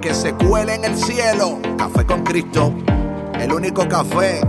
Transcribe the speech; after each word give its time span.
que 0.00 0.14
se 0.14 0.32
cuele 0.34 0.74
en 0.74 0.84
el 0.84 0.96
cielo. 0.96 1.58
Café 1.76 2.06
con 2.06 2.24
Cristo, 2.24 2.72
el 3.38 3.52
único 3.52 3.86
café 3.86 4.40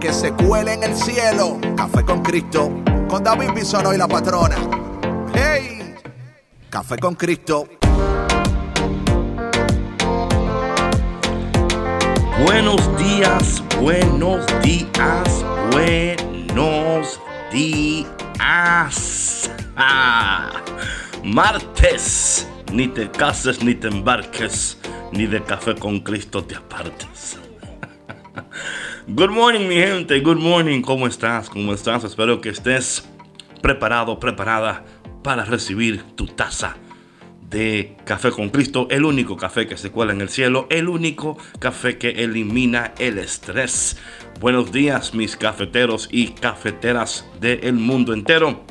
que 0.00 0.12
se 0.12 0.32
cuele 0.32 0.74
en 0.74 0.82
el 0.82 0.94
cielo. 0.96 1.58
Café 1.76 2.04
con 2.04 2.22
Cristo, 2.22 2.70
con 3.08 3.22
David 3.22 3.50
Bisono 3.54 3.92
y 3.92 3.98
la 3.98 4.08
patrona. 4.08 4.56
¡Hey! 5.34 5.94
Café 6.70 6.96
con 6.98 7.14
Cristo. 7.14 7.68
Buenos 12.44 12.98
días, 12.98 13.62
buenos 13.80 14.46
días, 14.62 15.44
buenos 15.70 17.20
días. 17.52 19.50
Ah, 19.76 20.50
martes, 21.22 22.46
ni 22.72 22.88
te 22.88 23.10
cases 23.10 23.62
ni 23.62 23.74
te 23.74 23.88
embarques 23.88 24.78
ni 25.14 25.26
de 25.26 25.42
café 25.42 25.76
con 25.76 26.00
Cristo 26.00 26.42
te 26.44 26.56
apartes. 26.56 27.38
Good 29.06 29.30
morning, 29.30 29.68
mi 29.68 29.76
gente. 29.76 30.18
Good 30.20 30.38
morning. 30.38 30.82
¿Cómo 30.82 31.06
estás? 31.06 31.48
¿Cómo 31.48 31.72
estás? 31.72 32.02
Espero 32.02 32.40
que 32.40 32.48
estés 32.48 33.08
preparado, 33.62 34.18
preparada 34.18 34.84
para 35.22 35.44
recibir 35.44 36.02
tu 36.16 36.26
taza 36.26 36.76
de 37.48 37.96
café 38.04 38.32
con 38.32 38.48
Cristo. 38.50 38.88
El 38.90 39.04
único 39.04 39.36
café 39.36 39.68
que 39.68 39.76
se 39.76 39.90
cuela 39.90 40.12
en 40.12 40.20
el 40.20 40.30
cielo. 40.30 40.66
El 40.68 40.88
único 40.88 41.38
café 41.60 41.96
que 41.96 42.24
elimina 42.24 42.92
el 42.98 43.18
estrés. 43.18 43.96
Buenos 44.40 44.72
días, 44.72 45.14
mis 45.14 45.36
cafeteros 45.36 46.08
y 46.10 46.28
cafeteras 46.28 47.24
del 47.40 47.74
mundo 47.74 48.14
entero. 48.14 48.64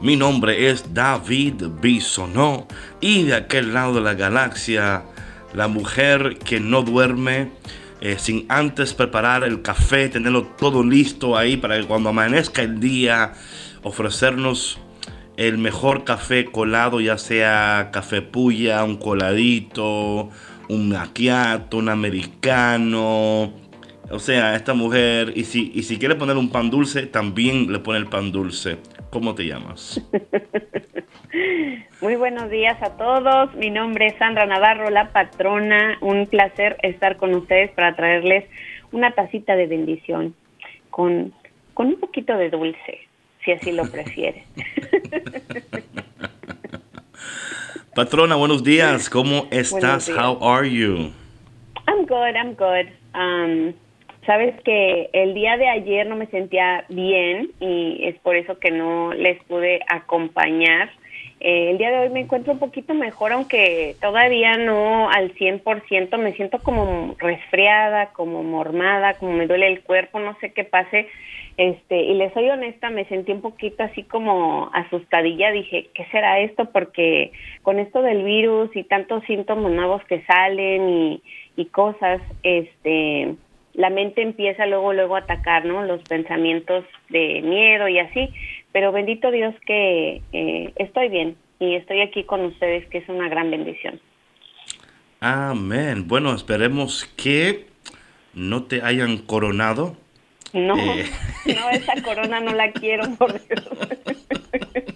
Mi 0.00 0.16
nombre 0.16 0.70
es 0.70 0.94
David 0.94 1.64
Bisonó 1.82 2.66
y 3.00 3.24
de 3.24 3.34
aquel 3.34 3.74
lado 3.74 3.94
de 3.94 4.00
la 4.00 4.14
galaxia 4.14 5.04
la 5.54 5.68
mujer 5.68 6.38
que 6.38 6.60
no 6.60 6.82
duerme 6.82 7.50
eh, 8.00 8.16
sin 8.18 8.44
antes 8.48 8.92
preparar 8.92 9.44
el 9.44 9.62
café, 9.62 10.08
tenerlo 10.08 10.44
todo 10.58 10.82
listo 10.82 11.36
ahí 11.36 11.56
para 11.56 11.80
que 11.80 11.86
cuando 11.86 12.10
amanezca 12.10 12.62
el 12.62 12.80
día 12.80 13.32
ofrecernos 13.82 14.78
el 15.36 15.58
mejor 15.58 16.04
café 16.04 16.44
colado, 16.44 17.00
ya 17.00 17.18
sea 17.18 17.90
café 17.92 18.22
puya, 18.22 18.84
un 18.84 18.96
coladito, 18.96 20.28
un 20.68 20.88
macchiato, 20.90 21.78
un 21.78 21.88
americano. 21.88 23.52
O 24.10 24.18
sea, 24.18 24.54
esta 24.54 24.74
mujer, 24.74 25.32
y 25.34 25.44
si, 25.44 25.72
y 25.74 25.82
si 25.82 25.98
quiere 25.98 26.14
poner 26.14 26.36
un 26.36 26.50
pan 26.50 26.70
dulce, 26.70 27.06
también 27.06 27.72
le 27.72 27.78
pone 27.78 27.98
el 27.98 28.06
pan 28.06 28.32
dulce. 28.32 28.76
¿Cómo 29.10 29.34
te 29.34 29.44
llamas? 29.44 30.00
Muy 32.00 32.16
buenos 32.16 32.50
días 32.50 32.80
a 32.82 32.96
todos. 32.96 33.54
Mi 33.54 33.70
nombre 33.70 34.08
es 34.08 34.16
Sandra 34.18 34.46
Navarro, 34.46 34.90
la 34.90 35.10
patrona. 35.10 35.96
Un 36.00 36.26
placer 36.26 36.76
estar 36.82 37.16
con 37.16 37.34
ustedes 37.34 37.70
para 37.70 37.96
traerles 37.96 38.44
una 38.92 39.12
tacita 39.12 39.56
de 39.56 39.66
bendición 39.66 40.34
con, 40.90 41.32
con 41.72 41.86
un 41.88 41.98
poquito 41.98 42.36
de 42.36 42.50
dulce, 42.50 43.08
si 43.44 43.52
así 43.52 43.72
lo 43.72 43.90
prefiere. 43.90 44.44
Patrona, 47.94 48.36
buenos 48.36 48.62
días. 48.62 49.08
¿Cómo 49.08 49.46
estás? 49.50 50.08
How 50.08 50.38
are 50.42 50.68
you? 50.68 51.12
I'm 51.86 52.06
good, 52.06 52.34
I'm 52.36 52.54
good. 52.54 52.88
Um, 53.14 53.74
Sabes 54.26 54.54
que 54.62 55.10
el 55.12 55.34
día 55.34 55.56
de 55.56 55.68
ayer 55.68 56.06
no 56.06 56.16
me 56.16 56.26
sentía 56.26 56.84
bien 56.88 57.50
y 57.60 58.06
es 58.06 58.18
por 58.20 58.36
eso 58.36 58.58
que 58.58 58.70
no 58.70 59.12
les 59.12 59.42
pude 59.44 59.80
acompañar 59.88 60.90
eh, 61.46 61.72
el 61.72 61.76
día 61.76 61.90
de 61.90 61.98
hoy 61.98 62.08
me 62.08 62.20
encuentro 62.20 62.54
un 62.54 62.58
poquito 62.58 62.94
mejor, 62.94 63.32
aunque 63.32 63.96
todavía 64.00 64.56
no 64.56 65.10
al 65.10 65.34
100%, 65.34 66.16
me 66.16 66.32
siento 66.32 66.58
como 66.60 67.14
resfriada, 67.18 68.12
como 68.14 68.42
mormada, 68.42 69.12
como 69.18 69.32
me 69.32 69.46
duele 69.46 69.66
el 69.66 69.82
cuerpo, 69.82 70.20
no 70.20 70.38
sé 70.40 70.54
qué 70.54 70.64
pase. 70.64 71.06
Este, 71.58 72.02
y 72.02 72.14
les 72.14 72.32
soy 72.32 72.48
honesta, 72.48 72.88
me 72.88 73.04
sentí 73.04 73.30
un 73.30 73.42
poquito 73.42 73.82
así 73.82 74.04
como 74.04 74.70
asustadilla, 74.72 75.50
dije, 75.50 75.88
¿qué 75.92 76.06
será 76.06 76.40
esto? 76.40 76.64
Porque 76.72 77.30
con 77.60 77.78
esto 77.78 78.00
del 78.00 78.24
virus 78.24 78.74
y 78.74 78.82
tantos 78.82 79.22
síntomas 79.24 79.70
nuevos 79.70 80.02
que 80.04 80.22
salen 80.22 80.88
y, 80.88 81.22
y 81.56 81.66
cosas, 81.66 82.22
este, 82.42 83.34
la 83.74 83.90
mente 83.90 84.22
empieza 84.22 84.66
luego, 84.66 84.92
luego 84.92 85.16
a 85.16 85.20
atacar, 85.20 85.64
¿no? 85.64 85.82
Los 85.84 86.02
pensamientos 86.02 86.84
de 87.10 87.42
miedo 87.42 87.88
y 87.88 87.98
así 87.98 88.30
pero 88.74 88.90
bendito 88.90 89.30
Dios 89.30 89.54
que 89.68 90.20
eh, 90.32 90.72
estoy 90.74 91.08
bien 91.08 91.36
y 91.60 91.76
estoy 91.76 92.00
aquí 92.00 92.24
con 92.24 92.44
ustedes, 92.44 92.84
que 92.88 92.98
es 92.98 93.08
una 93.08 93.28
gran 93.28 93.48
bendición. 93.48 94.00
Amén. 95.20 96.08
Bueno, 96.08 96.34
esperemos 96.34 97.04
que 97.16 97.66
no 98.34 98.64
te 98.64 98.82
hayan 98.82 99.18
coronado. 99.18 99.96
No, 100.52 100.76
eh. 100.76 101.08
no, 101.46 101.70
esa 101.70 102.02
corona 102.02 102.40
no 102.40 102.52
la 102.52 102.72
quiero, 102.72 103.04
por 103.14 103.32
Dios. 103.46 103.64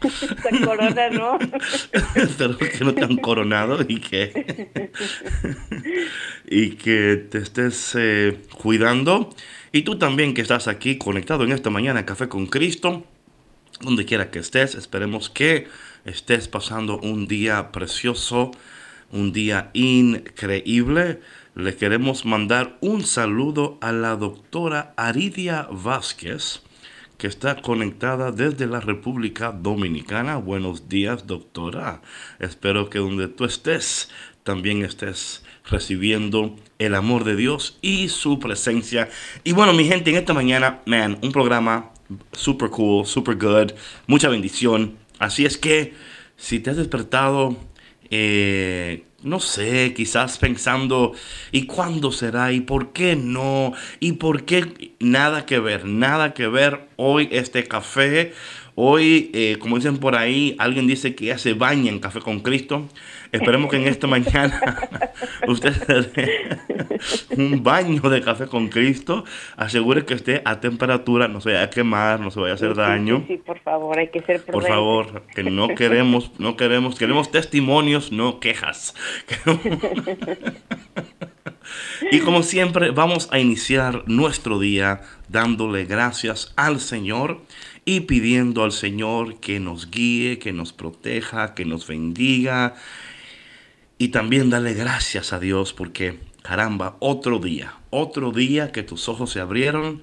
corona 0.64 1.10
no. 1.10 1.38
Espero 2.14 2.56
que 2.56 2.84
no 2.84 2.94
te 2.94 3.04
han 3.04 3.16
coronado 3.16 3.84
y 3.86 4.00
que, 4.00 4.90
y 6.46 6.70
que 6.70 7.26
te 7.30 7.38
estés 7.38 7.94
eh, 7.98 8.38
cuidando 8.60 9.30
y 9.72 9.82
tú 9.82 9.98
también 9.98 10.34
que 10.34 10.42
estás 10.42 10.68
aquí 10.68 10.96
conectado 10.96 11.44
en 11.44 11.52
esta 11.52 11.70
mañana 11.70 12.06
Café 12.06 12.28
con 12.28 12.46
Cristo, 12.46 13.04
donde 13.80 14.04
quiera 14.04 14.30
que 14.30 14.38
estés, 14.38 14.74
esperemos 14.74 15.28
que 15.28 15.68
estés 16.04 16.48
pasando 16.48 16.98
un 16.98 17.26
día 17.26 17.70
precioso, 17.70 18.50
un 19.12 19.32
día 19.32 19.70
increíble. 19.74 21.20
Le 21.54 21.76
queremos 21.76 22.24
mandar 22.24 22.78
un 22.80 23.04
saludo 23.04 23.78
a 23.80 23.92
la 23.92 24.16
doctora 24.16 24.94
Aridia 24.96 25.68
Vázquez, 25.70 26.62
que 27.18 27.26
está 27.26 27.60
conectada 27.60 28.30
desde 28.30 28.66
la 28.66 28.80
República 28.80 29.50
Dominicana. 29.50 30.36
Buenos 30.36 30.88
días, 30.88 31.26
doctora. 31.26 32.00
Espero 32.38 32.88
que 32.88 33.00
donde 33.00 33.26
tú 33.26 33.44
estés 33.44 34.08
también 34.44 34.84
estés 34.84 35.42
recibiendo 35.68 36.56
el 36.78 36.94
amor 36.94 37.24
de 37.24 37.34
Dios 37.34 37.76
y 37.82 38.08
su 38.08 38.38
presencia. 38.38 39.10
Y 39.42 39.52
bueno, 39.52 39.72
mi 39.72 39.84
gente, 39.84 40.10
en 40.10 40.16
esta 40.16 40.32
mañana, 40.32 40.80
man, 40.86 41.18
un 41.20 41.32
programa 41.32 41.90
super 42.32 42.70
cool, 42.70 43.04
super 43.04 43.36
good, 43.36 43.72
mucha 44.06 44.28
bendición. 44.28 44.96
Así 45.18 45.44
es 45.44 45.58
que 45.58 45.94
si 46.36 46.60
te 46.60 46.70
has 46.70 46.76
despertado, 46.76 47.56
eh, 48.10 49.04
no 49.22 49.40
sé, 49.40 49.94
quizás 49.94 50.38
pensando, 50.38 51.12
¿y 51.50 51.66
cuándo 51.66 52.12
será? 52.12 52.52
¿Y 52.52 52.60
por 52.60 52.92
qué 52.92 53.16
no? 53.16 53.72
¿Y 53.98 54.12
por 54.12 54.44
qué 54.44 54.92
nada 55.00 55.44
que 55.44 55.58
ver? 55.58 55.86
Nada 55.86 56.34
que 56.34 56.46
ver 56.46 56.88
hoy 56.96 57.28
este 57.32 57.64
café. 57.64 58.32
Hoy, 58.80 59.32
eh, 59.34 59.56
como 59.58 59.74
dicen 59.74 59.98
por 59.98 60.14
ahí, 60.14 60.54
alguien 60.56 60.86
dice 60.86 61.16
que 61.16 61.24
ya 61.24 61.38
se 61.38 61.52
baña 61.52 61.90
en 61.90 61.98
café 61.98 62.20
con 62.20 62.38
Cristo. 62.38 62.86
Esperemos 63.32 63.72
que 63.72 63.76
en 63.76 63.88
esta 63.88 64.06
mañana 64.06 64.88
usted 65.48 65.72
se 65.72 66.02
dé 66.02 66.58
un 67.36 67.64
baño 67.64 68.00
de 68.02 68.20
café 68.20 68.46
con 68.46 68.68
Cristo. 68.68 69.24
Asegure 69.56 70.04
que 70.04 70.14
esté 70.14 70.42
a 70.44 70.60
temperatura, 70.60 71.26
no 71.26 71.40
se 71.40 71.50
vaya 71.50 71.64
a 71.64 71.70
quemar, 71.70 72.20
no 72.20 72.30
se 72.30 72.38
vaya 72.38 72.52
a 72.52 72.54
hacer 72.54 72.76
daño. 72.76 73.24
Sí, 73.26 73.38
por 73.38 73.58
favor, 73.58 73.98
hay 73.98 74.10
que 74.10 74.22
ser 74.22 74.44
Por 74.44 74.64
favor, 74.64 75.24
que 75.34 75.42
no 75.42 75.74
queremos, 75.74 76.30
no 76.38 76.56
queremos, 76.56 76.96
queremos 76.96 77.30
testimonios, 77.32 78.12
no 78.12 78.38
quejas. 78.38 78.94
y 82.12 82.20
como 82.20 82.44
siempre, 82.44 82.92
vamos 82.92 83.28
a 83.32 83.40
iniciar 83.40 84.04
nuestro 84.06 84.60
día 84.60 85.00
dándole 85.28 85.84
gracias 85.84 86.52
al 86.54 86.78
Señor 86.78 87.40
y 87.88 88.00
pidiendo 88.00 88.64
al 88.64 88.72
Señor 88.72 89.40
que 89.40 89.60
nos 89.60 89.90
guíe, 89.90 90.38
que 90.38 90.52
nos 90.52 90.74
proteja, 90.74 91.54
que 91.54 91.64
nos 91.64 91.86
bendiga 91.86 92.74
y 93.96 94.08
también 94.08 94.50
dale 94.50 94.74
gracias 94.74 95.32
a 95.32 95.40
Dios 95.40 95.72
porque, 95.72 96.18
caramba, 96.42 96.98
otro 96.98 97.38
día, 97.38 97.76
otro 97.88 98.30
día 98.30 98.72
que 98.72 98.82
tus 98.82 99.08
ojos 99.08 99.30
se 99.30 99.40
abrieron 99.40 100.02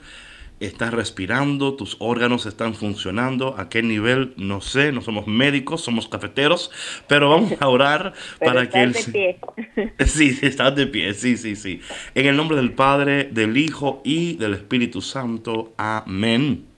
estás 0.60 0.96
respirando, 0.96 1.76
tus 1.76 1.98
órganos 2.00 2.48
están 2.48 2.74
funcionando, 2.74 3.54
a 3.56 3.70
qué 3.70 3.84
nivel, 3.84 4.34
no 4.38 4.62
sé, 4.62 4.92
no 4.92 5.02
somos 5.02 5.28
médicos, 5.28 5.82
somos 5.82 6.08
cafeteros, 6.08 6.72
pero 7.08 7.30
vamos 7.30 7.54
a 7.60 7.68
orar 7.68 8.14
para 8.40 8.68
que 8.68 8.82
el... 8.82 8.94
De 8.94 9.04
pie. 9.04 9.94
Sí, 10.08 10.40
estás 10.42 10.76
de 10.76 10.88
pie, 10.88 11.14
sí, 11.14 11.38
sí, 11.38 11.56
sí. 11.56 11.82
En 12.16 12.26
el 12.26 12.36
nombre 12.36 12.58
del 12.58 12.72
Padre, 12.72 13.26
del 13.26 13.58
Hijo 13.58 14.02
y 14.04 14.38
del 14.38 14.56
Espíritu 14.56 15.02
Santo. 15.04 15.76
Amén. 15.78 16.75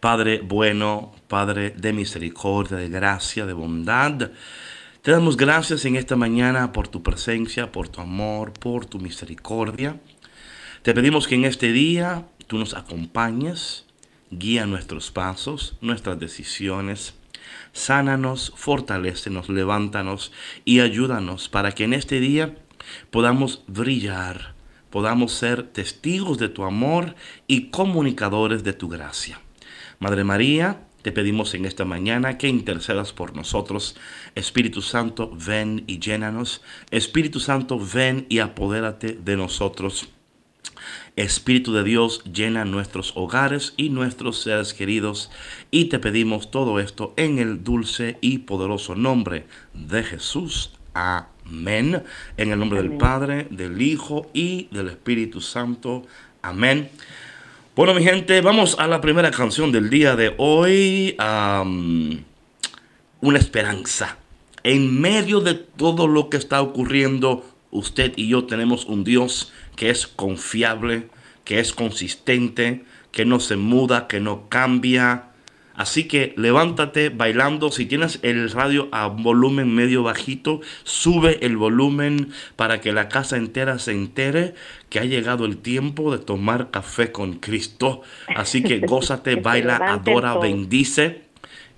Padre 0.00 0.40
bueno, 0.40 1.12
Padre 1.26 1.70
de 1.70 1.92
misericordia, 1.92 2.76
de 2.76 2.88
gracia, 2.88 3.46
de 3.46 3.52
bondad. 3.52 4.30
Te 5.02 5.10
damos 5.10 5.36
gracias 5.36 5.84
en 5.86 5.96
esta 5.96 6.14
mañana 6.14 6.72
por 6.72 6.86
tu 6.86 7.02
presencia, 7.02 7.72
por 7.72 7.88
tu 7.88 8.00
amor, 8.00 8.52
por 8.52 8.86
tu 8.86 9.00
misericordia. 9.00 10.00
Te 10.82 10.94
pedimos 10.94 11.26
que 11.26 11.34
en 11.34 11.44
este 11.44 11.72
día 11.72 12.28
tú 12.46 12.58
nos 12.58 12.74
acompañes, 12.74 13.86
guía 14.30 14.66
nuestros 14.66 15.10
pasos, 15.10 15.76
nuestras 15.80 16.20
decisiones. 16.20 17.14
Sánanos, 17.72 18.52
fortalecenos, 18.54 19.48
levántanos 19.48 20.32
y 20.64 20.78
ayúdanos 20.78 21.48
para 21.48 21.72
que 21.72 21.84
en 21.84 21.92
este 21.92 22.20
día 22.20 22.56
podamos 23.10 23.64
brillar, 23.66 24.54
podamos 24.90 25.32
ser 25.32 25.64
testigos 25.64 26.38
de 26.38 26.48
tu 26.48 26.62
amor 26.62 27.16
y 27.48 27.70
comunicadores 27.70 28.62
de 28.62 28.74
tu 28.74 28.88
gracia. 28.88 29.40
Madre 29.98 30.22
María, 30.22 30.80
te 31.02 31.10
pedimos 31.10 31.54
en 31.54 31.64
esta 31.64 31.84
mañana 31.84 32.38
que 32.38 32.48
intercedas 32.48 33.12
por 33.12 33.34
nosotros. 33.34 33.96
Espíritu 34.36 34.80
Santo, 34.80 35.32
ven 35.34 35.82
y 35.86 35.98
llénanos. 35.98 36.62
Espíritu 36.90 37.40
Santo, 37.40 37.80
ven 37.80 38.26
y 38.28 38.38
apodérate 38.38 39.18
de 39.24 39.36
nosotros. 39.36 40.08
Espíritu 41.16 41.72
de 41.72 41.82
Dios, 41.82 42.22
llena 42.24 42.64
nuestros 42.64 43.12
hogares 43.16 43.74
y 43.76 43.90
nuestros 43.90 44.40
seres 44.40 44.72
queridos. 44.72 45.30
Y 45.72 45.86
te 45.86 45.98
pedimos 45.98 46.52
todo 46.52 46.78
esto 46.78 47.12
en 47.16 47.38
el 47.38 47.64
dulce 47.64 48.18
y 48.20 48.38
poderoso 48.38 48.94
nombre 48.94 49.46
de 49.74 50.04
Jesús. 50.04 50.72
Amén. 50.94 52.04
En 52.36 52.52
el 52.52 52.58
nombre 52.58 52.82
del 52.82 52.92
Padre, 52.98 53.48
del 53.50 53.82
Hijo 53.82 54.30
y 54.32 54.68
del 54.70 54.88
Espíritu 54.88 55.40
Santo. 55.40 56.06
Amén. 56.42 56.88
Bueno, 57.78 57.94
mi 57.94 58.02
gente, 58.02 58.40
vamos 58.40 58.76
a 58.80 58.88
la 58.88 59.00
primera 59.00 59.30
canción 59.30 59.70
del 59.70 59.88
día 59.88 60.16
de 60.16 60.34
hoy. 60.36 61.14
una 63.20 63.38
esperanza. 63.38 64.18
En 64.64 65.00
medio 65.00 65.38
de 65.38 65.54
todo 65.54 66.08
lo 66.08 66.28
que 66.28 66.38
está 66.38 66.60
ocurriendo, 66.60 67.48
usted 67.70 68.14
y 68.16 68.26
yo 68.26 68.46
tenemos 68.46 68.84
un 68.86 69.04
Dios 69.04 69.52
que 69.76 69.90
es 69.90 70.08
confiable, 70.08 71.08
que 71.44 71.60
es 71.60 71.72
consistente, 71.72 72.84
que 73.12 73.24
no 73.24 73.38
se 73.38 73.54
muda, 73.54 74.08
que 74.08 74.18
no 74.18 74.48
cambia, 74.48 75.27
Así 75.78 76.08
que 76.08 76.34
levántate 76.36 77.08
bailando. 77.08 77.70
Si 77.70 77.86
tienes 77.86 78.18
el 78.22 78.50
radio 78.50 78.88
a 78.90 79.06
volumen 79.06 79.72
medio 79.72 80.02
bajito, 80.02 80.60
sube 80.82 81.38
el 81.46 81.56
volumen 81.56 82.32
para 82.56 82.80
que 82.80 82.92
la 82.92 83.08
casa 83.08 83.36
entera 83.36 83.78
se 83.78 83.92
entere 83.92 84.54
que 84.90 84.98
ha 84.98 85.04
llegado 85.04 85.44
el 85.44 85.58
tiempo 85.58 86.10
de 86.10 86.18
tomar 86.18 86.72
café 86.72 87.12
con 87.12 87.34
Cristo. 87.34 88.02
Así 88.34 88.64
que 88.64 88.80
gózate, 88.86 89.36
baila, 89.36 89.76
adora, 89.76 90.36
bendice. 90.36 91.28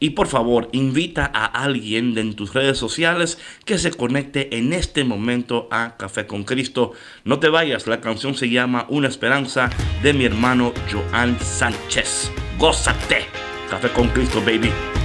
Y 0.03 0.11
por 0.11 0.29
favor, 0.29 0.71
invita 0.73 1.31
a 1.33 1.45
alguien 1.45 2.15
de 2.15 2.23
en 2.23 2.35
tus 2.35 2.55
redes 2.55 2.79
sociales 2.79 3.39
que 3.67 3.77
se 3.77 3.91
conecte 3.91 4.57
en 4.57 4.73
este 4.73 5.05
momento 5.05 5.69
a 5.71 5.99
Café 5.99 6.27
con 6.27 6.45
Cristo. 6.45 6.93
No 7.25 7.39
te 7.39 7.51
vayas, 7.51 7.87
la 7.87 8.01
canción 8.01 8.35
se 8.35 8.49
llama 8.49 8.87
Una 8.89 9.09
Esperanza 9.09 9.69
de 10.03 10.15
mi 10.15 10.25
hermano 10.25 10.73
Joan 10.91 11.39
Sánchez. 11.39 12.33
Gózate. 12.59 13.40
Café 13.71 13.89
con 13.93 14.09
Cristo, 14.09 14.41
baby. 14.41 15.00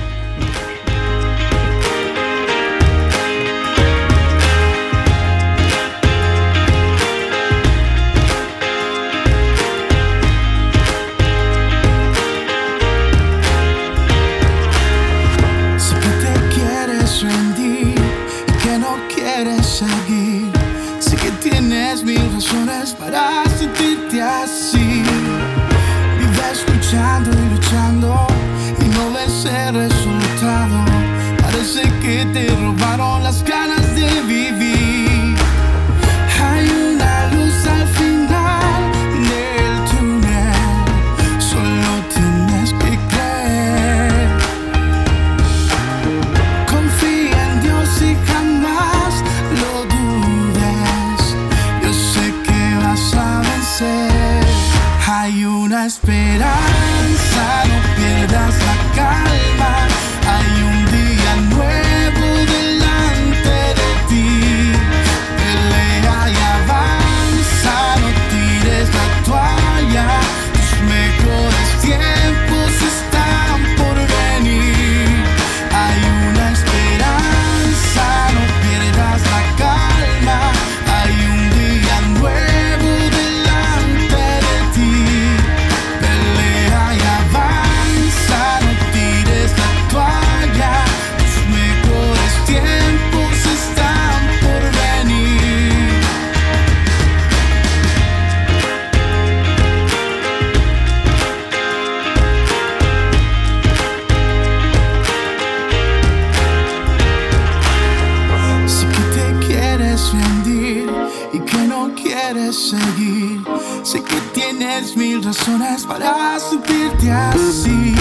Sé 112.55 114.01
que 114.01 114.15
tienes 114.33 114.95
mil 114.95 115.21
razones 115.21 115.85
para 115.85 116.39
sentirte 116.39 117.11
así. 117.11 117.93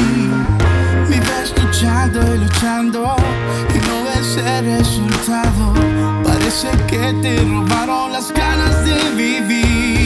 Vives 1.08 1.52
luchando 1.60 2.20
y 2.34 2.38
luchando 2.38 3.16
y 3.74 3.78
no 3.88 4.04
ves 4.04 4.36
el 4.36 4.78
resultado. 4.78 5.74
Parece 6.22 6.68
que 6.86 7.12
te 7.20 7.40
robaron 7.40 8.12
las 8.12 8.32
ganas 8.32 8.84
de 8.84 8.94
vivir. 9.16 10.03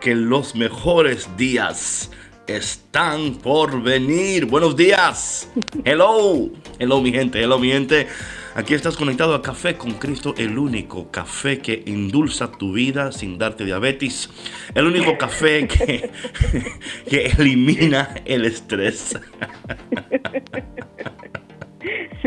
Que 0.00 0.14
los 0.14 0.54
mejores 0.54 1.28
días 1.36 2.10
están 2.46 3.34
por 3.34 3.82
venir. 3.82 4.46
Buenos 4.46 4.76
días. 4.76 5.46
Hello. 5.84 6.48
Hello 6.78 7.02
mi 7.02 7.12
gente, 7.12 7.42
hello 7.42 7.58
mi 7.58 7.68
gente. 7.68 8.06
Aquí 8.54 8.72
estás 8.72 8.96
conectado 8.96 9.34
a 9.34 9.42
Café 9.42 9.76
con 9.76 9.92
Cristo, 9.92 10.34
el 10.38 10.56
único 10.56 11.10
café 11.10 11.58
que 11.58 11.82
endulza 11.86 12.50
tu 12.50 12.72
vida 12.72 13.12
sin 13.12 13.36
darte 13.36 13.66
diabetes. 13.66 14.30
El 14.74 14.86
único 14.86 15.18
café 15.18 15.68
que, 15.68 16.10
que 17.06 17.26
elimina 17.38 18.22
el 18.24 18.46
estrés. 18.46 19.18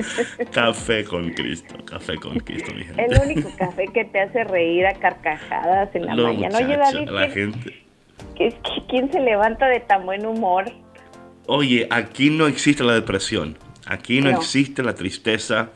café 0.52 1.04
con 1.04 1.30
Cristo, 1.32 1.76
café 1.86 2.16
con 2.18 2.38
Cristo, 2.40 2.74
mi 2.76 2.84
gente. 2.84 3.06
El 3.06 3.20
único 3.22 3.50
café 3.58 3.86
que 3.94 4.06
te 4.06 4.20
hace 4.22 4.44
reír 4.44 4.86
a 4.86 4.94
carcajadas 4.96 5.94
en 5.96 6.06
la 6.06 6.16
No, 6.16 6.24
mañana. 6.34 6.58
Oye, 6.58 6.78
David, 6.78 7.10
la 7.10 7.30
¿quién- 7.32 7.54
gente. 7.54 7.84
qué- 8.36 8.50
qué- 8.64 8.84
¿quién 8.90 9.12
se 9.12 9.20
levanta 9.20 9.68
de 9.68 9.80
tan 9.80 10.06
buen 10.06 10.26
humor? 10.26 10.72
Oye, 11.48 11.88
aquí 11.92 12.30
no 12.30 12.48
existe 12.48 12.84
la 12.84 12.94
depresión, 12.94 13.58
aquí 13.86 14.22
no, 14.22 14.32
No. 14.32 14.38
existe 14.38 14.84
la 14.84 14.96
tristeza, 14.96 15.70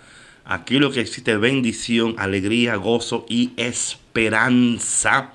aquí 0.43 0.79
lo 0.79 0.91
que 0.91 0.99
existe 1.01 1.31
es 1.31 1.39
bendición, 1.39 2.15
alegría, 2.17 2.75
gozo 2.75 3.25
y 3.29 3.51
esperanza. 3.57 5.31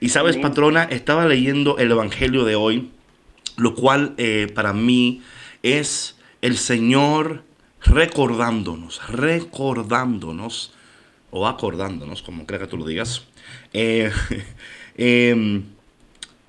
Y 0.00 0.08
sabes, 0.08 0.36
patrona, 0.38 0.84
estaba 0.84 1.26
leyendo 1.26 1.76
el 1.78 1.90
Evangelio 1.90 2.44
de 2.44 2.54
hoy, 2.54 2.90
lo 3.56 3.74
cual 3.74 4.14
eh, 4.16 4.46
para 4.54 4.72
mí 4.72 5.20
es 5.62 6.16
el 6.40 6.56
Señor 6.56 7.42
recordándonos, 7.84 9.00
recordándonos, 9.08 10.72
o 11.30 11.46
acordándonos, 11.46 12.22
como 12.22 12.46
crea 12.46 12.60
que 12.60 12.66
tú 12.66 12.76
lo 12.76 12.86
digas, 12.86 13.22
eh, 13.72 14.10
em, 14.96 15.64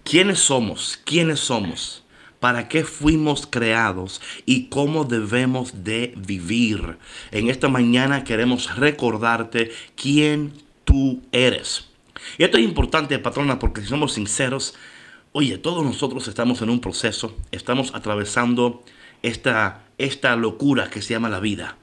quiénes 0.04 0.40
somos, 0.40 1.00
quiénes 1.06 1.40
somos, 1.40 2.04
para 2.40 2.68
qué 2.68 2.84
fuimos 2.84 3.46
creados 3.46 4.20
y 4.48 4.66
cómo 4.66 5.04
debemos 5.04 5.84
de 5.84 6.14
vivir. 6.18 6.98
En 7.32 7.50
esta 7.50 7.70
mañana 7.70 8.24
queremos 8.24 8.76
recordarte 8.76 9.72
quién 9.96 10.54
tú 10.84 11.22
eres. 11.32 11.88
Y 12.40 12.44
esto 12.44 12.58
es 12.58 12.64
importante, 12.64 13.20
patrona, 13.20 13.60
porque 13.60 13.82
si 13.82 13.88
somos 13.88 14.14
sinceros, 14.14 14.74
oye, 15.34 15.60
todos 15.60 15.86
nosotros 15.86 16.28
estamos 16.28 16.64
en 16.64 16.72
un 16.72 16.82
proceso, 16.82 17.38
estamos 17.52 17.94
atravesando 17.94 18.84
esta, 19.24 19.82
esta 19.98 20.36
locura 20.36 20.90
que 20.90 21.02
se 21.02 21.14
llama 21.14 21.30
la 21.30 21.40
vida. 21.40 21.78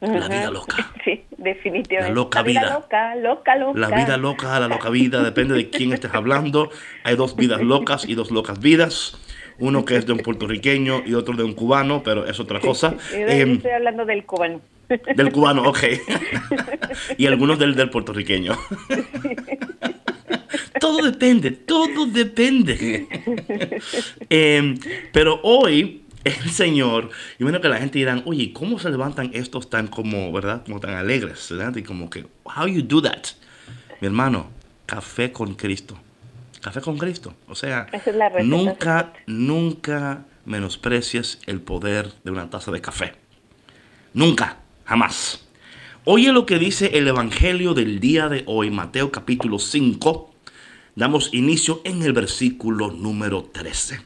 La 0.00 0.28
vida 0.28 0.50
loca. 0.50 0.92
Sí, 1.04 1.24
definitivamente. 1.38 2.10
La 2.10 2.14
loca 2.14 2.42
vida. 2.42 2.60
vida. 2.60 2.74
loca, 2.74 3.14
loca, 3.16 3.56
loca. 3.56 3.78
La 3.78 3.88
vida 3.88 4.16
loca, 4.18 4.60
la 4.60 4.68
loca 4.68 4.90
vida, 4.90 5.22
depende 5.22 5.54
de 5.54 5.70
quién 5.70 5.92
estés 5.94 6.12
hablando. 6.12 6.70
Hay 7.02 7.16
dos 7.16 7.34
vidas 7.34 7.62
locas 7.62 8.04
y 8.06 8.14
dos 8.14 8.30
locas 8.30 8.60
vidas. 8.60 9.16
Uno 9.58 9.84
que 9.86 9.96
es 9.96 10.06
de 10.06 10.12
un 10.12 10.18
puertorriqueño 10.18 11.02
y 11.06 11.14
otro 11.14 11.34
de 11.34 11.44
un 11.44 11.54
cubano, 11.54 12.02
pero 12.02 12.26
es 12.26 12.38
otra 12.40 12.60
cosa. 12.60 12.94
Yo 13.10 13.26
Em, 13.26 13.54
estoy 13.54 13.70
hablando 13.70 14.04
del 14.04 14.24
cubano. 14.24 14.60
del 15.16 15.32
cubano, 15.32 15.62
ok. 15.62 15.78
y 17.16 17.26
algunos 17.26 17.58
del, 17.58 17.74
del 17.74 17.88
puertorriqueño. 17.88 18.52
todo 20.78 21.02
depende, 21.02 21.50
todo 21.52 22.06
depende. 22.06 23.06
Em, 24.28 24.78
pero 25.12 25.40
hoy 25.42 26.02
el 26.28 26.50
Señor, 26.50 27.10
y 27.38 27.44
bueno 27.44 27.60
que 27.60 27.68
la 27.68 27.78
gente 27.78 27.98
dirán, 27.98 28.22
oye, 28.26 28.52
¿cómo 28.52 28.78
se 28.78 28.90
levantan 28.90 29.30
estos 29.34 29.70
tan 29.70 29.86
como, 29.86 30.32
verdad? 30.32 30.62
Como 30.64 30.80
tan 30.80 30.94
alegres, 30.94 31.48
¿verdad? 31.50 31.76
Y 31.76 31.82
como 31.82 32.10
que, 32.10 32.26
how 32.44 32.66
you 32.66 32.82
do 32.82 33.02
that? 33.02 33.26
Mi 34.00 34.06
hermano, 34.06 34.50
café 34.86 35.32
con 35.32 35.54
Cristo. 35.54 35.98
Café 36.60 36.80
con 36.80 36.98
Cristo. 36.98 37.34
O 37.46 37.54
sea, 37.54 37.86
es 37.92 38.04
receta 38.04 38.42
nunca, 38.42 39.12
nunca 39.26 40.24
menosprecies 40.44 41.40
el 41.46 41.60
poder 41.60 42.12
de 42.24 42.30
una 42.30 42.50
taza 42.50 42.72
de 42.72 42.80
café. 42.80 43.14
Nunca, 44.14 44.58
jamás. 44.84 45.44
Oye 46.04 46.32
lo 46.32 46.46
que 46.46 46.58
dice 46.58 46.98
el 46.98 47.06
Evangelio 47.06 47.74
del 47.74 48.00
día 48.00 48.28
de 48.28 48.42
hoy, 48.46 48.70
Mateo 48.70 49.12
capítulo 49.12 49.58
5. 49.58 50.34
Damos 50.96 51.32
inicio 51.34 51.82
en 51.84 52.02
el 52.02 52.12
versículo 52.12 52.90
número 52.90 53.44
13. 53.52 54.00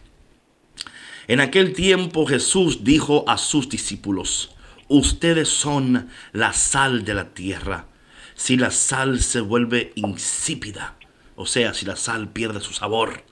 En 1.28 1.40
aquel 1.40 1.72
tiempo 1.72 2.26
Jesús 2.26 2.84
dijo 2.84 3.24
a 3.28 3.38
sus 3.38 3.68
discípulos, 3.68 4.54
ustedes 4.88 5.48
son 5.48 6.08
la 6.32 6.52
sal 6.52 7.04
de 7.04 7.14
la 7.14 7.32
tierra. 7.32 7.86
Si 8.34 8.56
la 8.56 8.70
sal 8.70 9.20
se 9.20 9.40
vuelve 9.40 9.92
insípida, 9.94 10.96
o 11.36 11.46
sea, 11.46 11.74
si 11.74 11.86
la 11.86 11.96
sal 11.96 12.28
pierde 12.28 12.60
su 12.60 12.72
sabor, 12.72 13.22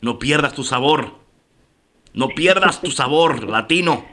no 0.00 0.18
pierdas 0.18 0.54
tu 0.54 0.64
sabor, 0.64 1.18
no 2.12 2.28
pierdas 2.28 2.80
tu 2.80 2.90
sabor, 2.90 3.48
latino, 3.48 4.04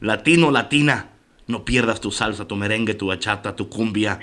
latino, 0.00 0.50
latina, 0.50 1.10
no 1.46 1.64
pierdas 1.64 2.00
tu 2.00 2.10
salsa, 2.10 2.48
tu 2.48 2.56
merengue, 2.56 2.94
tu 2.94 3.06
bachata, 3.06 3.54
tu 3.54 3.68
cumbia, 3.68 4.18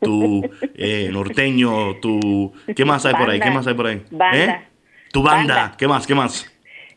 tu 0.00 0.42
eh, 0.74 1.10
norteño, 1.12 1.96
tu... 1.96 2.52
¿Qué 2.74 2.84
más 2.84 3.04
hay 3.04 3.14
por 3.14 3.28
ahí? 3.28 3.38
¿Qué 3.38 3.46
Banda. 3.46 3.58
más 3.58 3.66
hay 3.66 3.74
por 3.74 3.86
ahí? 3.86 4.02
Banda. 4.10 4.38
¿Eh? 4.38 4.68
Tu 5.12 5.22
banda. 5.22 5.54
Banda. 5.54 5.76
¿Qué 5.76 5.86
más? 5.86 6.06
¿Qué 6.06 6.14
más? 6.14 6.51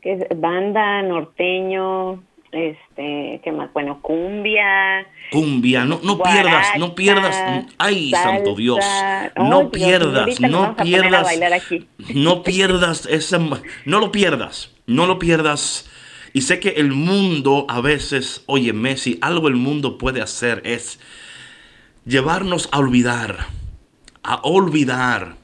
Que 0.05 0.13
es 0.13 0.39
banda, 0.39 1.01
norteño, 1.01 2.21
este, 2.51 3.41
¿qué 3.43 3.51
más? 3.51 3.73
Bueno, 3.73 4.03
cumbia. 4.03 5.07
Cumbia, 5.31 5.83
no, 5.83 5.99
no 6.03 6.17
Guaracha, 6.17 6.43
pierdas, 6.43 6.67
no 6.77 6.93
pierdas, 6.93 7.65
ay, 7.79 8.11
salsa. 8.11 8.35
santo 8.35 8.53
Dios, 8.53 8.85
no 9.35 9.71
pierdas, 9.71 10.39
no 10.39 10.75
pierdas, 10.75 11.39
no 12.13 12.43
pierdas 12.43 13.07
ese, 13.07 13.39
no 13.39 13.99
lo 13.99 14.11
pierdas, 14.11 14.75
no 14.85 15.07
lo 15.07 15.17
pierdas. 15.17 15.89
Y 16.33 16.41
sé 16.41 16.59
que 16.59 16.75
el 16.77 16.91
mundo 16.91 17.65
a 17.67 17.81
veces, 17.81 18.43
oye, 18.45 18.73
Messi, 18.73 19.17
algo 19.21 19.47
el 19.47 19.55
mundo 19.55 19.97
puede 19.97 20.21
hacer 20.21 20.61
es 20.65 20.99
llevarnos 22.05 22.69
a 22.71 22.77
olvidar, 22.77 23.47
a 24.21 24.35
olvidar 24.43 25.37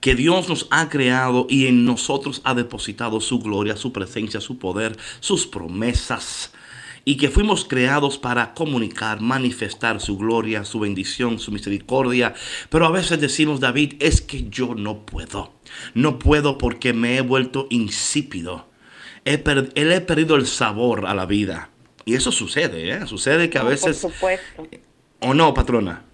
que 0.00 0.14
Dios 0.14 0.48
nos 0.48 0.66
ha 0.70 0.88
creado 0.88 1.46
y 1.48 1.66
en 1.66 1.84
nosotros 1.84 2.40
ha 2.44 2.54
depositado 2.54 3.20
su 3.20 3.38
gloria, 3.40 3.76
su 3.76 3.92
presencia, 3.92 4.40
su 4.40 4.58
poder, 4.58 4.96
sus 5.20 5.46
promesas. 5.46 6.52
Y 7.04 7.16
que 7.16 7.30
fuimos 7.30 7.64
creados 7.64 8.18
para 8.18 8.52
comunicar, 8.52 9.20
manifestar 9.20 10.00
su 10.00 10.18
gloria, 10.18 10.64
su 10.66 10.80
bendición, 10.80 11.38
su 11.38 11.50
misericordia. 11.50 12.34
Pero 12.68 12.86
a 12.86 12.90
veces 12.90 13.20
decimos, 13.20 13.58
David, 13.58 13.94
es 14.00 14.20
que 14.20 14.48
yo 14.50 14.74
no 14.74 15.06
puedo. 15.06 15.54
No 15.94 16.18
puedo 16.18 16.58
porque 16.58 16.92
me 16.92 17.16
he 17.16 17.22
vuelto 17.22 17.66
insípido. 17.70 18.68
He, 19.24 19.38
per- 19.38 19.70
él 19.74 19.92
he 19.92 20.00
perdido 20.02 20.36
el 20.36 20.46
sabor 20.46 21.06
a 21.06 21.14
la 21.14 21.24
vida. 21.26 21.70
Y 22.04 22.14
eso 22.14 22.32
sucede, 22.32 22.90
¿eh? 22.90 23.06
Sucede 23.06 23.48
que 23.48 23.58
a 23.58 23.62
No, 23.62 23.68
veces... 23.70 23.98
Por 24.00 24.12
supuesto. 24.12 24.68
¿O 25.20 25.32
no, 25.34 25.52
patrona? 25.54 26.04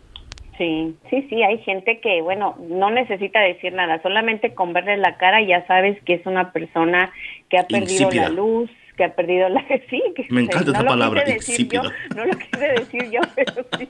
Sí, 0.59 0.95
sí, 1.11 1.27
sí, 1.29 1.43
hay 1.43 1.59
gente 1.59 2.01
que, 2.01 2.23
bueno, 2.23 2.57
no 2.71 2.91
necesita 2.91 3.41
decir 3.41 3.75
nada, 3.75 4.01
solamente 4.03 4.55
con 4.55 4.73
verle 4.73 4.97
la 4.97 5.19
cara 5.19 5.43
ya 5.43 5.67
sabes 5.67 6.03
que 6.05 6.15
es 6.15 6.25
una 6.25 6.53
persona 6.53 7.13
que 7.51 7.59
ha 7.59 7.67
perdido 7.67 8.11
la 8.11 8.31
luz, 8.31 8.71
que 8.97 9.05
ha 9.05 9.15
perdido 9.15 9.51
la... 9.51 9.63
Sí, 9.91 10.03
que 10.17 10.27
Me 10.31 10.41
encanta 10.41 10.71
esa 10.71 10.83
lo 10.83 10.89
palabra, 10.89 11.23
yo, 11.27 11.35
insípido. 11.35 11.83
no 12.17 12.25
lo 12.25 12.39
quise 12.39 12.69
decir 12.69 13.11
yo, 13.11 13.21
pero 13.37 13.53
sí. 13.79 13.87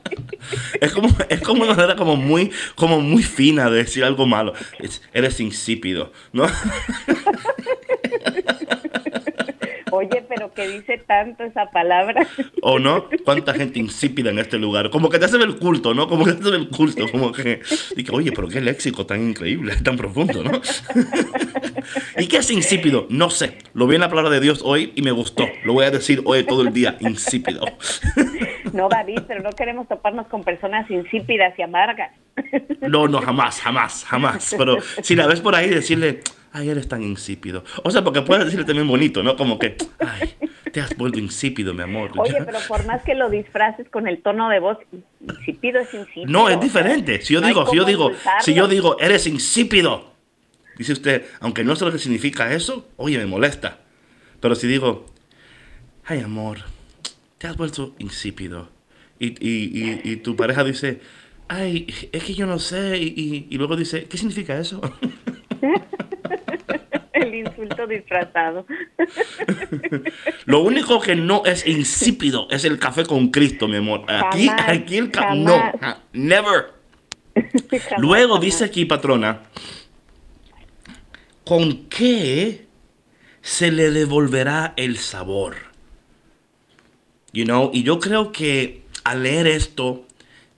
Es 0.81 0.93
como, 0.93 1.09
es 1.29 1.41
como 1.43 1.63
una 1.63 1.75
manera 1.75 1.95
como 1.95 2.17
muy, 2.17 2.51
como 2.75 3.01
muy 3.01 3.23
fina 3.23 3.71
de 3.71 3.77
decir 3.79 4.03
algo 4.03 4.27
malo. 4.27 4.53
Es- 4.81 5.09
eres 5.15 5.39
insípido, 5.39 6.11
¿no? 6.33 6.47
Oye, 9.97 10.23
pero 10.29 10.53
que 10.53 10.69
dice 10.69 10.99
tanto 10.99 11.45
esa 11.45 11.71
palabra. 11.71 12.26
¿O 12.61 12.79
no? 12.79 13.07
¿Cuánta 13.25 13.55
gente 13.55 13.79
insípida 13.79 14.31
en 14.31 14.38
este 14.38 14.59
lugar? 14.59 14.91
Como 14.91 15.09
que 15.09 15.19
te 15.19 15.25
hace 15.25 15.38
ver 15.38 15.49
el 15.49 15.57
culto, 15.57 15.95
¿no? 15.95 16.07
Como 16.07 16.26
que 16.26 16.33
te 16.33 16.41
hace 16.41 16.50
ver 16.50 16.61
el 16.61 16.69
culto, 16.69 17.11
como 17.11 17.33
que... 17.33 17.61
Y 17.97 18.05
que, 18.05 18.12
oye, 18.12 18.31
pero 18.33 18.49
qué 18.49 18.61
léxico 18.61 19.07
tan 19.07 19.26
increíble, 19.26 19.75
tan 19.83 19.97
profundo, 19.97 20.45
¿no? 20.45 20.50
¿Y 22.19 22.26
qué 22.26 22.38
es 22.38 22.50
insípido? 22.50 23.07
No 23.09 23.31
sé. 23.31 23.57
Lo 23.73 23.87
vi 23.87 23.95
en 23.95 24.03
la 24.03 24.11
palabra 24.11 24.31
de 24.31 24.41
Dios 24.41 24.61
hoy 24.65 24.93
y 24.95 25.03
me 25.03 25.12
gustó. 25.12 25.49
Lo 25.65 25.73
voy 25.73 25.87
a 25.87 25.91
decir 25.91 26.21
hoy 26.26 26.45
todo 26.45 26.62
el 26.62 26.75
día, 26.75 26.97
insípido. 27.00 27.65
No, 28.73 28.88
David, 28.91 29.21
pero 29.26 29.43
no 29.43 29.50
queremos 29.50 29.88
toparnos 29.88 30.26
con 30.26 30.45
personas 30.45 30.91
insípidas 30.91 31.59
y 31.59 31.62
amargas. 31.62 32.12
No, 32.83 33.09
no, 33.09 33.23
jamás, 33.23 33.61
jamás, 33.61 34.05
jamás. 34.05 34.55
Pero 34.59 34.79
si 35.03 35.17
la 35.17 35.26
ves 35.26 35.41
por 35.41 35.55
ahí, 35.55 35.71
decirle, 35.71 36.21
ay, 36.57 36.71
eres 36.71 36.89
tan 36.89 37.03
insípido. 37.03 37.65
O 37.85 37.91
sea, 37.91 38.03
porque 38.03 38.23
puedes 38.23 38.45
decirle 38.47 38.65
también 38.65 38.89
bonito, 38.89 39.23
¿no? 39.23 39.37
Como 39.37 39.59
que, 39.59 39.77
ay, 40.01 40.35
te 40.73 40.81
has 40.81 40.97
vuelto 40.97 41.19
insípido, 41.19 41.75
mi 41.75 41.83
amor. 41.83 42.13
Oye, 42.17 42.39
pero 42.47 42.59
por 42.67 42.87
más 42.87 43.03
que 43.03 43.15
lo 43.15 43.29
disfraces 43.29 43.87
con 43.91 44.09
el 44.09 44.23
tono 44.23 44.49
de 44.49 44.59
voz, 44.61 44.79
insípido 45.21 45.81
es 45.81 45.93
insípido. 45.93 46.27
No, 46.27 46.49
es 46.49 46.59
diferente. 46.59 47.21
Si 47.21 47.35
yo 47.35 47.41
no 47.43 47.47
digo, 47.49 47.67
si 47.67 47.77
yo 47.77 47.85
digo, 47.85 48.11
si 48.41 48.55
yo 48.55 48.69
digo, 48.69 48.99
eres 49.01 49.27
insípido, 49.27 50.15
dice 50.79 50.95
usted, 50.95 51.27
aunque 51.41 51.63
no 51.63 51.77
sé 51.77 51.85
lo 51.85 51.93
que 51.93 51.99
significa 51.99 52.51
eso, 52.55 52.89
oye, 52.97 53.19
me 53.19 53.27
molesta. 53.27 53.81
Pero 54.41 54.55
si 54.55 54.67
digo, 54.67 55.05
ay 56.07 56.21
amor, 56.21 56.59
te 57.37 57.49
has 57.49 57.57
vuelto 57.59 57.95
insípido. 57.99 58.71
Y, 59.19 59.27
y, 59.47 59.79
y, 59.79 60.01
y 60.05 60.17
tu 60.17 60.37
pareja 60.37 60.65
dice, 60.65 61.01
ay, 61.49 61.87
es 62.13 62.25
que 62.25 62.33
yo 62.35 62.47
no 62.47 62.59
sé. 62.59 62.97
Y- 62.99 63.47
y 63.51 63.59
luego 63.59 63.77
dice, 63.77 64.05
¿qué 64.05 64.17
significa 64.17 64.59
eso? 64.59 64.81
El 67.17 67.35
insulto 67.35 67.87
disfrazado. 67.87 68.67
Lo 70.47 70.61
único 70.61 71.01
que 71.01 71.17
no 71.17 71.43
es 71.45 71.67
insípido 71.67 72.47
es 72.51 72.65
el 72.65 72.79
café 72.79 73.05
con 73.05 73.29
Cristo, 73.31 73.69
mi 73.69 73.77
amor. 73.77 74.03
Aquí, 74.09 74.47
Jamás, 74.49 74.69
aquí 74.69 74.97
el 74.97 75.11
café. 75.11 75.37
No, 75.37 75.57
ja- 75.81 76.01
never. 76.13 76.73
Jamás, 77.35 77.85
Luego 77.99 78.35
jamás. 78.35 78.45
dice 78.45 78.65
aquí, 78.65 78.85
patrona, 78.85 79.43
¿con 81.45 81.87
qué 81.89 82.67
se 83.43 83.71
le 83.71 83.91
devolverá 83.91 84.75
el 84.77 84.99
sabor? 84.99 85.57
You 87.33 87.45
know, 87.45 87.71
y 87.73 87.83
yo 87.83 87.99
creo 88.01 88.33
que 88.33 88.83
al 89.05 89.23
leer 89.23 89.47
esto, 89.47 90.07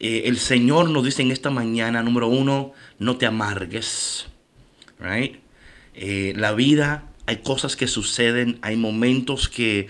eh, 0.01 0.23
el 0.27 0.39
Señor 0.39 0.91
nos 0.91 1.05
dice 1.05 1.23
en 1.23 1.31
esta 1.33 1.51
mañana, 1.51 2.03
número 2.03 2.29
uno, 2.29 2.73
no 2.99 3.17
te 3.17 3.27
amargues. 3.27 4.27
Right? 5.01 5.37
Eh, 6.01 6.33
la 6.37 6.53
vida, 6.53 7.09
hay 7.27 7.39
cosas 7.39 7.75
que 7.75 7.89
suceden, 7.89 8.61
hay 8.63 8.77
momentos 8.77 9.49
que, 9.49 9.89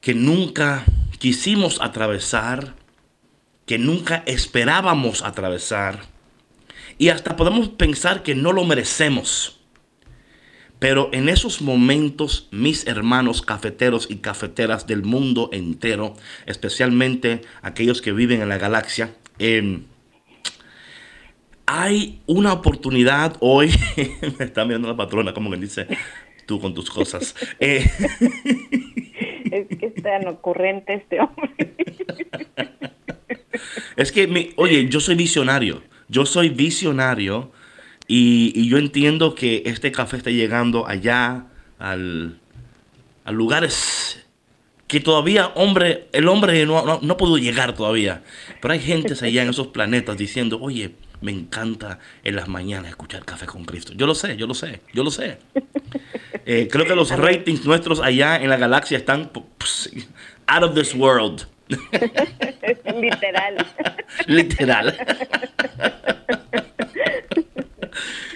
que 0.00 0.14
nunca 0.14 0.82
quisimos 1.18 1.78
atravesar, 1.82 2.74
que 3.66 3.78
nunca 3.78 4.22
esperábamos 4.26 5.22
atravesar. 5.22 6.06
Y 6.96 7.10
hasta 7.10 7.36
podemos 7.36 7.68
pensar 7.68 8.22
que 8.22 8.34
no 8.34 8.52
lo 8.52 8.64
merecemos. 8.64 9.60
Pero 10.78 11.10
en 11.12 11.28
esos 11.28 11.60
momentos, 11.60 12.48
mis 12.50 12.86
hermanos 12.86 13.42
cafeteros 13.42 14.06
y 14.08 14.16
cafeteras 14.16 14.86
del 14.86 15.02
mundo 15.02 15.50
entero, 15.52 16.14
especialmente 16.46 17.42
aquellos 17.60 18.00
que 18.00 18.12
viven 18.12 18.40
en 18.40 18.48
la 18.48 18.56
galaxia, 18.56 19.14
em, 19.38 19.84
hay 21.66 22.20
una 22.26 22.52
oportunidad 22.52 23.36
hoy. 23.40 23.72
Me 24.38 24.44
está 24.44 24.64
mirando 24.64 24.88
la 24.88 24.96
patrona, 24.96 25.32
como 25.34 25.50
que 25.50 25.56
dice, 25.56 25.86
tú 26.46 26.60
con 26.60 26.74
tus 26.74 26.90
cosas. 26.90 27.34
Eh, 27.60 27.84
Es 29.54 29.68
que 29.78 29.86
es 29.86 30.02
tan 30.02 30.26
ocurrente 30.26 30.94
este 30.94 31.20
hombre. 31.20 31.74
Es 33.96 34.10
que, 34.10 34.52
oye, 34.56 34.88
yo 34.88 34.98
soy 34.98 35.14
visionario. 35.14 35.82
Yo 36.08 36.26
soy 36.26 36.48
visionario 36.48 37.52
y, 38.08 38.52
y 38.56 38.68
yo 38.68 38.78
entiendo 38.78 39.36
que 39.36 39.62
este 39.66 39.92
café 39.92 40.16
está 40.16 40.30
llegando 40.30 40.88
allá 40.88 41.46
al, 41.78 42.40
a 43.24 43.30
lugares 43.30 44.26
que 44.88 44.98
todavía, 44.98 45.48
hombre, 45.54 46.08
el 46.12 46.26
hombre 46.28 46.66
no, 46.66 46.84
no, 46.84 46.98
no 47.00 47.16
pudo 47.16 47.38
llegar 47.38 47.74
todavía. 47.74 48.24
Pero 48.60 48.74
hay 48.74 48.80
gentes 48.80 49.22
allá 49.22 49.42
en 49.42 49.50
esos 49.50 49.68
planetas 49.68 50.16
diciendo, 50.16 50.58
oye, 50.60 50.96
me 51.20 51.32
encanta 51.32 51.98
en 52.22 52.36
las 52.36 52.48
mañanas 52.48 52.90
escuchar 52.90 53.24
Café 53.24 53.46
con 53.46 53.64
Cristo. 53.64 53.92
Yo 53.94 54.06
lo 54.06 54.14
sé, 54.14 54.36
yo 54.36 54.46
lo 54.46 54.54
sé, 54.54 54.80
yo 54.92 55.02
lo 55.02 55.10
sé. 55.10 55.38
Eh, 56.46 56.68
creo 56.70 56.84
que 56.84 56.94
los 56.94 57.08
ratings 57.08 57.64
nuestros 57.64 58.00
allá 58.00 58.36
en 58.36 58.50
la 58.50 58.58
galaxia 58.58 58.98
están 58.98 59.30
out 60.46 60.62
of 60.62 60.74
this 60.74 60.94
world. 60.94 61.46
Literal. 63.00 63.66
Literal. 64.26 64.94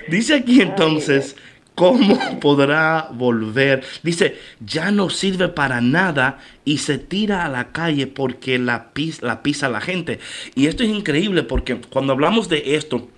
Dice 0.08 0.36
aquí 0.36 0.62
entonces, 0.62 1.36
¿cómo 1.78 2.40
podrá 2.40 3.08
volver? 3.12 3.84
Dice, 4.02 4.36
ya 4.60 4.90
no 4.90 5.08
sirve 5.10 5.48
para 5.48 5.80
nada 5.80 6.38
y 6.64 6.78
se 6.78 6.98
tira 6.98 7.44
a 7.44 7.48
la 7.48 7.72
calle 7.72 8.06
porque 8.08 8.58
la, 8.58 8.92
pis- 8.92 9.22
la 9.22 9.42
pisa 9.42 9.68
la 9.68 9.80
gente. 9.80 10.18
Y 10.54 10.66
esto 10.66 10.82
es 10.82 10.90
increíble 10.90 11.42
porque 11.44 11.80
cuando 11.80 12.12
hablamos 12.12 12.48
de 12.48 12.74
esto, 12.76 13.08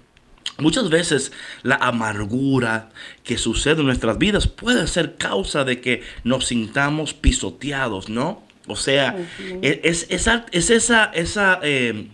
Muchas 0.59 0.91
veces 0.91 1.33
la 1.63 1.77
amargura 1.77 2.91
que 3.25 3.39
sucede 3.39 3.81
en 3.81 3.87
nuestras 3.87 4.19
vidas 4.19 4.47
puede 4.47 4.87
ser 4.89 5.17
causa 5.17 5.65
de 5.65 5.81
que 5.81 6.03
nos 6.23 6.47
sintamos 6.49 7.15
pisoteados, 7.15 8.11
¿no? 8.11 8.43
O 8.67 8.77
sea, 8.77 9.17
e- 9.63 9.81
es, 9.85 10.07
esa, 10.11 10.45
es 10.53 10.69
esa, 10.69 11.05
esa 11.15 11.61
eh, 11.63 12.09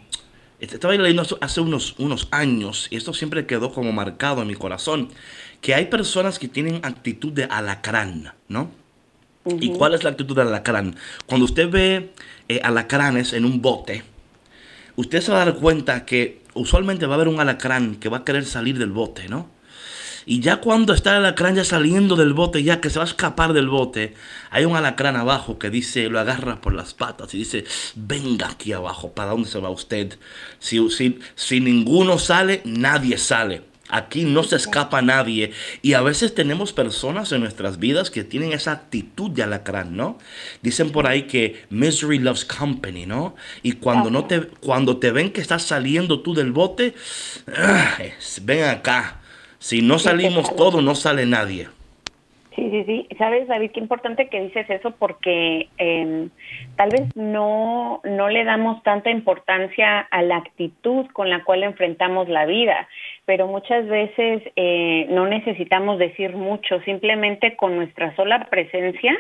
estaba 0.61 0.95
leyendo 0.95 1.25
hace 1.41 1.61
unos, 1.61 1.95
unos 1.99 2.29
años 2.31 2.87
y 2.91 2.97
esto 2.97 3.13
siempre 3.15 3.47
quedó 3.47 3.73
como 3.73 3.93
marcado 3.93 4.43
en 4.43 4.49
mi 4.49 4.55
corazón, 4.55 5.09
que 5.61 5.75
hay 5.75 5.87
personas 5.87 6.39
que 6.39 6.49
tienen 6.49 6.81
actitud 6.83 7.33
de 7.33 7.45
alacrán, 7.45 8.33
¿no? 8.49 8.71
¿Y 9.61 9.71
cuál 9.71 9.95
es 9.95 10.03
la 10.03 10.11
actitud 10.11 10.35
de 10.35 10.43
alacrán? 10.43 10.97
Cuando 11.27 11.45
usted 11.45 11.71
ve 11.71 12.11
eh, 12.49 12.61
alacranes 12.63 13.33
en 13.33 13.45
un 13.45 13.63
bote, 13.63 14.03
usted 14.97 15.21
se 15.21 15.31
va 15.31 15.43
a 15.43 15.45
dar 15.45 15.55
cuenta 15.55 16.05
que 16.05 16.43
usualmente 16.55 17.07
va 17.07 17.15
a 17.15 17.17
haber 17.17 17.29
un 17.29 17.41
alacrán 17.41 17.97
que 17.97 18.09
va 18.09 18.19
a 18.19 18.25
querer 18.25 18.45
salir 18.45 18.79
del 18.79 18.91
bote, 18.91 19.29
¿no? 19.29 19.49
Y 20.29 20.41
ya 20.41 20.57
cuando 20.57 20.93
está 20.93 21.13
el 21.13 21.19
alacrán 21.19 21.55
ya 21.55 21.65
saliendo 21.65 22.17
del 22.17 22.33
bote, 22.33 22.65
ya 22.65 22.81
que 22.81 22.91
se 22.91 22.99
va 22.99 23.05
a 23.05 23.09
escapar 23.09 23.53
del 23.53 23.69
bote, 23.69 24.15
hay 24.51 24.65
un 24.65 24.75
alacrán 24.75 25.15
abajo 25.15 25.57
que 25.57 25.71
dice, 25.71 26.09
lo 26.09 26.19
agarra 26.19 26.61
por 26.61 26.75
las 26.75 26.95
patas 26.95 27.33
y 27.33 27.39
dice, 27.39 27.65
venga 27.95 28.49
aquí 28.49 28.73
abajo, 28.73 29.13
¿para 29.13 29.31
dónde 29.31 29.49
se 29.49 29.61
va 29.61 29.71
usted? 29.71 30.19
Si, 30.59 30.91
si, 30.91 31.21
si 31.37 31.61
ninguno 31.61 32.19
sale, 32.19 32.61
nadie 32.65 33.19
sale. 33.19 33.63
Aquí 33.89 34.25
no 34.25 34.43
se 34.43 34.57
escapa 34.57 35.01
nadie. 35.03 35.53
Y 35.83 35.93
a 35.95 36.01
veces 36.01 36.35
tenemos 36.35 36.73
personas 36.73 37.31
en 37.33 37.41
nuestras 37.41 37.79
vidas 37.79 38.11
que 38.11 38.25
tienen 38.25 38.53
esa 38.53 38.73
actitud 38.73 39.31
de 39.31 39.43
alacrán, 39.43 39.97
¿no? 39.97 40.19
Dicen 40.63 40.91
por 40.91 41.07
ahí 41.07 41.23
que 41.23 41.65
misery 41.71 42.19
loves 42.19 42.45
company, 42.45 43.07
¿no? 43.07 43.37
Y 43.63 43.73
cuando, 43.73 44.11
no 44.11 44.25
te, 44.25 44.41
cuando 44.41 44.99
te 44.99 45.13
ven 45.13 45.33
que 45.33 45.41
estás 45.41 45.63
saliendo 45.63 46.21
tú 46.21 46.35
del 46.35 46.53
bote, 46.53 46.95
ah, 47.55 47.99
ven 48.43 48.65
acá. 48.65 49.21
Si 49.59 49.83
no 49.83 49.99
salimos 49.99 50.55
todos, 50.57 50.83
no 50.83 50.95
sale 50.95 51.27
nadie. 51.27 51.69
Sí, 52.57 52.71
sí, 52.71 52.85
sí. 52.85 53.09
Sabes, 53.19 53.47
David, 53.49 53.71
qué 53.73 53.81
importante 53.81 54.31
que 54.31 54.41
dices 54.41 54.69
eso 54.71 54.93
porque 54.93 55.69
eh, 55.77 56.29
tal 56.77 56.89
vez 56.89 57.15
no, 57.15 58.01
no 58.03 58.29
le 58.31 58.45
damos 58.45 58.83
tanta 58.83 59.11
importancia 59.11 60.01
a 60.01 60.23
la 60.23 60.39
actitud 60.39 61.07
con 61.13 61.29
la 61.29 61.45
cual 61.45 61.65
enfrentamos 61.65 62.31
la 62.31 62.47
vida, 62.47 62.89
pero 63.27 63.47
muchas 63.47 63.87
veces 63.87 64.43
eh, 64.57 65.07
no 65.11 65.27
necesitamos 65.27 65.99
decir 65.99 66.35
mucho, 66.35 66.81
simplemente 66.81 67.57
con 67.57 67.77
nuestra 67.77 68.17
sola 68.17 68.47
presencia 68.49 69.15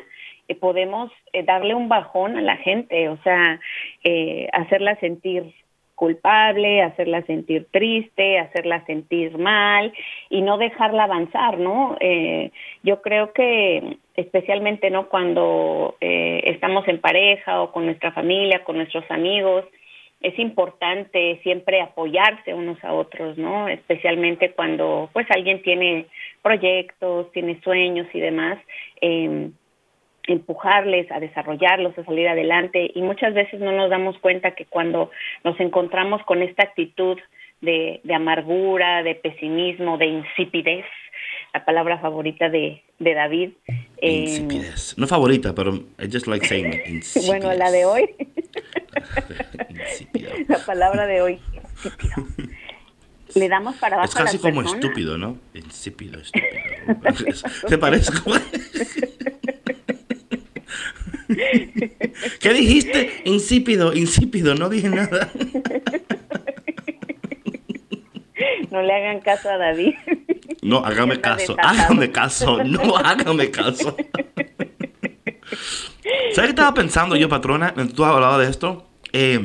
eh, 0.48 0.54
podemos 0.54 1.10
eh, 1.32 1.42
darle 1.42 1.74
un 1.74 1.88
bajón 1.88 2.36
a 2.36 2.40
la 2.40 2.56
gente, 2.56 3.08
o 3.08 3.18
sea, 3.22 3.60
eh, 4.04 4.48
hacerla 4.52 4.98
sentir 5.00 5.52
culpable, 5.96 6.82
hacerla 6.82 7.22
sentir 7.22 7.66
triste, 7.72 8.38
hacerla 8.38 8.84
sentir 8.84 9.36
mal 9.38 9.92
y 10.30 10.42
no 10.42 10.58
dejarla 10.58 11.04
avanzar, 11.04 11.58
¿no? 11.58 11.96
Eh, 12.00 12.52
yo 12.84 13.02
creo 13.02 13.32
que 13.32 13.96
especialmente, 14.14 14.90
¿no? 14.90 15.08
Cuando 15.08 15.96
eh, 16.00 16.42
estamos 16.44 16.86
en 16.86 17.00
pareja 17.00 17.62
o 17.62 17.72
con 17.72 17.86
nuestra 17.86 18.12
familia, 18.12 18.62
con 18.62 18.76
nuestros 18.76 19.10
amigos, 19.10 19.64
es 20.20 20.38
importante 20.38 21.40
siempre 21.42 21.80
apoyarse 21.80 22.54
unos 22.54 22.82
a 22.84 22.92
otros, 22.92 23.36
¿no? 23.36 23.68
Especialmente 23.68 24.52
cuando, 24.52 25.10
pues, 25.12 25.26
alguien 25.30 25.62
tiene 25.62 26.06
proyectos, 26.42 27.32
tiene 27.32 27.60
sueños 27.62 28.06
y 28.12 28.20
demás. 28.20 28.58
Eh, 29.00 29.50
empujarles 30.26 31.10
a 31.12 31.20
desarrollarlos, 31.20 31.96
a 31.98 32.04
salir 32.04 32.28
adelante 32.28 32.90
y 32.94 33.02
muchas 33.02 33.34
veces 33.34 33.60
no 33.60 33.72
nos 33.72 33.90
damos 33.90 34.18
cuenta 34.18 34.54
que 34.54 34.64
cuando 34.66 35.10
nos 35.44 35.58
encontramos 35.60 36.22
con 36.24 36.42
esta 36.42 36.64
actitud 36.64 37.18
de, 37.60 38.00
de 38.04 38.14
amargura, 38.14 39.02
de 39.02 39.14
pesimismo, 39.14 39.96
de 39.98 40.06
insipidez, 40.06 40.84
la 41.54 41.64
palabra 41.64 41.98
favorita 41.98 42.48
de, 42.50 42.82
de 42.98 43.14
David. 43.14 43.50
eh, 43.98 44.10
Insipidez. 44.10 44.94
No 44.98 45.06
favorita, 45.06 45.54
pero 45.54 45.74
I 45.98 46.08
just 46.12 46.26
like 46.26 46.46
saying 46.46 46.72
insipidez. 46.86 47.26
bueno, 47.28 47.52
la 47.54 47.70
de 47.70 47.84
hoy, 47.86 48.14
la 50.48 50.58
palabra 50.66 51.06
de 51.06 51.22
hoy, 51.22 51.38
insípido. 51.54 52.14
Le 53.34 53.48
damos 53.48 53.76
para 53.76 53.96
abajo 53.96 54.08
Es 54.08 54.14
casi 54.14 54.36
a 54.36 54.40
las 54.40 54.42
como 54.42 54.60
personas. 54.62 54.84
estúpido, 54.84 55.18
¿no? 55.18 55.38
Insípido, 55.54 56.20
estúpido. 56.20 57.34
¿Se 57.68 57.78
parece? 57.78 58.12
¿Qué 62.40 62.54
dijiste? 62.54 63.22
Insípido, 63.24 63.94
insípido, 63.94 64.54
no 64.54 64.68
dije 64.68 64.88
nada. 64.88 65.30
No 68.70 68.82
le 68.82 68.92
hagan 68.92 69.20
caso 69.20 69.48
a 69.48 69.56
David. 69.56 69.94
No, 70.60 70.84
hágame 70.84 71.20
caso, 71.20 71.56
hágame 71.58 72.10
caso, 72.10 72.62
no 72.64 72.96
hágame 72.96 73.50
caso. 73.50 73.96
¿Sabes 76.32 76.34
qué 76.34 76.46
estaba 76.48 76.74
pensando 76.74 77.16
yo, 77.16 77.28
patrona? 77.28 77.72
Tú 77.94 78.04
hablabas 78.04 78.40
de 78.40 78.50
esto. 78.50 78.86
Eh, 79.12 79.38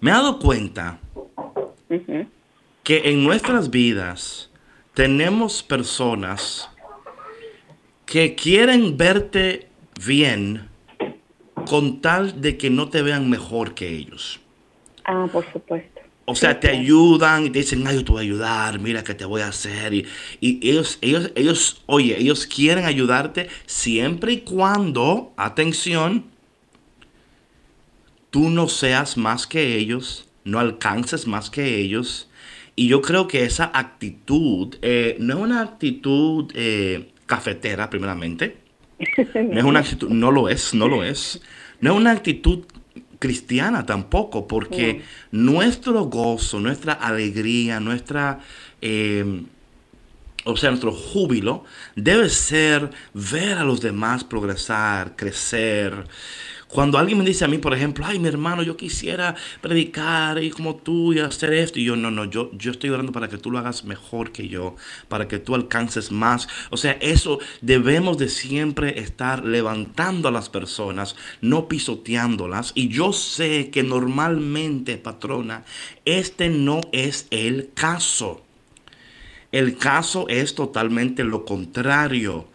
me 0.00 0.10
he 0.10 0.12
dado 0.12 0.40
cuenta 0.40 0.98
que 2.82 3.10
en 3.10 3.22
nuestras 3.22 3.70
vidas 3.70 4.50
tenemos 4.94 5.62
personas 5.62 6.68
que 8.06 8.34
quieren 8.34 8.96
verte 8.96 9.69
bien 10.04 10.68
con 11.66 12.00
tal 12.00 12.40
de 12.40 12.56
que 12.56 12.70
no 12.70 12.88
te 12.88 13.02
vean 13.02 13.30
mejor 13.30 13.74
que 13.74 13.88
ellos. 13.88 14.40
Ah, 15.04 15.28
por 15.30 15.50
supuesto. 15.52 16.00
O 16.24 16.34
sea, 16.36 16.60
te 16.60 16.68
ayudan 16.68 17.46
y 17.46 17.50
te 17.50 17.58
dicen, 17.58 17.84
ay, 17.86 17.96
yo 17.96 18.04
te 18.04 18.12
voy 18.12 18.20
a 18.20 18.22
ayudar, 18.22 18.78
mira 18.78 19.02
qué 19.02 19.14
te 19.14 19.24
voy 19.24 19.40
a 19.40 19.48
hacer. 19.48 19.92
Y, 19.92 20.06
y, 20.40 20.70
ellos, 20.70 20.98
ellos, 21.00 21.32
ellos, 21.34 21.82
oye, 21.86 22.16
ellos 22.18 22.46
quieren 22.46 22.84
ayudarte 22.84 23.48
siempre 23.66 24.34
y 24.34 24.40
cuando, 24.42 25.32
atención, 25.36 26.26
tú 28.30 28.48
no 28.48 28.68
seas 28.68 29.16
más 29.16 29.46
que 29.48 29.76
ellos, 29.76 30.28
no 30.44 30.60
alcances 30.60 31.26
más 31.26 31.50
que 31.50 31.78
ellos. 31.78 32.28
Y 32.76 32.86
yo 32.86 33.02
creo 33.02 33.26
que 33.26 33.44
esa 33.44 33.70
actitud 33.74 34.76
eh, 34.82 35.16
no 35.18 35.34
es 35.34 35.40
una 35.40 35.62
actitud 35.62 36.50
eh, 36.54 37.12
cafetera, 37.26 37.90
primeramente. 37.90 38.56
No 39.34 39.58
es 39.58 39.64
una 39.64 39.80
actitud, 39.80 40.10
no 40.10 40.30
lo 40.30 40.48
es, 40.48 40.74
no 40.74 40.88
lo 40.88 41.04
es. 41.04 41.40
No 41.80 41.92
es 41.92 41.96
una 41.96 42.12
actitud 42.12 42.64
cristiana 43.18 43.84
tampoco, 43.86 44.46
porque 44.48 45.02
nuestro 45.30 46.04
gozo, 46.04 46.58
nuestra 46.60 46.94
alegría, 46.94 47.80
nuestra, 47.80 48.40
eh, 48.80 49.44
o 50.44 50.56
sea, 50.56 50.70
nuestro 50.70 50.92
júbilo 50.92 51.64
debe 51.96 52.28
ser 52.30 52.90
ver 53.14 53.58
a 53.58 53.64
los 53.64 53.80
demás 53.80 54.24
progresar, 54.24 55.16
crecer. 55.16 56.06
Cuando 56.70 56.98
alguien 56.98 57.18
me 57.18 57.24
dice 57.24 57.44
a 57.44 57.48
mí, 57.48 57.58
por 57.58 57.74
ejemplo, 57.74 58.04
ay, 58.06 58.20
mi 58.20 58.28
hermano, 58.28 58.62
yo 58.62 58.76
quisiera 58.76 59.34
predicar 59.60 60.42
y 60.42 60.50
como 60.50 60.76
tú 60.76 61.12
y 61.12 61.18
hacer 61.18 61.52
esto, 61.52 61.80
y 61.80 61.84
yo, 61.84 61.96
no, 61.96 62.12
no, 62.12 62.26
yo, 62.26 62.50
yo 62.52 62.70
estoy 62.70 62.90
orando 62.90 63.10
para 63.10 63.28
que 63.28 63.38
tú 63.38 63.50
lo 63.50 63.58
hagas 63.58 63.84
mejor 63.84 64.30
que 64.30 64.46
yo, 64.46 64.76
para 65.08 65.26
que 65.26 65.40
tú 65.40 65.56
alcances 65.56 66.12
más. 66.12 66.48
O 66.70 66.76
sea, 66.76 66.92
eso 67.00 67.40
debemos 67.60 68.18
de 68.18 68.28
siempre 68.28 69.00
estar 69.00 69.44
levantando 69.44 70.28
a 70.28 70.32
las 70.32 70.48
personas, 70.48 71.16
no 71.40 71.66
pisoteándolas. 71.66 72.70
Y 72.76 72.88
yo 72.88 73.12
sé 73.12 73.70
que 73.70 73.82
normalmente, 73.82 74.96
patrona, 74.96 75.64
este 76.04 76.50
no 76.50 76.80
es 76.92 77.26
el 77.30 77.70
caso. 77.74 78.44
El 79.50 79.76
caso 79.76 80.28
es 80.28 80.54
totalmente 80.54 81.24
lo 81.24 81.44
contrario. 81.44 82.46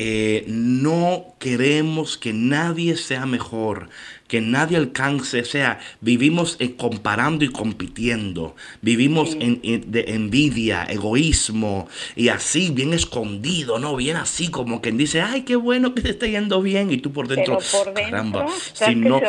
Eh, 0.00 0.44
no 0.46 1.34
queremos 1.40 2.16
que 2.16 2.32
nadie 2.32 2.96
sea 2.96 3.26
mejor, 3.26 3.88
que 4.28 4.40
nadie 4.40 4.76
alcance, 4.76 5.40
o 5.40 5.44
sea, 5.44 5.80
vivimos 6.00 6.56
eh, 6.60 6.76
comparando 6.76 7.44
y 7.44 7.48
compitiendo, 7.48 8.54
vivimos 8.80 9.36
en, 9.40 9.60
de 9.90 10.04
envidia, 10.06 10.84
egoísmo 10.84 11.88
y 12.14 12.28
así 12.28 12.70
bien 12.70 12.92
escondido, 12.92 13.80
¿no? 13.80 13.96
Bien 13.96 14.16
así 14.16 14.52
como 14.52 14.80
quien 14.80 14.98
dice, 14.98 15.20
ay, 15.20 15.42
qué 15.42 15.56
bueno 15.56 15.96
que 15.96 16.02
te 16.02 16.10
está 16.10 16.28
yendo 16.28 16.62
bien 16.62 16.92
y 16.92 16.98
tú 16.98 17.12
por 17.12 17.26
dentro, 17.26 17.58
caramba, 17.92 18.46
si 18.74 18.94
no, 18.94 19.20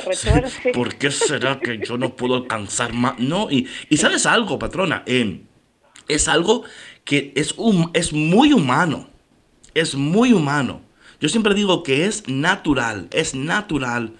¿por 0.71 0.93
qué 0.97 1.09
será 1.09 1.59
que 1.59 1.79
yo 1.83 1.97
no 1.97 2.15
puedo 2.15 2.35
alcanzar 2.35 2.93
más? 2.93 3.17
No, 3.17 3.49
y, 3.49 3.67
y 3.89 3.97
sabes 3.97 4.27
algo, 4.27 4.59
patrona, 4.59 5.01
eh, 5.07 5.41
es 6.07 6.27
algo 6.27 6.63
que 7.05 7.33
es, 7.35 7.53
un, 7.57 7.89
es 7.95 8.13
muy 8.13 8.53
humano 8.53 9.08
es 9.79 9.95
muy 9.95 10.33
humano. 10.33 10.81
Yo 11.19 11.29
siempre 11.29 11.53
digo 11.53 11.83
que 11.83 12.05
es 12.05 12.27
natural, 12.27 13.07
es 13.11 13.35
natural 13.35 14.13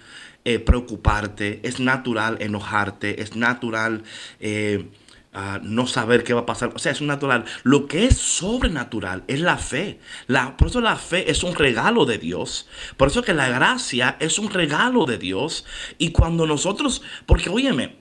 eh, 0.44 0.58
preocuparte, 0.58 1.60
es 1.62 1.80
natural 1.80 2.38
enojarte, 2.40 3.22
es 3.22 3.36
natural 3.36 4.02
eh, 4.38 4.90
ah, 5.32 5.60
no 5.62 5.86
saber 5.86 6.24
qué 6.24 6.34
va 6.34 6.40
a 6.40 6.46
pasar. 6.46 6.72
O 6.74 6.78
sea, 6.78 6.92
es 6.92 7.00
natural. 7.00 7.44
Lo 7.62 7.86
que 7.86 8.06
es 8.06 8.18
sobrenatural 8.18 9.24
es 9.28 9.40
la 9.40 9.56
fe. 9.56 9.98
La, 10.26 10.56
por 10.56 10.68
eso 10.68 10.80
la 10.80 10.96
fe 10.96 11.30
es 11.30 11.42
un 11.42 11.54
regalo 11.54 12.04
de 12.04 12.18
Dios. 12.18 12.68
Por 12.96 13.08
eso 13.08 13.22
que 13.22 13.34
la 13.34 13.48
gracia 13.48 14.16
es 14.20 14.38
un 14.38 14.50
regalo 14.50 15.06
de 15.06 15.18
Dios. 15.18 15.64
Y 15.98 16.10
cuando 16.10 16.46
nosotros, 16.46 17.02
porque 17.26 17.48
óyeme, 17.48 17.96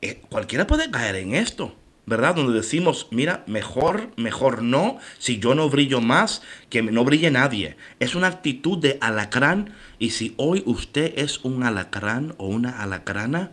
eh, 0.00 0.22
cualquiera 0.28 0.66
puede 0.66 0.90
caer 0.90 1.16
en 1.16 1.34
esto. 1.34 1.76
¿Verdad? 2.06 2.34
Donde 2.34 2.54
decimos, 2.54 3.08
mira, 3.10 3.44
mejor, 3.46 4.08
mejor 4.16 4.62
no, 4.62 4.98
si 5.18 5.38
yo 5.38 5.54
no 5.54 5.68
brillo 5.68 6.00
más, 6.00 6.42
que 6.68 6.82
no 6.82 7.04
brille 7.04 7.30
nadie. 7.30 7.76
Es 8.00 8.14
una 8.14 8.26
actitud 8.26 8.78
de 8.78 8.98
alacrán 9.00 9.72
y 9.98 10.10
si 10.10 10.34
hoy 10.36 10.62
usted 10.66 11.12
es 11.16 11.44
un 11.44 11.62
alacrán 11.62 12.34
o 12.38 12.46
una 12.46 12.82
alacrana, 12.82 13.52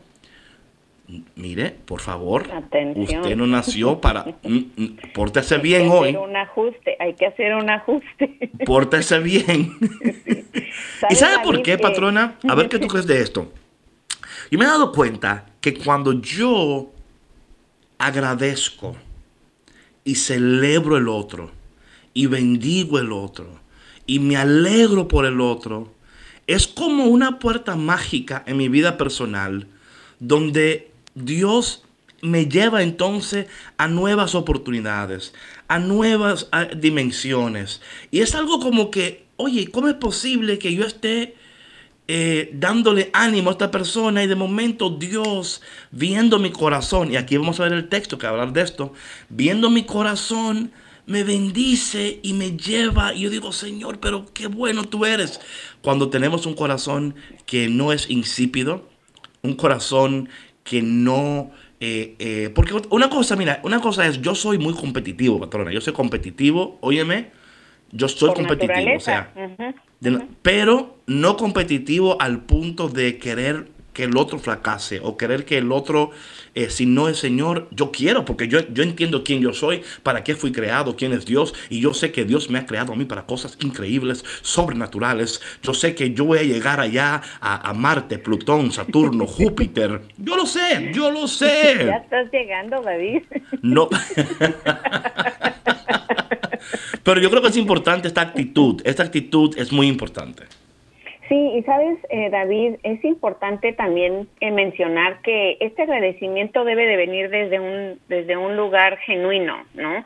mire, 1.35 1.75
por 1.85 2.01
favor, 2.01 2.47
usted 2.95 3.35
no 3.35 3.47
nació 3.47 4.01
para... 4.01 4.25
Mm, 4.41 4.57
mm, 4.77 4.97
pórtese 5.13 5.57
bien 5.57 5.89
hoy. 5.91 6.07
Hay 6.07 6.13
que 6.13 6.17
hacer 6.17 6.29
un 6.29 6.35
ajuste, 6.37 6.97
hay 6.99 7.13
que 7.13 7.25
hacer 7.25 7.55
un 7.55 7.69
ajuste. 7.69 8.51
Pórtese 8.65 9.19
bien. 9.19 9.77
¿Y 11.09 11.15
sabe 11.15 11.43
por 11.43 11.61
qué, 11.61 11.77
patrona? 11.77 12.35
A 12.47 12.55
ver 12.55 12.69
qué 12.69 12.79
tú 12.79 12.87
crees 12.87 13.05
de 13.05 13.21
esto. 13.21 13.51
Yo 14.49 14.57
me 14.57 14.65
he 14.65 14.67
dado 14.67 14.91
cuenta 14.91 15.45
que 15.61 15.75
cuando 15.75 16.13
yo 16.13 16.91
agradezco 17.99 18.95
y 20.03 20.15
celebro 20.15 20.97
el 20.97 21.07
otro 21.07 21.51
y 22.15 22.25
bendigo 22.25 22.97
el 22.97 23.11
otro 23.11 23.59
y 24.07 24.17
me 24.17 24.37
alegro 24.37 25.07
por 25.07 25.25
el 25.25 25.39
otro, 25.39 25.93
es 26.47 26.65
como 26.67 27.05
una 27.05 27.37
puerta 27.37 27.75
mágica 27.75 28.43
en 28.47 28.57
mi 28.57 28.67
vida 28.67 28.97
personal 28.97 29.67
donde 30.19 30.91
Dios 31.13 31.83
me 32.21 32.47
lleva 32.47 32.81
entonces 32.81 33.47
a 33.77 33.87
nuevas 33.87 34.33
oportunidades, 34.33 35.33
a 35.67 35.79
nuevas 35.79 36.49
dimensiones. 36.77 37.81
Y 38.11 38.21
es 38.21 38.35
algo 38.35 38.59
como 38.59 38.91
que, 38.91 39.25
oye, 39.37 39.69
¿cómo 39.69 39.87
es 39.87 39.95
posible 39.95 40.59
que 40.59 40.73
yo 40.73 40.85
esté 40.85 41.35
eh, 42.11 42.49
dándole 42.53 43.11
ánimo 43.13 43.51
a 43.51 43.53
esta 43.53 43.69
persona 43.69 44.23
y 44.23 44.27
de 44.27 44.33
momento 44.33 44.89
Dios 44.89 45.61
viendo 45.91 46.39
mi 46.39 46.49
corazón, 46.49 47.13
y 47.13 47.17
aquí 47.17 47.37
vamos 47.37 47.59
a 47.59 47.65
ver 47.65 47.73
el 47.73 47.87
texto 47.87 48.17
que 48.17 48.25
hablar 48.25 48.51
de 48.51 48.63
esto, 48.63 48.93
viendo 49.29 49.69
mi 49.69 49.83
corazón 49.83 50.71
me 51.05 51.23
bendice 51.23 52.19
y 52.23 52.33
me 52.33 52.57
lleva 52.57 53.13
y 53.13 53.21
yo 53.21 53.29
digo, 53.29 53.51
Señor, 53.51 53.99
pero 53.99 54.25
qué 54.33 54.47
bueno 54.47 54.85
tú 54.85 55.05
eres. 55.05 55.39
Cuando 55.83 56.09
tenemos 56.09 56.47
un 56.47 56.55
corazón 56.55 57.13
que 57.45 57.69
no 57.69 57.93
es 57.93 58.09
insípido, 58.09 58.89
un 59.43 59.53
corazón 59.53 60.29
que 60.63 60.81
no... 60.81 61.51
Eh, 61.79 62.15
eh, 62.17 62.51
porque 62.55 62.73
una 62.89 63.11
cosa, 63.11 63.35
mira, 63.35 63.61
una 63.63 63.81
cosa 63.81 64.07
es, 64.07 64.19
yo 64.19 64.33
soy 64.33 64.57
muy 64.57 64.73
competitivo, 64.73 65.39
patrona, 65.39 65.71
yo 65.71 65.79
soy 65.79 65.93
competitivo, 65.93 66.79
óyeme, 66.81 67.29
yo 67.91 68.07
soy 68.07 68.33
competitivo, 68.33 68.97
o 68.97 68.99
sea, 68.99 69.33
pero 70.41 70.97
no 71.07 71.37
competitivo 71.37 72.21
al 72.21 72.41
punto 72.41 72.89
de 72.89 73.17
querer 73.17 73.67
que 73.99 74.05
el 74.05 74.15
otro 74.15 74.39
fracase 74.39 75.01
o 75.03 75.17
querer 75.17 75.43
que 75.43 75.57
el 75.57 75.73
otro, 75.73 76.11
eh, 76.55 76.69
si 76.69 76.85
no 76.85 77.09
es 77.09 77.17
Señor, 77.17 77.67
yo 77.71 77.91
quiero, 77.91 78.23
porque 78.23 78.47
yo, 78.47 78.59
yo 78.69 78.83
entiendo 78.83 79.25
quién 79.25 79.41
yo 79.41 79.51
soy, 79.51 79.81
para 80.03 80.23
qué 80.23 80.35
fui 80.35 80.53
creado, 80.53 80.95
quién 80.95 81.11
es 81.11 81.25
Dios, 81.25 81.53
y 81.69 81.81
yo 81.81 81.93
sé 81.93 82.13
que 82.13 82.23
Dios 82.23 82.49
me 82.49 82.59
ha 82.59 82.65
creado 82.65 82.93
a 82.93 82.95
mí 82.95 83.03
para 83.03 83.25
cosas 83.25 83.57
increíbles, 83.61 84.23
sobrenaturales. 84.41 85.41
Yo 85.63 85.73
sé 85.73 85.95
que 85.95 86.13
yo 86.13 86.23
voy 86.23 86.39
a 86.39 86.43
llegar 86.43 86.79
allá 86.79 87.21
a, 87.41 87.69
a 87.69 87.73
Marte, 87.73 88.19
Plutón, 88.19 88.71
Saturno, 88.71 89.27
Júpiter. 89.27 90.01
Yo 90.17 90.37
lo 90.37 90.45
sé, 90.45 90.91
yo 90.93 91.11
lo 91.11 91.27
sé. 91.27 91.85
Ya 91.85 91.97
estás 91.97 92.31
llegando, 92.31 92.81
David. 92.81 93.23
No. 93.61 93.89
Pero 97.03 97.21
yo 97.21 97.29
creo 97.29 97.41
que 97.41 97.49
es 97.49 97.57
importante 97.57 98.07
esta 98.07 98.21
actitud. 98.21 98.81
Esta 98.85 99.03
actitud 99.03 99.57
es 99.57 99.71
muy 99.71 99.87
importante. 99.87 100.43
Sí, 101.29 101.35
y 101.35 101.61
sabes, 101.61 101.99
eh, 102.09 102.31
David, 102.31 102.77
es 102.81 103.05
importante 103.05 103.71
también 103.73 104.27
eh, 104.39 104.49
mencionar 104.49 105.21
que 105.21 105.57
este 105.59 105.83
agradecimiento 105.83 106.65
debe 106.65 106.87
de 106.87 106.97
venir 106.97 107.29
desde 107.29 107.59
un 107.59 107.99
desde 108.09 108.35
un 108.35 108.57
lugar 108.57 108.97
genuino, 108.97 109.63
¿no? 109.75 110.03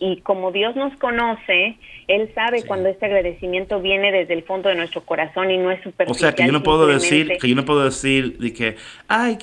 y 0.00 0.20
como 0.20 0.52
Dios 0.52 0.76
nos 0.76 0.96
conoce, 0.98 1.76
Él 2.06 2.30
sabe 2.34 2.64
cuando 2.64 2.88
este 2.88 3.06
agradecimiento 3.06 3.80
viene 3.80 4.12
desde 4.12 4.34
el 4.34 4.42
fondo 4.42 4.68
de 4.68 4.74
nuestro 4.74 5.04
corazón 5.04 5.50
y 5.50 5.58
no 5.58 5.70
es 5.70 5.82
superficial. 5.82 6.10
O 6.10 6.14
sea, 6.14 6.34
que 6.34 6.46
yo 6.46 6.52
no 6.52 6.62
puedo 6.62 6.86
decir, 6.86 7.38
que 7.40 7.48
yo 7.48 7.54
no 7.54 7.64
puedo 7.64 7.84
decir 7.84 8.38
de 8.38 8.52
que, 8.52 8.76
ay, 9.08 9.38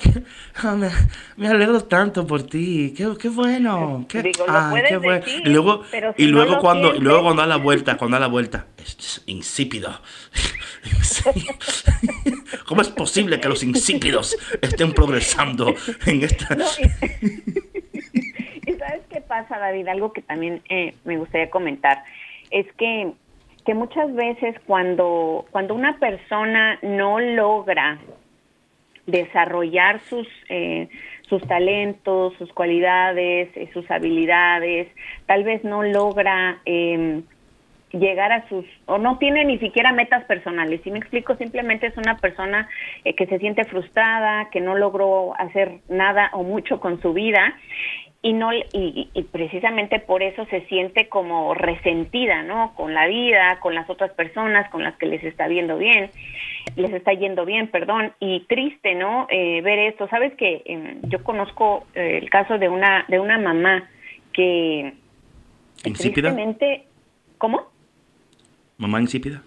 ah, 0.56 0.76
me, 1.36 1.48
alegro 1.48 1.82
tanto 1.84 2.26
por 2.26 2.44
ti, 2.44 2.94
qué, 2.96 3.08
qué 3.20 3.28
bueno, 3.28 4.06
qué, 4.08 4.22
Digo, 4.22 4.44
qué 4.88 4.96
bueno. 4.96 5.24
y 5.44 5.48
luego, 5.48 5.82
y 6.16 6.26
luego 6.26 6.58
cuando, 6.58 6.94
y 6.94 7.00
luego 7.00 7.22
cuando 7.22 7.42
da 7.42 7.48
la 7.48 7.56
vuelta, 7.56 7.96
cuando 7.96 8.16
da 8.16 8.20
la 8.20 8.28
vuelta, 8.28 8.66
es 8.78 9.22
insípido. 9.26 10.00
¿Cómo 12.66 12.82
es 12.82 12.88
posible 12.88 13.40
que 13.40 13.48
los 13.48 13.62
insípidos 13.62 14.36
estén 14.60 14.92
progresando 14.92 15.74
en 16.06 16.22
esta... 16.22 16.56
y, 17.22 18.72
sabes 18.74 19.02
qué 19.10 19.20
pasa, 19.20 19.58
David? 19.58 19.88
Algo 19.88 20.12
que 20.12 20.22
también 20.22 20.62
eh, 20.68 20.94
me 21.04 21.16
gustaría 21.18 21.50
comentar 21.50 22.04
es 22.52 22.70
que 22.74 23.12
que 23.64 23.74
muchas 23.74 24.12
veces 24.14 24.56
cuando, 24.66 25.46
cuando 25.50 25.74
una 25.74 25.98
persona 25.98 26.78
no 26.82 27.20
logra 27.20 27.98
desarrollar 29.06 30.00
sus, 30.00 30.28
eh, 30.48 30.88
sus 31.28 31.42
talentos, 31.46 32.34
sus 32.38 32.52
cualidades, 32.52 33.50
eh, 33.56 33.68
sus 33.72 33.88
habilidades, 33.90 34.88
tal 35.26 35.44
vez 35.44 35.62
no 35.64 35.82
logra 35.82 36.60
eh, 36.66 37.22
llegar 37.92 38.32
a 38.32 38.48
sus, 38.48 38.64
o 38.86 38.98
no 38.98 39.18
tiene 39.18 39.44
ni 39.44 39.58
siquiera 39.58 39.92
metas 39.92 40.24
personales. 40.24 40.80
Si 40.82 40.90
me 40.90 40.98
explico, 40.98 41.36
simplemente 41.36 41.86
es 41.86 41.96
una 41.96 42.16
persona 42.16 42.68
eh, 43.04 43.14
que 43.14 43.26
se 43.26 43.38
siente 43.38 43.64
frustrada, 43.64 44.48
que 44.50 44.60
no 44.60 44.76
logró 44.76 45.38
hacer 45.38 45.80
nada 45.88 46.30
o 46.32 46.42
mucho 46.42 46.80
con 46.80 47.00
su 47.00 47.12
vida 47.12 47.54
y 48.22 48.32
no 48.32 48.52
y, 48.52 48.64
y, 48.72 49.22
precisamente 49.24 49.98
por 49.98 50.22
eso 50.22 50.46
se 50.46 50.60
siente 50.66 51.08
como 51.08 51.54
resentida 51.54 52.42
no 52.44 52.72
con 52.76 52.94
la 52.94 53.06
vida 53.06 53.58
con 53.60 53.74
las 53.74 53.90
otras 53.90 54.12
personas 54.12 54.70
con 54.70 54.84
las 54.84 54.96
que 54.96 55.06
les 55.06 55.24
está 55.24 55.48
viendo 55.48 55.76
bien 55.76 56.10
les 56.76 56.92
está 56.92 57.12
yendo 57.12 57.44
bien 57.44 57.68
perdón 57.68 58.12
y 58.20 58.40
triste 58.40 58.94
no 58.94 59.26
eh, 59.30 59.60
ver 59.62 59.78
esto. 59.78 60.08
Sabes 60.08 60.34
que 60.34 60.62
eh, 60.64 60.98
yo 61.02 61.22
conozco 61.22 61.86
eh, 61.94 62.18
el 62.22 62.30
caso 62.30 62.58
de 62.58 62.68
una 62.68 63.04
de 63.08 63.18
una 63.18 63.38
mamá 63.38 63.88
que 64.32 64.94
insípida 65.84 66.30
tristemente 66.30 66.86
cómo 67.38 67.70
mamá 68.78 69.00
insípida 69.00 69.42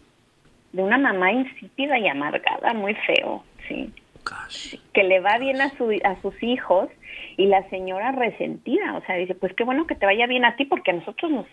de 0.73 0.83
una 0.83 0.97
mamá 0.97 1.31
insípida 1.31 1.97
y 1.97 2.07
amargada 2.07 2.73
muy 2.73 2.93
feo 2.93 3.43
sí 3.67 3.91
Gosh. 4.25 4.75
que 4.93 5.03
le 5.03 5.19
va 5.19 5.37
bien 5.37 5.61
a, 5.61 5.69
su, 5.77 5.91
a 6.03 6.19
sus 6.21 6.41
hijos 6.41 6.89
y 7.37 7.45
la 7.45 7.67
señora 7.69 8.11
resentida, 8.11 8.95
o 8.95 9.05
sea, 9.05 9.15
dice, 9.15 9.35
pues 9.35 9.53
qué 9.53 9.63
bueno 9.63 9.85
que 9.85 9.95
te 9.95 10.05
vaya 10.05 10.25
bien 10.25 10.45
a 10.45 10.55
ti 10.55 10.65
porque 10.65 10.91
a 10.91 10.95
nosotros 10.95 11.31
nos 11.31 11.45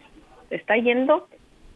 está 0.51 0.77
yendo, 0.77 1.29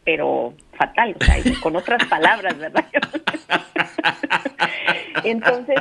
pero 0.03 0.53
fatal, 0.77 1.15
o 1.19 1.23
sea, 1.23 1.39
y 1.39 1.53
con 1.55 1.75
otras 1.75 2.03
palabras, 2.09 2.57
¿verdad? 2.57 2.85
Entonces, 5.23 5.77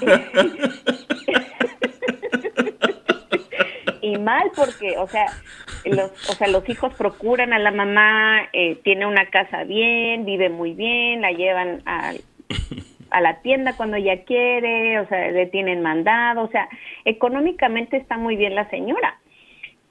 y 4.02 4.18
mal 4.18 4.50
porque, 4.54 4.96
o 4.98 5.08
sea, 5.08 5.26
los, 5.84 6.10
o 6.28 6.34
sea, 6.34 6.48
los 6.48 6.68
hijos 6.68 6.94
procuran 6.94 7.52
a 7.52 7.58
la 7.58 7.70
mamá, 7.70 8.42
eh, 8.52 8.78
tiene 8.84 9.06
una 9.06 9.26
casa 9.26 9.64
bien, 9.64 10.24
vive 10.24 10.50
muy 10.50 10.74
bien, 10.74 11.22
la 11.22 11.32
llevan 11.32 11.82
al 11.86 12.20
a 13.12 13.20
la 13.20 13.40
tienda 13.42 13.76
cuando 13.76 13.96
ella 13.96 14.24
quiere, 14.24 14.98
o 15.00 15.06
sea, 15.08 15.30
le 15.30 15.46
tienen 15.46 15.82
mandado, 15.82 16.42
o 16.42 16.48
sea, 16.48 16.68
económicamente 17.04 17.96
está 17.96 18.16
muy 18.18 18.36
bien 18.36 18.54
la 18.54 18.68
señora, 18.70 19.18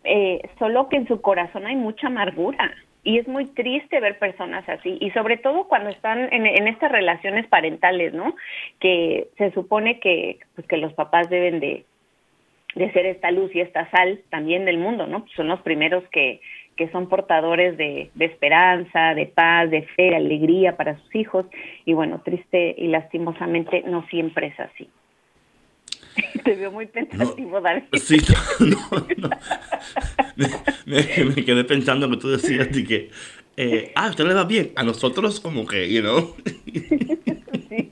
eh, 0.04 0.42
solo 0.60 0.90
que 0.90 0.98
en 0.98 1.08
su 1.08 1.22
corazón 1.22 1.68
hay 1.68 1.76
mucha 1.76 2.08
amargura 2.08 2.74
y 3.04 3.18
es 3.18 3.28
muy 3.28 3.46
triste 3.46 4.00
ver 4.00 4.20
personas 4.20 4.68
así 4.70 4.98
y 5.00 5.12
sobre 5.12 5.38
todo 5.38 5.68
cuando 5.68 5.90
están 5.90 6.32
en, 6.34 6.46
en 6.46 6.68
estas 6.68 6.92
relaciones 6.92 7.48
parentales, 7.48 8.14
¿no? 8.14 8.36
Que 8.80 9.28
se 9.38 9.52
supone 9.52 10.00
que, 10.00 10.40
pues, 10.56 10.68
que 10.68 10.78
los 10.78 10.94
papás 10.94 11.30
deben 11.30 11.60
de, 11.60 11.86
de 12.76 12.92
ser 12.92 13.06
esta 13.06 13.32
luz 13.32 13.54
y 13.56 13.62
esta 13.62 13.90
sal 13.92 14.22
también 14.30 14.66
del 14.66 14.78
mundo, 14.78 15.08
¿no? 15.08 15.26
Son 15.36 15.48
los 15.48 15.62
primeros 15.62 16.04
que, 16.10 16.42
que 16.82 16.91
son 16.91 17.08
portadores 17.08 17.78
de, 17.78 18.10
de, 18.15 18.26
esperanza, 18.26 19.13
de 19.13 19.28
paz, 19.28 19.70
de 19.70 19.84
fe, 19.96 20.10
de 20.10 20.15
alegría 20.15 20.76
para 20.76 20.98
sus 20.98 21.15
hijos. 21.15 21.46
Y 21.86 21.94
bueno, 21.94 22.22
triste 22.26 22.74
y 22.76 22.88
lastimosamente 22.88 23.84
no 23.86 24.04
siempre 24.08 24.48
es 24.48 24.60
así. 24.60 24.89
Te 26.44 26.56
veo 26.56 26.72
muy 26.72 26.88
pensativo, 26.88 27.60
no, 27.60 27.62
David. 27.62 27.84
Sí, 27.94 28.17
no, 28.62 28.80
no. 29.17 29.30
Me, 30.36 30.48
me, 30.88 31.26
me, 31.36 31.46
quedé 31.46 31.63
pensando 31.65 32.10
que 32.10 32.17
tú 32.17 32.30
decías 32.30 32.72
de 32.72 32.84
que, 32.84 33.12
eh, 33.58 33.91
ah, 33.94 34.08
a 34.08 34.10
usted 34.10 34.26
le 34.26 34.34
va 34.34 34.46
bien, 34.46 34.72
a 34.76 34.82
nosotros 34.82 35.39
como 35.39 35.67
que, 35.67 35.88
you 35.88 36.02
know. 36.02 36.36
Sí. 37.70 37.89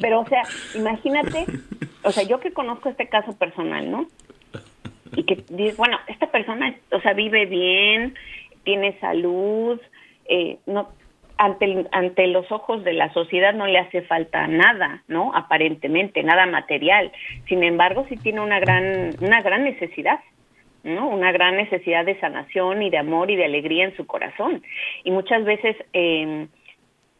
Pero, 0.00 0.20
o 0.20 0.26
sea, 0.26 0.42
imagínate, 0.74 1.44
o 2.02 2.10
sea, 2.10 2.24
yo 2.24 2.40
que 2.40 2.52
conozco 2.52 2.88
este 2.88 3.08
caso 3.08 3.36
personal, 3.36 3.88
¿no? 3.88 4.08
Y 5.16 5.24
que 5.24 5.44
dices, 5.48 5.76
bueno, 5.76 5.98
esta 6.06 6.30
persona, 6.30 6.74
o 6.90 7.00
sea, 7.00 7.12
vive 7.12 7.46
bien, 7.46 8.14
tiene 8.64 8.98
salud, 9.00 9.80
eh, 10.26 10.58
no 10.66 10.88
ante 11.36 11.86
ante 11.90 12.28
los 12.28 12.50
ojos 12.52 12.84
de 12.84 12.92
la 12.92 13.12
sociedad 13.12 13.54
no 13.54 13.66
le 13.66 13.78
hace 13.78 14.02
falta 14.02 14.46
nada, 14.46 15.02
¿no? 15.08 15.34
Aparentemente, 15.34 16.22
nada 16.22 16.46
material. 16.46 17.10
Sin 17.48 17.64
embargo, 17.64 18.06
sí 18.08 18.16
tiene 18.16 18.40
una 18.40 18.60
gran 18.60 19.10
una 19.20 19.42
gran 19.42 19.64
necesidad. 19.64 20.20
¿no? 20.84 21.08
Una 21.08 21.32
gran 21.32 21.56
necesidad 21.56 22.04
de 22.04 22.20
sanación 22.20 22.82
y 22.82 22.90
de 22.90 22.98
amor 22.98 23.30
y 23.30 23.36
de 23.36 23.46
alegría 23.46 23.84
en 23.84 23.96
su 23.96 24.06
corazón. 24.06 24.62
Y 25.02 25.10
muchas 25.12 25.42
veces, 25.42 25.76
eh, 25.94 26.46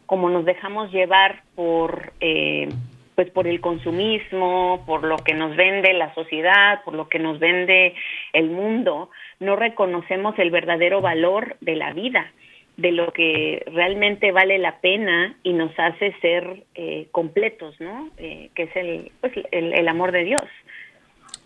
como 0.04 0.28
nos 0.28 0.44
dejamos 0.44 0.92
llevar 0.92 1.42
por 1.54 2.12
eh, 2.20 2.68
pues 3.14 3.30
por 3.30 3.46
el 3.46 3.60
consumismo, 3.60 4.82
por 4.86 5.04
lo 5.04 5.16
que 5.18 5.34
nos 5.34 5.56
vende 5.56 5.92
la 5.92 6.12
sociedad, 6.14 6.82
por 6.84 6.94
lo 6.94 7.08
que 7.08 7.18
nos 7.18 7.38
vende 7.38 7.94
el 8.32 8.50
mundo, 8.50 9.10
no 9.40 9.56
reconocemos 9.56 10.38
el 10.38 10.50
verdadero 10.50 11.00
valor 11.00 11.56
de 11.60 11.76
la 11.76 11.92
vida, 11.92 12.32
de 12.76 12.92
lo 12.92 13.12
que 13.12 13.62
realmente 13.72 14.32
vale 14.32 14.58
la 14.58 14.80
pena 14.80 15.36
y 15.42 15.52
nos 15.52 15.70
hace 15.78 16.12
ser 16.20 16.64
eh, 16.74 17.06
completos, 17.12 17.80
¿no? 17.80 18.10
Eh, 18.18 18.50
que 18.54 18.64
es 18.64 18.76
el, 18.76 19.12
pues, 19.20 19.32
el, 19.52 19.72
el 19.74 19.88
amor 19.88 20.10
de 20.10 20.24
Dios. 20.24 20.44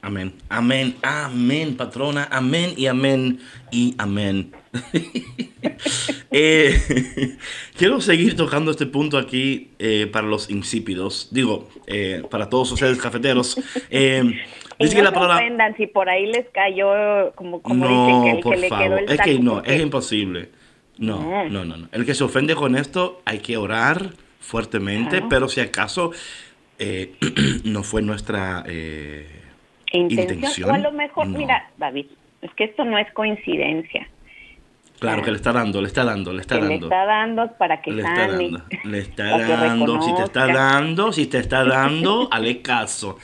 Amén, 0.01 0.33
amén, 0.49 0.95
amén, 1.03 1.77
patrona, 1.77 2.29
amén 2.31 2.73
y 2.77 2.87
amén 2.87 3.41
y 3.73 3.97
amén. 3.99 4.53
eh, 6.31 7.37
quiero 7.77 8.01
seguir 8.01 8.37
tocando 8.37 8.71
este 8.71 8.87
punto 8.87 9.19
aquí 9.19 9.73
eh, 9.81 10.09
para 10.11 10.29
los 10.29 10.51
insípidos, 10.51 11.29
digo, 11.33 11.69
eh, 11.89 12.23
para 12.31 12.49
todos 12.49 12.71
ustedes 12.71 12.99
cafeteros. 12.99 13.57
Dice 13.91 14.95
no 14.95 14.99
que 14.99 15.03
la 15.03 15.13
palabra... 15.13 15.37
ofendan 15.39 15.77
si 15.77 15.89
por 15.89 16.09
ahí 16.09 16.27
les 16.27 16.49
cayó 16.51 17.33
como, 17.35 17.61
como 17.61 17.85
no, 17.85 18.07
dicen 18.07 18.37
que, 18.37 18.43
por 18.45 18.55
que 18.55 18.61
le 18.61 18.69
favor. 18.69 18.85
quedó 18.87 18.99
el 18.99 19.11
es 19.11 19.21
que 19.21 19.39
no, 19.41 19.63
es 19.65 19.83
imposible. 19.83 20.51
No, 20.99 21.21
No. 21.21 21.49
no, 21.49 21.65
no, 21.65 21.77
no. 21.77 21.89
El 21.91 22.07
que 22.07 22.15
se 22.15 22.23
ofende 22.23 22.55
con 22.55 22.77
esto 22.77 23.21
hay 23.25 23.41
que 23.41 23.57
orar 23.57 24.11
fuertemente, 24.39 25.17
Ajá. 25.17 25.27
pero 25.29 25.49
si 25.49 25.61
acaso 25.61 26.13
no 27.65 27.83
fue 27.83 28.03
nuestra 28.03 28.65
intención. 29.93 30.35
intención, 30.37 30.71
O 30.71 30.75
a 30.75 30.79
lo 30.79 30.93
mejor, 30.93 31.27
no. 31.29 31.39
mira, 31.39 31.71
David, 31.79 32.07
es 32.43 32.51
que 32.55 32.65
esto 32.65 32.85
no 32.85 32.99
es 32.99 33.11
coincidencia. 33.13 34.09
Claro 34.99 35.23
que 35.23 35.31
le 35.31 35.37
está 35.37 35.53
dando, 35.53 35.81
le 35.81 35.87
está 35.87 36.05
dando, 36.05 36.33
le 36.33 36.41
está 36.41 36.57
que 36.57 36.63
le 36.63 36.69
dando. 36.71 36.87
está 36.87 37.05
dando 37.05 37.53
para 37.57 37.81
que 37.81 37.93
Le 37.93 38.03
está 38.03 38.17
sane. 38.17 38.51
dando, 38.51 38.65
le 38.85 38.99
está 38.99 39.39
dando, 39.39 40.03
si 40.03 40.15
te 40.15 40.23
está 40.25 40.47
dando, 40.49 41.13
si 41.13 41.27
te 41.27 41.39
está 41.39 41.65
dando, 41.65 42.29
hale 42.33 42.63
caso. 42.63 43.17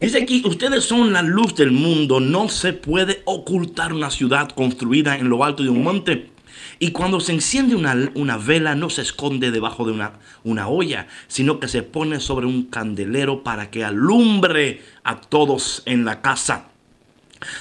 Dice 0.00 0.20
aquí, 0.20 0.42
ustedes 0.44 0.82
son 0.82 1.12
la 1.12 1.22
luz 1.22 1.54
del 1.54 1.70
mundo, 1.70 2.18
no 2.18 2.48
se 2.48 2.72
puede 2.72 3.22
ocultar 3.24 3.92
una 3.92 4.10
ciudad 4.10 4.48
construida 4.48 5.16
en 5.16 5.28
lo 5.28 5.44
alto 5.44 5.62
de 5.62 5.68
un 5.68 5.84
monte. 5.84 6.31
Y 6.82 6.90
cuando 6.90 7.20
se 7.20 7.30
enciende 7.30 7.76
una, 7.76 8.10
una 8.16 8.36
vela 8.38 8.74
no 8.74 8.90
se 8.90 9.02
esconde 9.02 9.52
debajo 9.52 9.84
de 9.84 9.92
una, 9.92 10.14
una 10.42 10.66
olla, 10.66 11.06
sino 11.28 11.60
que 11.60 11.68
se 11.68 11.84
pone 11.84 12.18
sobre 12.18 12.46
un 12.46 12.64
candelero 12.64 13.44
para 13.44 13.70
que 13.70 13.84
alumbre 13.84 14.82
a 15.04 15.20
todos 15.20 15.84
en 15.86 16.04
la 16.04 16.20
casa. 16.22 16.70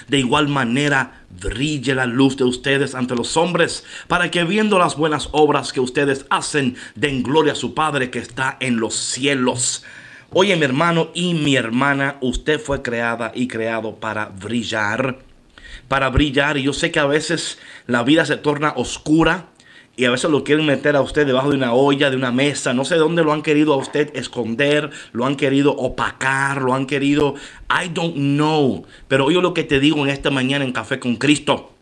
De 0.07 0.17
igual 0.17 0.47
manera, 0.47 1.23
brille 1.39 1.93
la 1.93 2.07
luz 2.07 2.35
de 2.35 2.45
ustedes 2.45 2.95
ante 2.95 3.15
los 3.15 3.37
hombres, 3.37 3.85
para 4.07 4.31
que 4.31 4.43
viendo 4.43 4.79
las 4.79 4.97
buenas 4.97 5.29
obras 5.33 5.71
que 5.71 5.81
ustedes 5.81 6.25
hacen, 6.31 6.75
den 6.95 7.21
gloria 7.21 7.53
a 7.53 7.55
su 7.55 7.75
Padre 7.75 8.09
que 8.09 8.17
está 8.17 8.57
en 8.59 8.79
los 8.79 8.95
cielos. 8.95 9.83
Oye, 10.31 10.55
mi 10.55 10.63
hermano 10.63 11.11
y 11.13 11.35
mi 11.35 11.55
hermana, 11.55 12.17
usted 12.21 12.59
fue 12.59 12.81
creada 12.81 13.31
y 13.35 13.47
creado 13.47 13.97
para 13.97 14.25
brillar, 14.29 15.19
para 15.91 16.09
brillar. 16.09 16.55
Y 16.55 16.63
yo 16.63 16.71
sé 16.71 16.89
que 16.89 17.01
a 17.01 17.05
veces 17.05 17.59
la 17.85 18.03
vida 18.03 18.25
se 18.25 18.37
torna 18.37 18.71
oscura 18.77 19.47
y 19.97 20.05
a 20.05 20.11
veces 20.11 20.31
lo 20.31 20.45
quieren 20.45 20.65
meter 20.65 20.95
a 20.95 21.01
usted 21.01 21.27
debajo 21.27 21.49
de 21.49 21.57
una 21.57 21.73
olla, 21.73 22.09
de 22.09 22.15
una 22.15 22.31
mesa. 22.31 22.73
No 22.73 22.85
sé 22.85 22.95
dónde 22.95 23.25
lo 23.25 23.33
han 23.33 23.41
querido 23.41 23.73
a 23.73 23.75
usted 23.75 24.09
esconder, 24.15 24.89
lo 25.11 25.25
han 25.25 25.35
querido 25.35 25.75
opacar, 25.75 26.61
lo 26.61 26.75
han 26.75 26.85
querido... 26.85 27.35
I 27.69 27.89
don't 27.89 28.15
know. 28.15 28.85
Pero 29.09 29.25
oye 29.25 29.41
lo 29.41 29.53
que 29.53 29.65
te 29.65 29.81
digo 29.81 30.01
en 30.05 30.09
esta 30.09 30.29
mañana 30.29 30.63
en 30.63 30.71
Café 30.71 30.97
con 30.97 31.17
Cristo. 31.17 31.73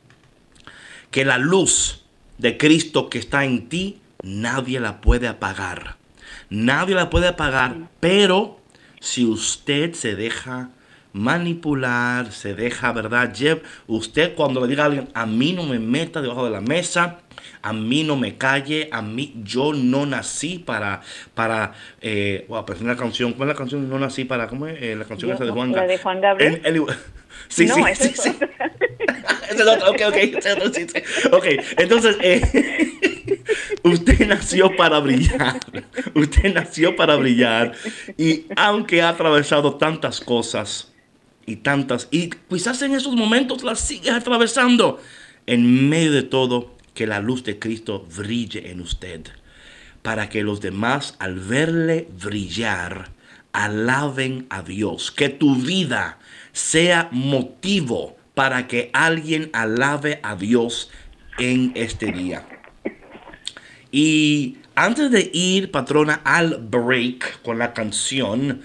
Que 1.12 1.24
la 1.24 1.38
luz 1.38 2.02
de 2.40 2.58
Cristo 2.58 3.12
que 3.12 3.20
está 3.20 3.46
en 3.46 3.70
ti, 3.70 4.02
nadie 4.24 4.80
la 4.80 5.02
puede 5.02 5.28
apagar. 5.28 5.98
Nadie 6.50 6.96
la 6.96 7.12
puede 7.12 7.28
apagar, 7.28 7.76
pero 8.00 8.60
si 9.00 9.24
usted 9.24 9.94
se 9.94 10.16
deja 10.16 10.72
manipular, 11.14 12.32
se 12.32 12.54
deja, 12.54 12.92
¿verdad? 12.92 13.34
Jeff, 13.36 13.60
usted 13.88 14.36
cuando 14.36 14.62
le 14.62 14.68
diga 14.68 14.84
a 14.84 14.86
alguien, 14.88 15.10
a 15.14 15.26
mí 15.26 15.54
no 15.54 15.64
me 15.64 15.80
meta 15.80 16.22
debajo 16.22 16.46
de 16.46 16.52
la 16.52 16.62
mesa, 16.62 17.20
a 17.62 17.74
mí 17.74 18.04
no 18.04 18.16
me 18.16 18.38
calle, 18.38 18.90
a 18.92 19.02
mí 19.02 19.34
yo 19.44 19.74
no 19.74 20.06
nací 20.06 20.60
para, 20.60 21.02
para, 21.34 21.74
eh, 22.02 22.46
wow, 22.48 22.66
pero 22.66 22.78
es 22.78 22.84
una 22.84 22.96
canción, 22.96 23.34
¿cuál 23.34 23.50
es 23.50 23.56
la 23.56 23.58
canción? 23.58 23.90
No 23.90 23.98
nací 24.00 24.26
para, 24.26 24.48
¿cómo 24.48 24.68
es? 24.68 24.82
Eh, 24.82 24.96
la 24.96 25.06
canción 25.06 25.30
Yo- 25.30 25.36
esa 25.36 25.46
de 25.46 25.52
Juan 25.52 25.72
la 25.72 25.84
Ga- 25.84 25.88
de 25.88 25.98
Juan 25.98 26.22
Gabriel. 26.22 26.62
Sí, 27.48 27.66
no, 27.66 27.76
sí, 27.76 27.82
sí, 27.96 28.04
es 28.14 28.22
sí. 28.22 28.30
Ese 29.50 29.62
es 29.64 29.68
otro, 29.68 29.90
ok, 29.92 30.02
ok, 30.10 30.16
ese 30.16 30.38
es 30.38 30.56
otro, 30.56 30.74
sí, 30.74 30.86
sí. 30.88 31.02
Ok, 31.32 31.46
entonces, 31.78 32.18
eh, 32.22 32.96
Usted 33.84 34.28
nació 34.28 34.76
para 34.76 35.00
brillar. 35.00 35.58
Usted 36.14 36.54
nació 36.54 36.96
para 36.96 37.16
brillar. 37.16 37.72
Y 38.18 38.46
aunque 38.56 39.02
ha 39.02 39.10
atravesado 39.10 39.76
tantas 39.76 40.20
cosas 40.20 40.89
y 41.50 41.58
tantas, 41.58 42.08
y 42.12 42.30
quizás 42.30 42.82
en 42.82 42.94
esos 42.94 43.16
momentos 43.16 43.64
las 43.64 43.80
sigue 43.80 44.12
atravesando, 44.12 45.02
en 45.46 45.90
medio 45.90 46.12
de 46.12 46.24
todo, 46.24 46.76
que 46.94 47.08
la 47.08 47.20
luz 47.20 47.44
de 47.44 47.60
Cristo 47.60 48.06
brille 48.16 48.72
en 48.72 48.82
usted. 48.82 49.22
Para 50.02 50.30
que 50.30 50.44
los 50.44 50.62
demás 50.62 51.16
al 51.20 51.40
verle 51.40 52.08
brillar, 52.22 53.12
alaben 53.52 54.48
a 54.50 54.62
Dios. 54.62 55.12
Que 55.12 55.30
tu 55.30 55.56
vida 55.56 56.20
sea 56.52 57.10
motivo 57.12 58.18
para 58.34 58.68
que 58.68 58.90
alguien 58.94 59.50
alabe 59.54 60.20
a 60.24 60.36
Dios 60.36 60.92
en 61.38 61.72
este 61.76 62.12
día. 62.12 62.48
Y 63.92 64.58
antes 64.76 65.12
de 65.12 65.30
ir, 65.34 65.72
patrona, 65.72 66.22
al 66.24 66.58
break 66.58 67.42
con 67.42 67.60
la 67.60 67.74
canción, 67.74 68.62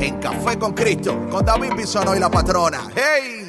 en 0.00 0.18
Café 0.18 0.58
con 0.58 0.74
Cristo 0.74 1.28
con 1.30 1.44
David 1.44 1.72
Bisonó 1.76 2.14
y 2.16 2.20
la 2.20 2.30
patrona. 2.30 2.88
¡Hey! 2.94 3.45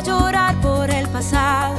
Llorar 0.00 0.54
por 0.60 0.90
el 0.90 1.08
pasado. 1.08 1.74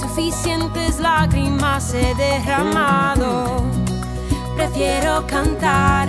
Suficientes 0.00 0.98
lágrimas 0.98 1.94
he 1.94 2.14
derramado. 2.14 3.62
Prefiero 4.56 5.26
cantar, 5.26 6.08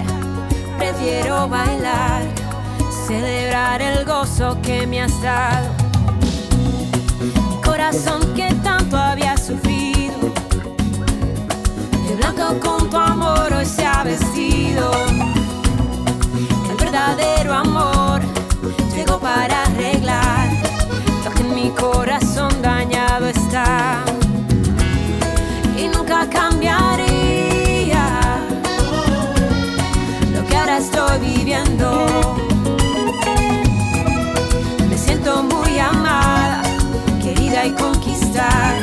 prefiero 0.77 1.47
bailar, 1.47 2.23
celebrar 3.07 3.81
el 3.81 4.05
gozo 4.05 4.57
que 4.61 4.85
me 4.87 5.01
has 5.01 5.21
dado. 5.21 5.69
corazón 7.63 8.33
que 8.35 8.53
tanto 8.63 8.97
había 8.97 9.37
sufrido, 9.37 10.17
de 12.07 12.15
blanco 12.15 12.59
con 12.59 12.89
tu 12.89 12.97
amor 12.97 13.53
hoy 13.53 13.65
se 13.65 13.85
ha 13.85 14.03
vestido. 14.03 14.91
El 16.69 16.75
verdadero 16.77 17.53
amor 17.53 18.21
llegó 18.93 19.19
para 19.19 19.63
arreglar 19.63 19.90
lo 30.33 30.45
que 30.47 30.55
ahora 30.55 30.77
estoy 30.77 31.19
viviendo. 31.19 32.37
Me 34.89 34.97
siento 34.97 35.43
muy 35.43 35.79
amada, 35.79 36.61
querida 37.21 37.65
y 37.65 37.71
conquistar. 37.71 38.79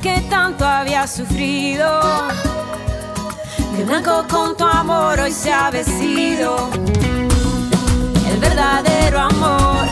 Que 0.00 0.22
tanto 0.30 0.64
había 0.64 1.06
sufrido. 1.06 2.00
De 3.76 3.84
blanco 3.84 4.24
con 4.30 4.56
tu 4.56 4.64
amor 4.64 5.20
hoy 5.20 5.30
se 5.30 5.52
ha 5.52 5.70
vestido. 5.70 6.70
El 8.32 8.38
verdadero 8.38 9.20
amor 9.20 9.86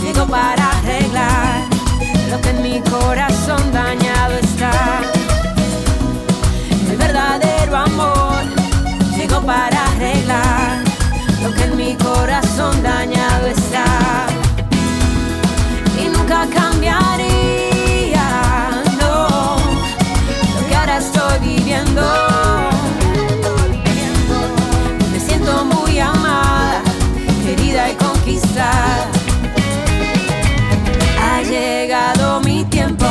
llegó 0.00 0.26
para 0.28 0.70
arreglar 0.78 1.62
lo 2.30 2.40
que 2.40 2.50
en 2.50 2.62
mi 2.62 2.80
corazón 2.82 3.60
dañado 3.72 4.34
está. 4.34 5.00
El 6.88 6.96
verdadero 6.96 7.76
amor 7.76 8.44
llegó 9.16 9.40
para 9.40 9.86
arreglar 9.88 10.84
lo 11.42 11.52
que 11.52 11.64
en 11.64 11.76
mi 11.76 11.96
corazón 11.96 12.80
dañado 12.82 13.48
está. 13.48 14.26
Y 16.00 16.08
nunca 16.16 16.46
cambiaría, 16.54 17.37
Me 25.12 25.20
siento 25.20 25.64
muy 25.64 26.00
amada, 26.00 26.82
querida 27.44 27.90
y 27.90 27.94
conquistada. 27.94 29.06
Ha 31.22 31.42
llegado 31.42 32.40
mi 32.40 32.64
tiempo 32.64 33.06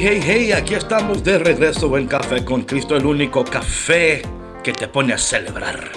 Hey, 0.00 0.06
hey, 0.06 0.20
hey, 0.24 0.52
aquí 0.52 0.74
estamos 0.74 1.24
de 1.24 1.40
regreso 1.40 1.98
en 1.98 2.06
Café 2.06 2.44
con 2.44 2.62
Cristo, 2.62 2.96
el 2.96 3.04
único 3.04 3.42
café 3.44 4.22
que 4.62 4.72
te 4.72 4.86
pone 4.86 5.12
a 5.12 5.18
celebrar. 5.18 5.90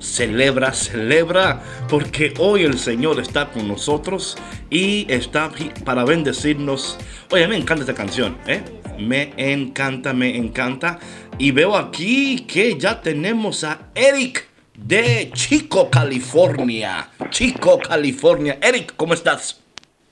Celebra, 0.00 0.72
celebra, 0.72 1.62
porque 1.88 2.34
hoy 2.40 2.64
el 2.64 2.76
Señor 2.76 3.20
está 3.20 3.48
con 3.50 3.68
nosotros 3.68 4.36
y 4.68 5.06
está 5.08 5.52
para 5.84 6.04
bendecirnos. 6.04 6.98
Oye, 7.30 7.46
me 7.46 7.56
encanta 7.56 7.82
esta 7.82 7.94
canción, 7.94 8.36
¿eh? 8.48 8.64
Me 8.98 9.32
encanta, 9.36 10.12
me 10.12 10.36
encanta. 10.36 10.98
Y 11.38 11.52
veo 11.52 11.76
aquí 11.76 12.46
que 12.48 12.76
ya 12.76 13.00
tenemos 13.00 13.62
a 13.62 13.78
Eric 13.94 14.48
de 14.74 15.30
Chico, 15.34 15.88
California. 15.88 17.10
Chico, 17.30 17.78
California. 17.78 18.58
Eric, 18.60 18.94
¿cómo 18.96 19.14
estás? 19.14 19.62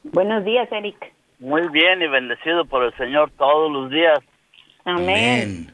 Buenos 0.05 0.45
días, 0.45 0.69
Eric. 0.71 1.14
Muy 1.41 1.69
bien 1.69 2.01
y 2.03 2.07
bendecido 2.09 2.65
por 2.65 2.85
el 2.85 2.95
Señor 2.97 3.31
todos 3.37 3.71
los 3.71 3.91
días. 3.91 4.19
Amén. 4.85 5.73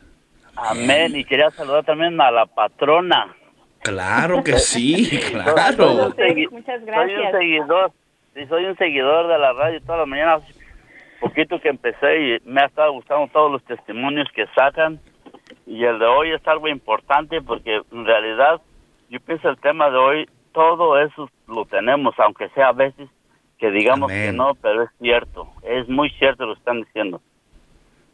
Amén. 0.56 1.16
Y 1.16 1.24
quería 1.24 1.50
saludar 1.50 1.84
también 1.84 2.20
a 2.20 2.30
la 2.30 2.46
patrona. 2.46 3.34
Claro 3.82 4.42
que 4.44 4.52
sí, 4.58 5.04
Soy 5.06 5.30
claro. 5.32 5.92
un 6.06 6.12
segui- 6.14 6.50
Muchas 6.50 6.80
Soy 6.80 6.80
un 6.80 6.86
gracias. 6.86 7.32
seguidor. 7.32 7.92
Sí, 8.34 8.46
soy 8.46 8.64
un 8.66 8.76
seguidor 8.76 9.28
de 9.28 9.38
la 9.38 9.52
radio 9.52 9.80
todas 9.82 10.00
las 10.00 10.08
mañanas. 10.08 10.42
Poquito 11.20 11.60
que 11.60 11.68
empecé 11.68 12.18
y 12.20 12.38
me 12.48 12.62
ha 12.62 12.66
estado 12.66 12.92
gustando 12.92 13.28
todos 13.32 13.52
los 13.52 13.64
testimonios 13.64 14.28
que 14.34 14.46
sacan. 14.54 15.00
Y 15.66 15.84
el 15.84 15.98
de 15.98 16.06
hoy 16.06 16.30
es 16.32 16.46
algo 16.46 16.68
importante 16.68 17.40
porque 17.42 17.80
en 17.92 18.04
realidad 18.06 18.60
yo 19.08 19.20
pienso 19.20 19.48
el 19.48 19.58
tema 19.60 19.90
de 19.90 19.96
hoy, 19.96 20.28
todo 20.52 20.98
eso 21.00 21.28
lo 21.48 21.64
tenemos, 21.66 22.14
aunque 22.18 22.48
sea 22.50 22.68
a 22.68 22.72
veces 22.72 23.08
que 23.60 23.70
digamos 23.70 24.10
que 24.10 24.22
Amén. 24.28 24.36
no, 24.36 24.54
pero 24.54 24.82
es 24.84 24.90
cierto. 25.00 25.48
Es 25.62 25.88
muy 25.88 26.10
cierto 26.18 26.46
lo 26.46 26.54
que 26.54 26.58
están 26.60 26.80
diciendo. 26.82 27.20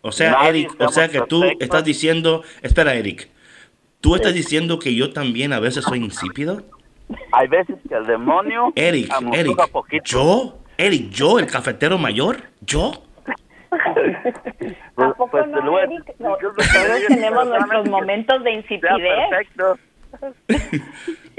O 0.02 0.12
sea, 0.12 0.32
Nadie 0.32 0.48
Eric, 0.50 0.74
o 0.80 0.88
sea 0.88 1.08
que 1.08 1.20
tú 1.22 1.40
perfectos. 1.40 1.64
estás 1.64 1.84
diciendo, 1.84 2.42
espera, 2.62 2.94
Eric, 2.94 3.28
tú 4.00 4.14
estás 4.14 4.34
diciendo 4.34 4.78
que 4.78 4.94
yo 4.94 5.12
también 5.12 5.52
a 5.52 5.60
veces 5.60 5.84
soy 5.84 5.98
insípido. 6.00 6.62
Hay 7.32 7.46
veces 7.48 7.76
que 7.88 7.94
el 7.94 8.04
demonio 8.06 8.72
Eric, 8.74 9.12
Eric, 9.32 9.70
poquito. 9.70 10.02
yo, 10.04 10.58
Eric, 10.76 11.10
yo, 11.10 11.38
el 11.38 11.46
cafetero 11.46 11.96
mayor, 11.98 12.38
yo. 12.60 13.02
¿A 13.70 15.12
poco 15.12 15.28
Pues, 15.30 15.46
no, 15.48 15.76
a- 15.76 15.82
Eric? 15.82 16.14
No, 16.18 16.36
yo- 16.40 16.52
todos 16.52 17.06
tenemos 17.08 17.46
nuestros 17.46 17.88
momentos 17.88 18.42
de 18.44 18.52
insipidez. 18.52 19.28
perfecto. 19.30 19.78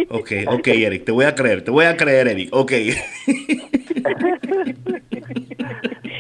Ok, 0.09 0.31
ok, 0.47 0.67
Eric, 0.67 1.05
te 1.05 1.11
voy 1.11 1.25
a 1.25 1.33
creer, 1.33 1.63
te 1.63 1.71
voy 1.71 1.85
a 1.85 1.97
creer, 1.97 2.27
Eric, 2.27 2.49
ok. 2.53 2.71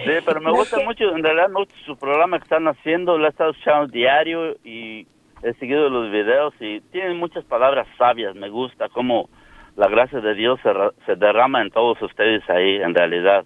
Sí, 0.05 0.13
pero 0.25 0.41
me 0.41 0.51
gusta 0.51 0.77
mucho, 0.85 1.15
en 1.15 1.23
realidad 1.23 1.49
me 1.49 1.59
gusta 1.59 1.75
su 1.85 1.97
programa 1.97 2.37
que 2.39 2.43
están 2.43 2.67
haciendo, 2.67 3.17
lo 3.17 3.25
he 3.25 3.29
estado 3.29 3.51
escuchando 3.51 3.87
diario 3.87 4.55
y 4.63 5.05
he 5.43 5.53
seguido 5.59 5.89
los 5.89 6.11
videos 6.11 6.53
y 6.59 6.81
tienen 6.91 7.17
muchas 7.17 7.43
palabras 7.45 7.87
sabias, 7.97 8.35
me 8.35 8.49
gusta 8.49 8.89
cómo 8.89 9.29
la 9.75 9.87
gracia 9.87 10.19
de 10.19 10.33
Dios 10.33 10.59
se, 10.63 10.71
ra- 10.73 10.91
se 11.05 11.15
derrama 11.15 11.61
en 11.61 11.69
todos 11.71 12.01
ustedes 12.01 12.41
ahí, 12.49 12.75
en 12.77 12.95
realidad. 12.95 13.45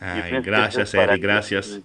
Ay, 0.00 0.40
gracias, 0.42 0.94
Eric, 0.94 1.14
ti. 1.16 1.20
gracias. 1.20 1.80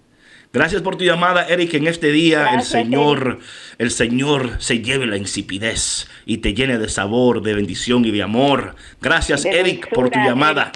Gracias 0.52 0.80
por 0.80 0.96
tu 0.96 1.04
llamada, 1.04 1.46
Eric. 1.48 1.74
En 1.74 1.86
este 1.86 2.10
día 2.12 2.40
Gracias, 2.40 2.74
el 2.74 2.84
Señor, 2.84 3.38
el 3.78 3.90
Señor 3.90 4.58
se 4.58 4.80
lleve 4.80 5.06
la 5.06 5.18
insipidez 5.18 6.10
y 6.24 6.38
te 6.38 6.54
llene 6.54 6.78
de 6.78 6.88
sabor, 6.88 7.42
de 7.42 7.54
bendición 7.54 8.04
y 8.06 8.10
de 8.10 8.22
amor. 8.22 8.74
Gracias, 9.02 9.42
De 9.42 9.50
Eric, 9.60 9.92
por 9.92 10.08
tu 10.08 10.18
llamada. 10.18 10.72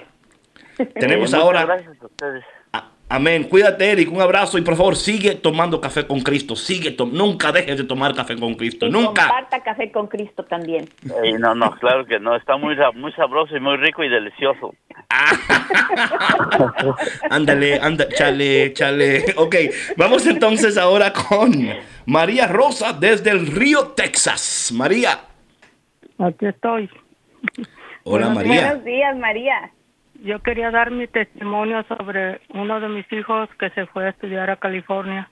Tenemos 0.94 1.32
Eh, 1.32 1.36
ahora 1.36 1.64
Gracias 1.64 2.02
a 2.02 2.06
ustedes. 2.06 2.44
A- 2.72 2.88
Amén. 3.12 3.42
Cuídate, 3.44 3.90
Eric. 3.90 4.12
Un 4.12 4.20
abrazo 4.20 4.56
y 4.56 4.60
por 4.62 4.76
favor 4.76 4.94
sigue 4.94 5.34
tomando 5.34 5.80
café 5.80 6.06
con 6.06 6.20
Cristo. 6.20 6.54
Sigue, 6.54 6.92
to- 6.92 7.06
nunca 7.06 7.50
dejes 7.50 7.76
de 7.78 7.82
tomar 7.84 8.14
café 8.14 8.36
con 8.36 8.54
Cristo. 8.54 8.86
Y 8.86 8.90
Nunca. 8.90 9.22
comparta 9.26 9.60
café 9.64 9.90
con 9.90 10.06
Cristo 10.06 10.44
también. 10.44 10.88
Ey, 11.24 11.32
no, 11.32 11.52
no, 11.56 11.72
claro 11.72 12.06
que 12.06 12.20
no, 12.20 12.36
está 12.36 12.56
muy, 12.56 12.76
muy 12.94 13.12
sabroso 13.14 13.56
y 13.56 13.60
muy 13.60 13.76
rico 13.78 14.04
y 14.04 14.08
delicioso. 14.08 14.74
Ándale, 17.30 17.80
anda, 17.80 18.08
chale, 18.08 18.72
chale. 18.74 19.24
Ok, 19.36 19.56
vamos 19.96 20.26
entonces 20.26 20.76
ahora 20.78 21.12
con 21.12 21.52
María 22.06 22.46
Rosa 22.46 22.92
desde 22.92 23.30
el 23.30 23.46
Río, 23.46 23.88
Texas. 23.88 24.72
María. 24.74 25.20
Aquí 26.18 26.46
estoy. 26.46 26.88
Hola, 28.04 28.26
Buenos 28.28 28.34
María. 28.34 28.66
Buenos 28.66 28.84
días, 28.84 29.16
María. 29.16 29.70
Yo 30.22 30.40
quería 30.40 30.70
dar 30.70 30.90
mi 30.90 31.06
testimonio 31.06 31.82
sobre 31.84 32.40
uno 32.50 32.78
de 32.80 32.88
mis 32.88 33.10
hijos 33.12 33.48
que 33.58 33.70
se 33.70 33.86
fue 33.86 34.06
a 34.06 34.10
estudiar 34.10 34.50
a 34.50 34.56
California. 34.56 35.28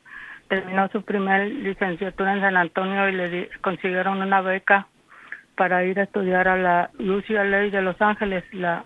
Terminó 0.49 0.89
su 0.89 1.03
primer 1.03 1.47
licenciatura 1.49 2.33
en 2.33 2.41
San 2.41 2.57
Antonio 2.57 3.07
y 3.09 3.13
le 3.13 3.29
di- 3.29 3.49
consiguieron 3.61 4.23
una 4.23 4.41
beca 4.41 4.87
para 5.57 5.85
ir 5.85 6.01
a 6.01 6.05
estudiar 6.05 6.49
a 6.49 6.57
la 6.57 6.91
UCLA 6.99 7.69
de 7.71 7.83
Los 7.83 8.01
Ángeles, 8.01 8.45
la 8.55 8.85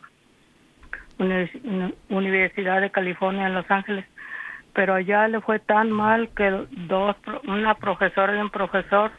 Univers- 1.18 1.60
Uni- 1.64 1.94
Universidad 2.08 2.80
de 2.80 2.90
California 2.90 3.46
en 3.46 3.54
Los 3.54 3.70
Ángeles. 3.70 4.04
Pero 4.72 4.94
allá 4.94 5.28
le 5.28 5.40
fue 5.40 5.60
tan 5.60 5.92
mal 5.92 6.30
que 6.34 6.50
dos, 6.70 7.14
una 7.46 7.74
profesora 7.74 8.34
y 8.36 8.40
un 8.40 8.50
profesor 8.50 9.12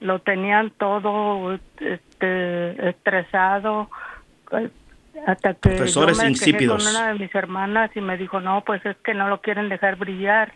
lo 0.00 0.20
tenían 0.20 0.70
todo 0.70 1.52
este, 1.80 2.88
estresado, 2.88 3.90
hasta 5.26 5.54
que 5.54 5.70
Profesores 5.70 6.16
yo 6.18 6.22
me 6.24 6.28
quejé 6.32 6.50
insípidos. 6.50 6.84
con 6.84 6.94
una 6.94 7.12
de 7.12 7.18
mis 7.18 7.34
hermanas 7.34 7.90
y 7.94 8.00
me 8.00 8.16
dijo, 8.16 8.40
no, 8.40 8.62
pues 8.62 8.84
es 8.86 8.96
que 8.98 9.14
no 9.14 9.28
lo 9.28 9.40
quieren 9.40 9.68
dejar 9.68 9.96
brillar. 9.96 10.52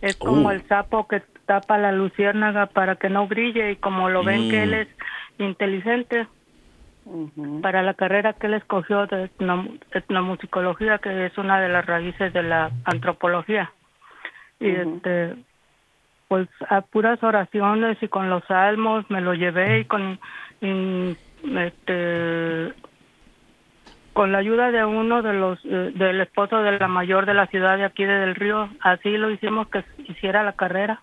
Es 0.00 0.16
como 0.16 0.48
Oh. 0.48 0.50
el 0.52 0.62
sapo 0.66 1.06
que 1.08 1.22
tapa 1.46 1.78
la 1.78 1.92
luciérnaga 1.92 2.66
para 2.66 2.96
que 2.96 3.08
no 3.08 3.26
brille 3.26 3.72
y 3.72 3.76
como 3.76 4.08
lo 4.10 4.22
ven 4.24 4.50
que 4.50 4.58
Mm. 4.60 4.62
él 4.62 4.74
es 4.74 4.88
inteligente 5.38 6.26
para 7.62 7.82
la 7.82 7.94
carrera 7.94 8.32
que 8.34 8.46
él 8.46 8.54
escogió 8.54 9.06
de 9.08 9.24
etno- 9.28 9.78
etnomusicología, 9.90 10.98
que 10.98 11.26
es 11.26 11.36
una 11.36 11.60
de 11.60 11.68
las 11.68 11.84
raíces 11.84 12.32
de 12.32 12.42
la 12.44 12.70
antropología. 12.84 13.72
Y 14.60 14.68
este 14.70 15.34
pues 16.28 16.48
a 16.70 16.80
puras 16.80 17.22
oraciones 17.22 17.98
y 18.02 18.08
con 18.08 18.30
los 18.30 18.42
salmos 18.44 19.04
me 19.10 19.20
lo 19.20 19.34
llevé 19.34 19.80
y 19.80 19.84
con 19.84 20.18
y, 20.62 21.16
este 21.58 22.72
con 24.12 24.32
la 24.32 24.38
ayuda 24.38 24.70
de 24.70 24.84
uno 24.84 25.22
de 25.22 25.32
los 25.32 25.58
eh, 25.64 25.92
del 25.94 26.20
esposo 26.20 26.62
de 26.62 26.78
la 26.78 26.88
mayor 26.88 27.26
de 27.26 27.34
la 27.34 27.46
ciudad 27.46 27.78
de 27.78 27.84
aquí 27.84 28.04
de 28.04 28.14
Del 28.14 28.34
Río 28.34 28.68
así 28.80 29.16
lo 29.16 29.30
hicimos 29.30 29.68
que 29.68 29.84
hiciera 30.08 30.42
la 30.42 30.52
carrera 30.52 31.02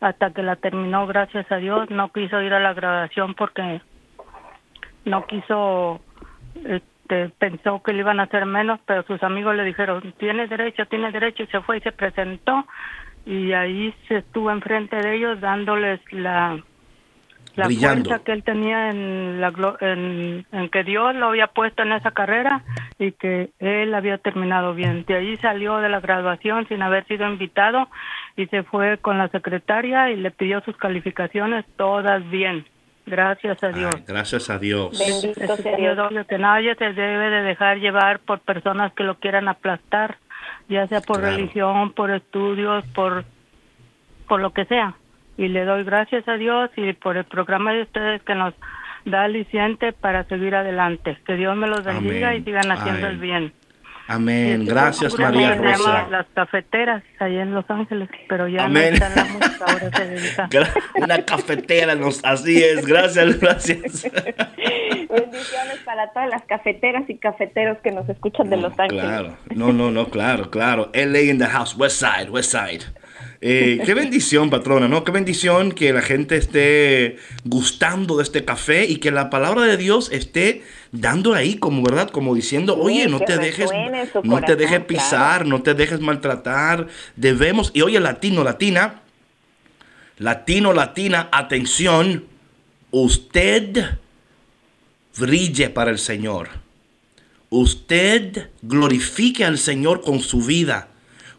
hasta 0.00 0.32
que 0.32 0.42
la 0.42 0.56
terminó 0.56 1.06
gracias 1.06 1.50
a 1.50 1.56
Dios. 1.56 1.88
No 1.90 2.10
quiso 2.12 2.42
ir 2.42 2.52
a 2.52 2.60
la 2.60 2.74
graduación 2.74 3.34
porque 3.34 3.80
no 5.04 5.26
quiso 5.26 6.00
este 6.64 7.28
pensó 7.38 7.82
que 7.82 7.92
le 7.92 8.00
iban 8.00 8.20
a 8.20 8.24
hacer 8.24 8.46
menos 8.46 8.80
pero 8.86 9.02
sus 9.04 9.22
amigos 9.22 9.54
le 9.54 9.64
dijeron 9.64 10.14
tiene 10.18 10.46
derecho 10.48 10.86
tiene 10.86 11.12
derecho 11.12 11.44
y 11.44 11.46
se 11.46 11.60
fue 11.60 11.78
y 11.78 11.80
se 11.80 11.92
presentó. 11.92 12.66
Y 13.24 13.52
ahí 13.52 13.94
se 14.08 14.18
estuvo 14.18 14.50
enfrente 14.50 14.96
de 14.96 15.14
ellos 15.14 15.40
dándoles 15.40 16.00
la 16.12 16.60
la 17.56 17.66
Brillando. 17.66 18.04
fuerza 18.08 18.24
que 18.24 18.32
él 18.32 18.42
tenía 18.42 18.90
en, 18.90 19.40
la, 19.40 19.52
en, 19.80 20.46
en 20.52 20.68
que 20.70 20.84
Dios 20.84 21.14
lo 21.14 21.26
había 21.28 21.48
puesto 21.48 21.82
en 21.82 21.92
esa 21.92 22.10
carrera 22.12 22.62
y 22.98 23.12
que 23.12 23.50
él 23.58 23.94
había 23.94 24.18
terminado 24.18 24.74
bien. 24.74 25.04
De 25.06 25.14
ahí 25.16 25.36
salió 25.38 25.78
de 25.78 25.88
la 25.88 26.00
graduación 26.00 26.66
sin 26.68 26.82
haber 26.82 27.06
sido 27.06 27.26
invitado 27.28 27.88
y 28.36 28.46
se 28.46 28.62
fue 28.62 28.98
con 28.98 29.18
la 29.18 29.28
secretaria 29.28 30.10
y 30.10 30.16
le 30.16 30.30
pidió 30.30 30.60
sus 30.62 30.76
calificaciones 30.76 31.64
todas 31.76 32.28
bien. 32.30 32.64
Gracias 33.04 33.62
a 33.64 33.68
Dios. 33.70 33.94
Ay, 33.96 34.04
gracias 34.06 34.48
a 34.48 34.58
Dios. 34.58 34.96
Bendito 34.98 35.56
sea 35.56 35.76
Dios. 35.76 36.26
que 36.28 36.38
nadie 36.38 36.74
se 36.76 36.92
debe 36.92 37.30
de 37.30 37.42
dejar 37.42 37.78
llevar 37.78 38.20
por 38.20 38.38
personas 38.40 38.92
que 38.92 39.02
lo 39.02 39.16
quieran 39.16 39.48
aplastar, 39.48 40.18
ya 40.68 40.86
sea 40.86 41.00
por 41.00 41.18
Claro. 41.18 41.36
religión, 41.36 41.92
por 41.92 42.10
estudios, 42.12 42.84
por 42.94 43.24
por 44.28 44.40
lo 44.40 44.52
que 44.52 44.64
sea. 44.66 44.94
Y 45.36 45.48
le 45.48 45.64
doy 45.64 45.84
gracias 45.84 46.26
a 46.28 46.34
Dios 46.34 46.70
y 46.76 46.92
por 46.92 47.16
el 47.16 47.24
programa 47.24 47.72
de 47.72 47.82
ustedes 47.82 48.22
que 48.22 48.34
nos 48.34 48.54
da 49.04 49.24
aliciente 49.24 49.92
para 49.92 50.24
seguir 50.24 50.54
adelante. 50.54 51.18
Que 51.26 51.34
Dios 51.34 51.56
me 51.56 51.66
los 51.66 51.84
bendiga 51.84 52.28
Amén. 52.28 52.42
y 52.42 52.44
sigan 52.44 52.70
haciendo 52.70 53.06
Ay. 53.06 53.12
el 53.12 53.18
bien. 53.18 53.52
Amén. 54.08 54.62
Este 54.62 54.74
Gracias, 54.74 55.18
María 55.18 55.54
se 55.56 55.62
llama 55.62 55.76
Rosa. 55.76 56.06
Las 56.10 56.26
cafeteras, 56.34 57.02
ahí 57.18 57.38
en 57.38 57.54
Los 57.54 57.64
Ángeles, 57.70 58.08
pero 58.28 58.48
ya 58.48 58.64
Amén. 58.64 58.90
no 58.90 58.94
está 58.94 59.08
la 59.08 59.24
música, 59.24 59.64
ahora 59.66 59.90
se 59.96 60.06
dedica. 60.06 60.48
Una 60.96 61.24
cafetera, 61.24 61.94
nos, 61.94 62.24
así 62.24 62.62
es. 62.62 62.86
Gracias, 62.86 63.40
gracias. 63.40 64.10
Bendiciones 65.08 65.78
para 65.84 66.10
todas 66.12 66.28
las 66.28 66.42
cafeteras 66.42 67.08
y 67.08 67.16
cafeteros 67.18 67.78
que 67.78 67.90
nos 67.90 68.08
escuchan 68.08 68.50
de 68.50 68.56
Los 68.56 68.78
Ángeles. 68.78 69.04
Claro, 69.04 69.36
no, 69.54 69.72
no, 69.72 69.90
no, 69.90 70.06
claro, 70.06 70.50
claro. 70.50 70.90
LA 70.94 71.20
in 71.20 71.38
the 71.38 71.46
house, 71.46 71.76
West 71.76 72.00
Side, 72.00 72.30
West 72.30 72.52
Side. 72.52 72.84
Eh, 73.44 73.82
qué 73.84 73.94
bendición, 73.94 74.50
patrona, 74.50 74.86
¿no? 74.86 75.02
Qué 75.02 75.10
bendición 75.10 75.72
que 75.72 75.92
la 75.92 76.00
gente 76.00 76.36
esté 76.36 77.16
gustando 77.44 78.18
de 78.18 78.22
este 78.22 78.44
café 78.44 78.84
y 78.84 78.98
que 78.98 79.10
la 79.10 79.30
palabra 79.30 79.62
de 79.62 79.76
Dios 79.76 80.12
esté 80.12 80.62
dando 80.92 81.34
ahí 81.34 81.56
como, 81.56 81.82
¿verdad? 81.82 82.08
Como 82.10 82.36
diciendo, 82.36 82.74
Sí, 82.74 82.80
oye, 82.80 83.08
no 83.08 83.18
te 83.18 83.38
dejes, 83.38 83.68
no 84.22 84.40
te 84.42 84.54
dejes 84.54 84.84
pisar, 84.84 85.44
no 85.44 85.60
te 85.60 85.74
dejes 85.74 85.98
maltratar. 85.98 86.86
Debemos, 87.16 87.72
y 87.74 87.82
oye, 87.82 87.98
latino, 87.98 88.44
latina, 88.44 89.02
latino, 90.18 90.72
latina, 90.72 91.28
atención, 91.32 92.24
usted 92.92 93.98
brille 95.18 95.68
para 95.68 95.90
el 95.90 95.98
Señor. 95.98 96.48
Usted 97.50 98.50
glorifique 98.62 99.44
al 99.44 99.58
Señor 99.58 100.00
con 100.00 100.20
su 100.20 100.42
vida. 100.42 100.91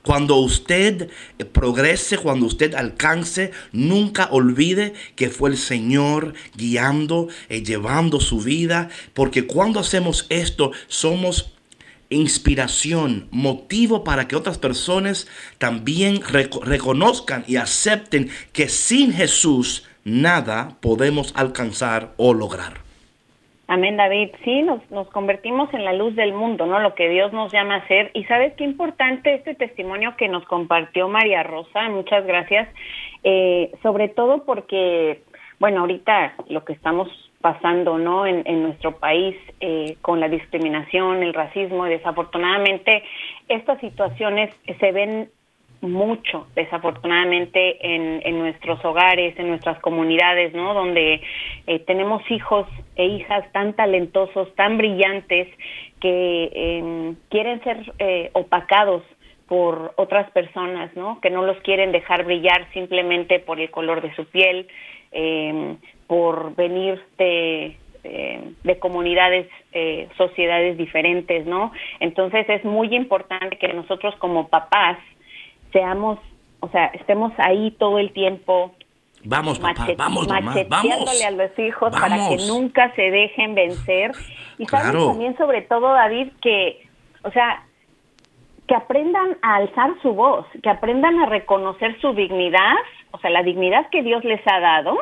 Cuando 0.03 0.35
usted 0.35 1.09
eh, 1.39 1.45
progrese, 1.45 2.17
cuando 2.17 2.45
usted 2.45 2.75
alcance, 2.75 3.51
nunca 3.71 4.27
olvide 4.31 4.93
que 5.15 5.29
fue 5.29 5.49
el 5.49 5.57
Señor 5.57 6.33
guiando, 6.55 7.29
eh, 7.49 7.63
llevando 7.63 8.19
su 8.19 8.39
vida. 8.41 8.89
Porque 9.13 9.47
cuando 9.47 9.79
hacemos 9.79 10.25
esto, 10.29 10.71
somos 10.87 11.53
inspiración, 12.09 13.27
motivo 13.31 14.03
para 14.03 14.27
que 14.27 14.35
otras 14.35 14.57
personas 14.59 15.25
también 15.57 16.21
reco- 16.21 16.61
reconozcan 16.61 17.43
y 17.47 17.55
acepten 17.55 18.29
que 18.51 18.69
sin 18.69 19.13
Jesús 19.13 19.83
nada 20.03 20.77
podemos 20.81 21.31
alcanzar 21.35 22.13
o 22.17 22.33
lograr. 22.33 22.82
Amén, 23.73 23.97
David. 23.97 24.29
Sí, 24.43 24.61
nos, 24.61 24.87
nos 24.91 25.07
convertimos 25.07 25.73
en 25.73 25.83
la 25.83 25.93
luz 25.93 26.15
del 26.15 26.31
mundo, 26.31 26.67
¿no? 26.67 26.79
Lo 26.79 26.93
que 26.93 27.09
Dios 27.09 27.33
nos 27.33 27.51
llama 27.51 27.77
a 27.77 27.87
ser. 27.87 28.11
Y 28.13 28.23
sabes 28.25 28.53
qué 28.53 28.63
importante 28.63 29.33
este 29.33 29.55
testimonio 29.55 30.15
que 30.15 30.27
nos 30.27 30.45
compartió 30.45 31.09
María 31.09 31.41
Rosa. 31.41 31.89
Muchas 31.89 32.23
gracias. 32.23 32.69
Eh, 33.23 33.71
sobre 33.81 34.09
todo 34.09 34.45
porque, 34.45 35.23
bueno, 35.57 35.79
ahorita 35.79 36.35
lo 36.49 36.63
que 36.63 36.73
estamos 36.73 37.09
pasando, 37.41 37.97
¿no? 37.97 38.27
En, 38.27 38.43
en 38.45 38.61
nuestro 38.61 38.99
país 38.99 39.35
eh, 39.59 39.97
con 40.03 40.19
la 40.19 40.29
discriminación, 40.29 41.23
el 41.23 41.33
racismo, 41.33 41.87
y 41.87 41.89
desafortunadamente 41.89 43.01
estas 43.47 43.79
situaciones 43.79 44.53
se 44.79 44.91
ven 44.91 45.31
mucho, 45.87 46.47
desafortunadamente, 46.55 47.77
en, 47.95 48.39
nuestros 48.39 48.83
hogares, 48.83 49.37
en 49.37 49.49
nuestras 49.49 49.79
comunidades, 49.79 50.53
¿no? 50.53 50.73
Donde 50.73 51.21
eh, 51.67 51.79
tenemos 51.79 52.21
hijos 52.31 52.67
e 52.95 53.05
hijas 53.05 53.51
tan 53.51 53.73
talentosos, 53.73 54.53
tan 54.55 54.77
brillantes, 54.77 55.47
que 55.99 56.49
eh, 56.53 57.13
quieren 57.29 57.63
ser 57.63 57.93
eh, 57.99 58.29
opacados 58.33 59.03
por 59.47 59.93
otras 59.97 60.29
personas, 60.31 60.95
¿no? 60.95 61.19
Que 61.21 61.29
no 61.29 61.43
los 61.43 61.57
quieren 61.57 61.91
dejar 61.91 62.25
brillar 62.25 62.67
simplemente 62.73 63.39
por 63.39 63.59
el 63.59 63.69
color 63.69 64.01
de 64.01 64.13
su 64.15 64.25
piel, 64.25 64.67
eh, 65.11 65.75
por 66.07 66.55
venir 66.55 67.01
de, 67.17 67.77
eh, 68.05 68.51
de 68.63 68.79
comunidades, 68.79 69.47
eh, 69.71 70.09
sociedades 70.17 70.77
diferentes, 70.77 71.45
¿no? 71.45 71.71
Entonces 72.01 72.45
es 72.49 72.65
muy 72.65 72.93
importante 72.93 73.57
que 73.57 73.71
nosotros 73.71 74.13
como 74.17 74.49
papás 74.49 74.97
seamos, 75.73 76.19
o 76.61 76.69
sea, 76.69 76.85
estemos 76.87 77.33
ahí 77.37 77.71
todo 77.71 77.99
el 77.99 78.13
tiempo 78.13 78.71
Vamos, 79.25 79.57
papá, 79.57 79.87
vamos, 79.97 80.27
mamá, 80.27 80.53
vamos. 80.67 81.23
a 81.25 81.31
los 81.31 81.57
hijos 81.57 81.93
para 81.93 82.27
que 82.27 82.37
nunca 82.47 82.93
se 82.95 83.03
dejen 83.03 83.55
vencer. 83.55 84.11
Y 84.59 84.67
sabes 84.67 84.91
Claro. 84.91 85.07
también, 85.07 85.35
sobre 85.35 85.63
todo, 85.63 85.87
David, 85.93 86.27
que, 86.39 86.87
o 87.23 87.31
sea, 87.31 87.63
que 88.67 88.75
aprendan 88.75 89.35
a 89.41 89.55
alzar 89.55 89.89
su 90.03 90.13
voz, 90.13 90.45
que 90.61 90.69
aprendan 90.69 91.19
a 91.21 91.25
reconocer 91.25 91.99
su 91.99 92.13
dignidad, 92.13 92.75
o 93.09 93.17
sea, 93.17 93.31
la 93.31 93.41
dignidad 93.41 93.89
que 93.89 94.03
Dios 94.03 94.23
les 94.23 94.41
ha 94.45 94.59
dado 94.59 94.95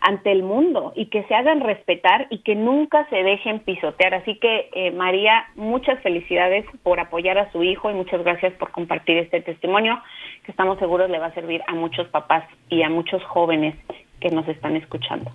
ante 0.00 0.32
el 0.32 0.42
mundo 0.42 0.92
y 0.94 1.06
que 1.06 1.24
se 1.24 1.34
hagan 1.34 1.60
respetar 1.60 2.26
y 2.30 2.38
que 2.38 2.54
nunca 2.54 3.06
se 3.10 3.22
dejen 3.22 3.60
pisotear. 3.60 4.14
Así 4.14 4.38
que, 4.38 4.70
eh, 4.72 4.90
María, 4.92 5.46
muchas 5.56 6.00
felicidades 6.02 6.64
por 6.82 7.00
apoyar 7.00 7.38
a 7.38 7.50
su 7.52 7.62
hijo 7.62 7.90
y 7.90 7.94
muchas 7.94 8.22
gracias 8.22 8.52
por 8.54 8.70
compartir 8.70 9.18
este 9.18 9.40
testimonio 9.40 10.00
que 10.44 10.52
estamos 10.52 10.78
seguros 10.78 11.10
le 11.10 11.18
va 11.18 11.26
a 11.26 11.34
servir 11.34 11.62
a 11.66 11.74
muchos 11.74 12.06
papás 12.08 12.44
y 12.68 12.82
a 12.82 12.88
muchos 12.88 13.22
jóvenes 13.24 13.74
que 14.20 14.30
nos 14.30 14.46
están 14.48 14.76
escuchando. 14.76 15.30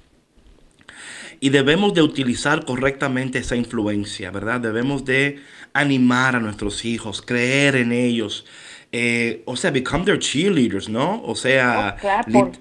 Y 1.39 1.51
debemos 1.51 1.93
de 1.93 2.01
utilizar 2.01 2.65
correctamente 2.65 3.39
esa 3.39 3.55
influencia, 3.55 4.29
¿verdad? 4.29 4.59
Debemos 4.59 5.05
de 5.05 5.39
animar 5.71 6.35
a 6.35 6.41
nuestros 6.41 6.83
hijos, 6.83 7.21
creer 7.21 7.77
en 7.77 7.93
ellos. 7.93 8.45
eh, 8.91 9.41
o 9.45 9.55
sea, 9.55 9.71
become 9.71 10.03
their 10.03 10.19
cheerleaders, 10.19 10.89
¿no? 10.89 11.21
O 11.23 11.35
sea, 11.35 11.95
Oh, 11.95 12.01
claro, 12.01 12.51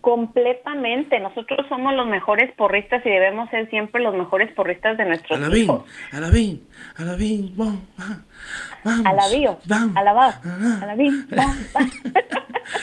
completamente. 0.00 1.20
Nosotros 1.20 1.66
somos 1.68 1.94
los 1.94 2.06
mejores 2.06 2.52
porristas 2.56 3.04
y 3.04 3.10
debemos 3.10 3.48
ser 3.50 3.68
siempre 3.70 4.02
los 4.02 4.14
mejores 4.14 4.52
porristas 4.54 4.96
de 4.96 5.04
nuestros 5.04 5.38
alabín, 5.38 5.64
hijos. 5.64 5.84
alabín, 6.12 6.62
alabín, 6.96 7.52
vamos, 7.56 7.80
vamos, 8.84 9.06
Alabío, 9.06 9.58
vamos, 9.66 9.96
alabado, 9.96 10.34
alabín, 10.82 11.28
va, 11.36 11.54
va. 11.76 11.86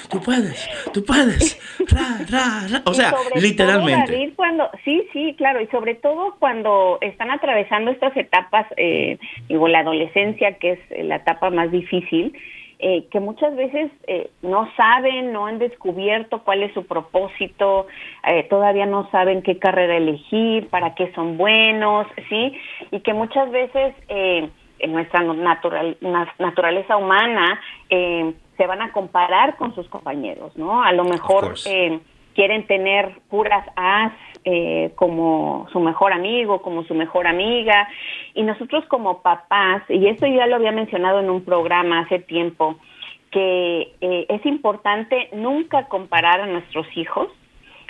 Tú 0.09 0.21
puedes, 0.21 0.69
tú 0.93 1.03
puedes, 1.05 1.59
ra, 1.91 2.17
ra, 2.29 2.67
ra. 2.69 2.81
O 2.85 2.93
sea, 2.93 3.11
todo, 3.11 3.39
literalmente. 3.39 4.11
David, 4.11 4.33
cuando, 4.35 4.69
sí, 4.83 5.07
sí, 5.13 5.35
claro, 5.37 5.61
y 5.61 5.67
sobre 5.67 5.95
todo 5.95 6.35
cuando 6.39 6.97
están 7.01 7.31
atravesando 7.31 7.91
estas 7.91 8.15
etapas, 8.17 8.65
eh, 8.77 9.17
digo, 9.47 9.67
la 9.67 9.79
adolescencia, 9.79 10.53
que 10.59 10.71
es 10.71 10.79
la 11.05 11.17
etapa 11.17 11.49
más 11.49 11.71
difícil, 11.71 12.33
eh, 12.79 13.05
que 13.11 13.19
muchas 13.19 13.55
veces 13.55 13.89
eh, 14.05 14.29
no 14.43 14.69
saben, 14.75 15.33
no 15.33 15.47
han 15.47 15.57
descubierto 15.57 16.43
cuál 16.43 16.61
es 16.61 16.73
su 16.73 16.85
propósito, 16.85 17.87
eh, 18.27 18.43
todavía 18.43 18.85
no 18.85 19.09
saben 19.09 19.41
qué 19.41 19.57
carrera 19.57 19.97
elegir, 19.97 20.67
para 20.67 20.93
qué 20.93 21.11
son 21.15 21.37
buenos, 21.37 22.05
¿sí? 22.29 22.53
Y 22.91 22.99
que 22.99 23.13
muchas 23.13 23.49
veces 23.49 23.95
eh, 24.09 24.49
en 24.79 24.91
nuestra 24.93 25.21
natural, 25.23 25.97
na- 26.01 26.31
naturaleza 26.37 26.97
humana 26.97 27.59
eh, 27.89 28.33
se 28.57 28.67
van 28.67 28.81
a 28.81 28.91
comparar 28.91 29.55
con 29.57 29.73
sus 29.75 29.87
compañeros, 29.87 30.55
¿no? 30.57 30.83
A 30.83 30.91
lo 30.91 31.03
mejor 31.05 31.53
eh, 31.65 31.99
quieren 32.33 32.67
tener 32.67 33.19
puras 33.29 33.65
as 33.75 34.13
eh, 34.43 34.91
como 34.95 35.67
su 35.71 35.79
mejor 35.79 36.13
amigo, 36.13 36.61
como 36.61 36.83
su 36.85 36.93
mejor 36.93 37.27
amiga. 37.27 37.87
Y 38.33 38.43
nosotros 38.43 38.85
como 38.85 39.21
papás, 39.21 39.83
y 39.89 40.07
esto 40.07 40.25
ya 40.25 40.47
lo 40.47 40.55
había 40.55 40.71
mencionado 40.71 41.19
en 41.19 41.29
un 41.29 41.43
programa 41.43 41.99
hace 41.99 42.19
tiempo, 42.19 42.77
que 43.31 43.93
eh, 44.01 44.25
es 44.29 44.45
importante 44.45 45.29
nunca 45.33 45.87
comparar 45.87 46.41
a 46.41 46.47
nuestros 46.47 46.87
hijos, 46.95 47.27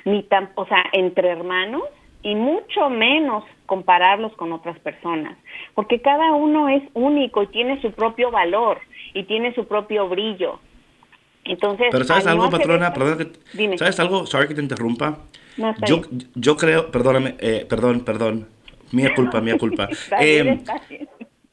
ni 0.03 0.24
tan, 0.24 0.49
o 0.55 0.65
sea, 0.65 0.84
entre 0.93 1.30
hermanos, 1.30 1.84
y 2.24 2.36
mucho 2.36 2.89
menos 2.89 3.43
compararlos 3.65 4.34
con 4.34 4.51
otras 4.51 4.80
personas, 4.80 5.38
porque 5.76 6.01
cada 6.01 6.34
uno 6.34 6.70
es 6.70 6.84
único 6.93 7.43
y 7.43 7.47
tiene 7.47 7.80
su 7.82 7.91
propio 7.91 8.32
valor 8.32 8.80
y 9.14 9.24
tiene 9.24 9.53
su 9.55 9.66
propio 9.68 10.08
brillo. 10.10 10.60
Entonces, 11.45 11.88
Pero 11.91 12.03
¿sabes 12.03 12.26
no 12.26 12.32
algo, 12.32 12.49
patrona? 12.49 12.93
que- 12.93 13.32
Dime. 13.53 13.78
¿Sabes 13.78 13.99
algo? 13.99 14.26
Sorry 14.26 14.47
que 14.47 14.55
te 14.55 14.62
interrumpa. 14.62 15.20
No, 15.55 15.74
yo, 15.88 16.01
yo 16.36 16.58
creo, 16.58 16.91
perdóname, 16.91 17.36
eh, 17.39 17.66
perdón, 17.68 18.01
perdón. 18.01 18.47
Mía 18.91 19.14
culpa, 19.16 19.41
mía 19.41 19.58
culpa. 19.58 19.86
Está 19.91 20.20
bien, 20.22 20.47
Em, 20.47 20.53
está 20.60 20.82
bien. 20.89 21.08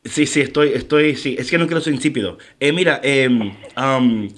Sí, 0.04 0.26
sí, 0.26 0.40
estoy, 0.42 0.68
estoy, 0.74 1.16
sí, 1.16 1.34
es 1.38 1.50
que 1.50 1.56
no 1.56 1.66
quiero 1.66 1.80
ser 1.80 1.94
insípido. 1.94 2.36
Eh, 2.60 2.72
mira, 2.72 3.00
am, 3.74 4.28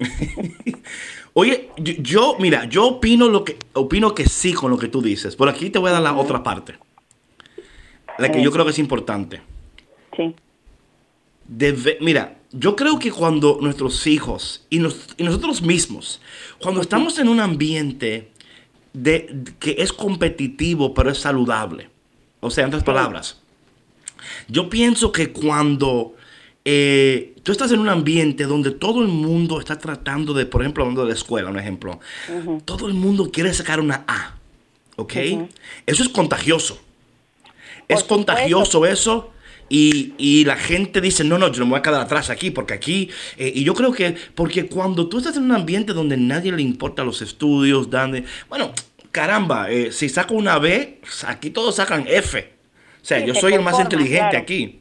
oye, 1.33 1.71
yo, 1.79 1.93
yo, 1.99 2.37
mira, 2.39 2.65
yo 2.67 2.87
opino 2.87 3.29
lo 3.29 3.43
que, 3.45 3.57
opino 3.73 4.15
que 4.15 4.27
sí 4.27 4.53
con 4.53 4.71
lo 4.71 4.79
que 4.79 4.89
tú 4.89 5.03
dices. 5.03 5.35
Por 5.37 5.49
aquí 5.49 5.71
te 5.71 5.79
voy 5.79 5.91
a 5.91 5.95
dar 5.95 6.03
la 6.03 6.15
otra 6.15 6.43
parte. 6.43 6.75
La 8.19 8.31
que 8.31 8.43
yo 8.43 8.51
creo 8.53 8.65
que 8.65 8.71
es 8.71 8.79
importante. 8.79 9.41
Sí. 10.17 10.35
Debe- 11.49 11.99
mira, 12.01 12.37
yo 12.59 12.77
creo 12.77 12.99
que 12.99 13.11
cuando 13.11 13.59
nuestros 13.61 14.07
hijos 14.07 14.65
y, 14.71 14.79
nos- 14.79 15.09
y 15.17 15.25
nosotros 15.25 15.63
mismos, 15.63 16.21
cuando 16.61 16.81
estamos 16.81 17.19
en 17.19 17.29
un 17.29 17.41
ambiente 17.41 18.31
de, 18.93 19.43
que 19.59 19.77
es 19.79 19.93
competitivo 19.93 20.95
pero 20.95 21.11
es 21.11 21.19
saludable, 21.19 21.91
o 22.41 22.51
sea, 22.51 22.65
en 22.65 22.69
otras 22.69 22.85
palabras, 22.85 23.41
yo 24.49 24.69
pienso 24.71 25.13
que 25.13 25.33
cuando 25.33 26.15
eh, 26.65 27.35
tú 27.43 27.53
estás 27.53 27.71
en 27.73 27.79
un 27.81 27.89
ambiente 27.89 28.45
donde 28.45 28.71
todo 28.73 29.03
el 29.03 29.09
mundo 29.09 29.61
está 29.61 29.79
tratando 29.79 30.35
de, 30.35 30.47
por 30.47 30.63
ejemplo, 30.63 30.83
hablando 30.85 31.03
de 31.03 31.09
la 31.09 31.15
escuela, 31.15 31.51
un 31.51 31.59
ejemplo, 31.59 32.01
todo 32.65 32.87
el 32.89 32.95
mundo 32.95 33.31
quiere 33.31 33.53
sacar 33.55 33.81
una 33.81 34.05
A, 34.09 34.37
¿ok? 34.97 35.13
Eso 35.87 36.03
es 36.03 36.09
contagioso. 36.09 36.81
Es 37.89 38.01
supuesto. 38.01 38.09
contagioso 38.09 38.85
eso. 38.87 39.31
Y, 39.69 40.15
y 40.19 40.45
la 40.45 40.57
gente 40.57 41.01
dice, 41.01 41.25
no, 41.25 41.39
no, 41.39 41.51
yo 41.51 41.61
no 41.61 41.67
me 41.67 41.71
voy 41.71 41.79
a 41.81 41.83
quedar 41.83 42.01
atrás 42.01 42.31
aquí, 42.31 42.51
porque 42.51 42.75
aquí, 42.75 43.11
eh, 43.37 43.51
y 43.55 43.65
yo 43.65 43.75
creo 43.75 43.93
que, 43.93 44.15
porque 44.35 44.67
cuando 44.67 45.09
tú 45.09 45.19
estás 45.19 45.37
en 45.37 45.45
un 45.45 45.53
ambiente 45.53 45.93
donde 45.93 46.17
nadie 46.17 46.53
le 46.53 46.63
importa 46.63 47.03
los 47.03 47.21
estudios, 47.21 47.91
donde, 47.91 48.25
bueno, 48.49 48.73
caramba, 49.11 49.71
eh, 49.71 49.91
si 49.91 50.09
saco 50.09 50.35
una 50.35 50.59
B, 50.59 51.01
aquí 51.27 51.51
todos 51.51 51.77
sacan 51.77 52.05
F. 52.07 52.53
O 53.03 53.05
sea, 53.05 53.21
Sí, 53.21 53.27
yo 53.27 53.35
soy 53.35 53.55
el 53.55 53.63
más 53.63 53.79
inteligente 53.81 54.31
claro. 54.31 54.39
aquí. 54.39 54.81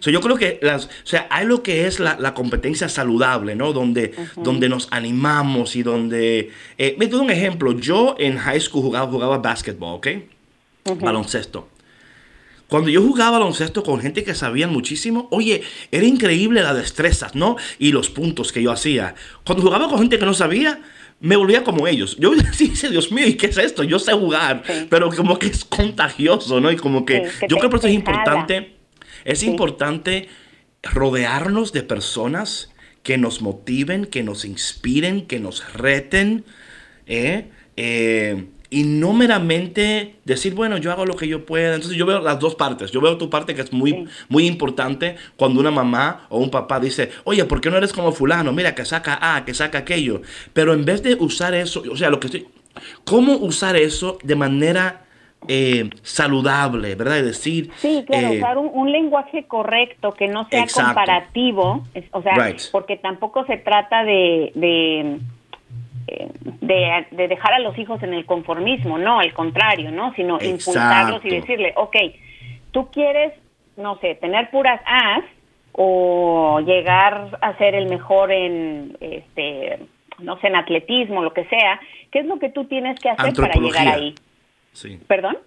So, 0.00 0.10
yo 0.10 0.22
creo 0.22 0.36
que 0.36 0.58
las, 0.62 0.86
o 0.86 0.88
sea, 1.04 1.26
hay 1.30 1.44
lo 1.44 1.62
que 1.62 1.86
es 1.86 2.00
la, 2.00 2.16
la 2.18 2.32
competencia 2.32 2.88
saludable, 2.88 3.54
¿no? 3.54 3.74
Donde, 3.74 4.14
donde 4.36 4.70
nos 4.70 4.88
animamos 4.90 5.76
y 5.76 5.82
donde... 5.82 6.50
Eh, 6.78 6.96
me 6.98 7.06
doy 7.06 7.20
un 7.20 7.30
ejemplo. 7.30 7.72
Yo 7.72 8.16
en 8.18 8.38
high 8.38 8.60
school 8.60 8.82
jugaba, 8.82 9.10
jugaba 9.10 9.38
basketball, 9.38 9.96
¿ok? 9.96 10.08
Baloncesto. 11.00 11.68
Cuando 12.68 12.90
yo 12.90 13.02
jugaba 13.02 13.38
baloncesto 13.38 13.82
con 13.82 14.00
gente 14.00 14.24
que 14.24 14.34
sabían 14.34 14.70
muchísimo, 14.70 15.26
oye, 15.30 15.62
era 15.90 16.04
increíble 16.06 16.62
las 16.62 16.76
destrezas, 16.76 17.34
¿no? 17.34 17.56
Y 17.78 17.92
los 17.92 18.10
puntos 18.10 18.52
que 18.52 18.62
yo 18.62 18.70
hacía. 18.70 19.14
Cuando 19.44 19.64
jugaba 19.64 19.88
con 19.88 19.98
gente 19.98 20.18
que 20.18 20.26
no 20.26 20.34
sabía, 20.34 20.82
me 21.20 21.36
volvía 21.36 21.64
como 21.64 21.86
ellos. 21.88 22.16
Yo 22.18 22.30
decía, 22.58 22.90
Dios 22.90 23.10
mío, 23.10 23.26
¿y 23.26 23.34
qué 23.34 23.46
es 23.46 23.56
esto? 23.58 23.84
Yo 23.84 23.98
sé 23.98 24.12
jugar, 24.12 24.62
Sí. 24.66 24.86
pero 24.90 25.10
como 25.10 25.38
que 25.38 25.46
es 25.46 25.64
contagioso, 25.64 26.60
¿no? 26.60 26.70
Y 26.70 26.76
como 26.76 27.06
que 27.06 27.28
Sí, 27.30 27.40
que 27.40 27.46
yo 27.48 27.56
creo 27.56 27.70
que 27.70 27.76
eso 27.78 27.88
es 27.88 27.94
importante. 27.94 28.76
Es 29.24 29.42
importante 29.42 30.28
rodearnos 30.82 31.72
de 31.72 31.82
personas 31.82 32.70
que 33.02 33.16
nos 33.18 33.40
motiven, 33.40 34.04
que 34.04 34.22
nos 34.22 34.44
inspiren, 34.44 35.26
que 35.26 35.40
nos 35.40 35.72
reten, 35.72 36.44
¿eh? 37.06 37.50
Eh, 37.76 38.44
y 38.70 38.82
no 38.84 39.14
meramente 39.14 40.16
decir, 40.24 40.54
bueno, 40.54 40.76
yo 40.76 40.92
hago 40.92 41.06
lo 41.06 41.16
que 41.16 41.26
yo 41.26 41.46
pueda. 41.46 41.74
Entonces 41.74 41.96
yo 41.96 42.04
veo 42.04 42.20
las 42.20 42.38
dos 42.38 42.54
partes. 42.54 42.90
Yo 42.90 43.00
veo 43.00 43.16
tu 43.16 43.30
parte 43.30 43.54
que 43.54 43.62
es 43.62 43.72
muy, 43.72 44.06
muy 44.28 44.46
importante 44.46 45.16
cuando 45.36 45.60
una 45.60 45.70
mamá 45.70 46.26
o 46.28 46.38
un 46.38 46.50
papá 46.50 46.78
dice, 46.78 47.10
oye, 47.24 47.44
¿por 47.46 47.60
qué 47.60 47.70
no 47.70 47.78
eres 47.78 47.92
como 47.94 48.12
fulano? 48.12 48.52
Mira, 48.52 48.74
que 48.74 48.84
saca 48.84 49.18
A, 49.20 49.44
que 49.44 49.54
saca 49.54 49.78
aquello. 49.78 50.20
Pero 50.52 50.74
en 50.74 50.84
vez 50.84 51.02
de 51.02 51.14
usar 51.14 51.54
eso, 51.54 51.82
o 51.90 51.96
sea, 51.96 52.10
lo 52.10 52.20
que 52.20 52.26
estoy... 52.26 52.46
¿Cómo 53.04 53.36
usar 53.36 53.74
eso 53.74 54.18
de 54.22 54.36
manera 54.36 55.04
eh, 55.48 55.88
saludable, 56.02 56.94
verdad? 56.94 57.18
Es 57.18 57.24
decir... 57.24 57.70
Sí, 57.78 58.04
claro, 58.06 58.28
eh, 58.28 58.38
usar 58.38 58.58
un, 58.58 58.70
un 58.72 58.92
lenguaje 58.92 59.46
correcto 59.46 60.12
que 60.12 60.28
no 60.28 60.46
sea 60.48 60.60
Exacto. 60.62 60.94
comparativo, 60.94 61.86
o 62.12 62.22
sea, 62.22 62.34
Right. 62.34 62.60
porque 62.70 62.96
tampoco 62.96 63.46
se 63.46 63.56
trata 63.56 64.04
de, 64.04 64.52
de, 64.54 65.18
de, 66.60 67.06
de 67.10 67.28
dejar 67.28 67.54
a 67.54 67.58
los 67.58 67.76
hijos 67.78 68.02
en 68.02 68.14
el 68.14 68.24
conformismo, 68.24 68.98
no, 68.98 69.20
al 69.20 69.32
contrario, 69.32 69.90
¿no? 69.90 70.12
Sino 70.14 70.38
impulsarlos 70.40 71.24
y 71.24 71.30
decirle, 71.30 71.72
ok, 71.76 71.96
tú 72.70 72.90
quieres, 72.90 73.32
no 73.76 73.98
sé, 73.98 74.14
tener 74.16 74.50
puras 74.50 74.80
As 74.86 75.24
o 75.72 76.60
llegar 76.60 77.38
a 77.40 77.56
ser 77.56 77.74
el 77.74 77.88
mejor 77.88 78.32
en, 78.32 78.96
este, 79.00 79.78
no 80.18 80.38
sé, 80.40 80.48
en 80.48 80.56
atletismo, 80.56 81.22
lo 81.22 81.32
que 81.32 81.44
sea, 81.44 81.80
¿qué 82.10 82.20
es 82.20 82.26
lo 82.26 82.38
que 82.38 82.48
tú 82.48 82.64
tienes 82.64 82.98
que 82.98 83.10
hacer 83.10 83.32
para 83.34 83.54
llegar 83.54 83.88
ahí? 83.88 84.14
Sí. 84.72 84.98
¿Perdón? 85.06 85.38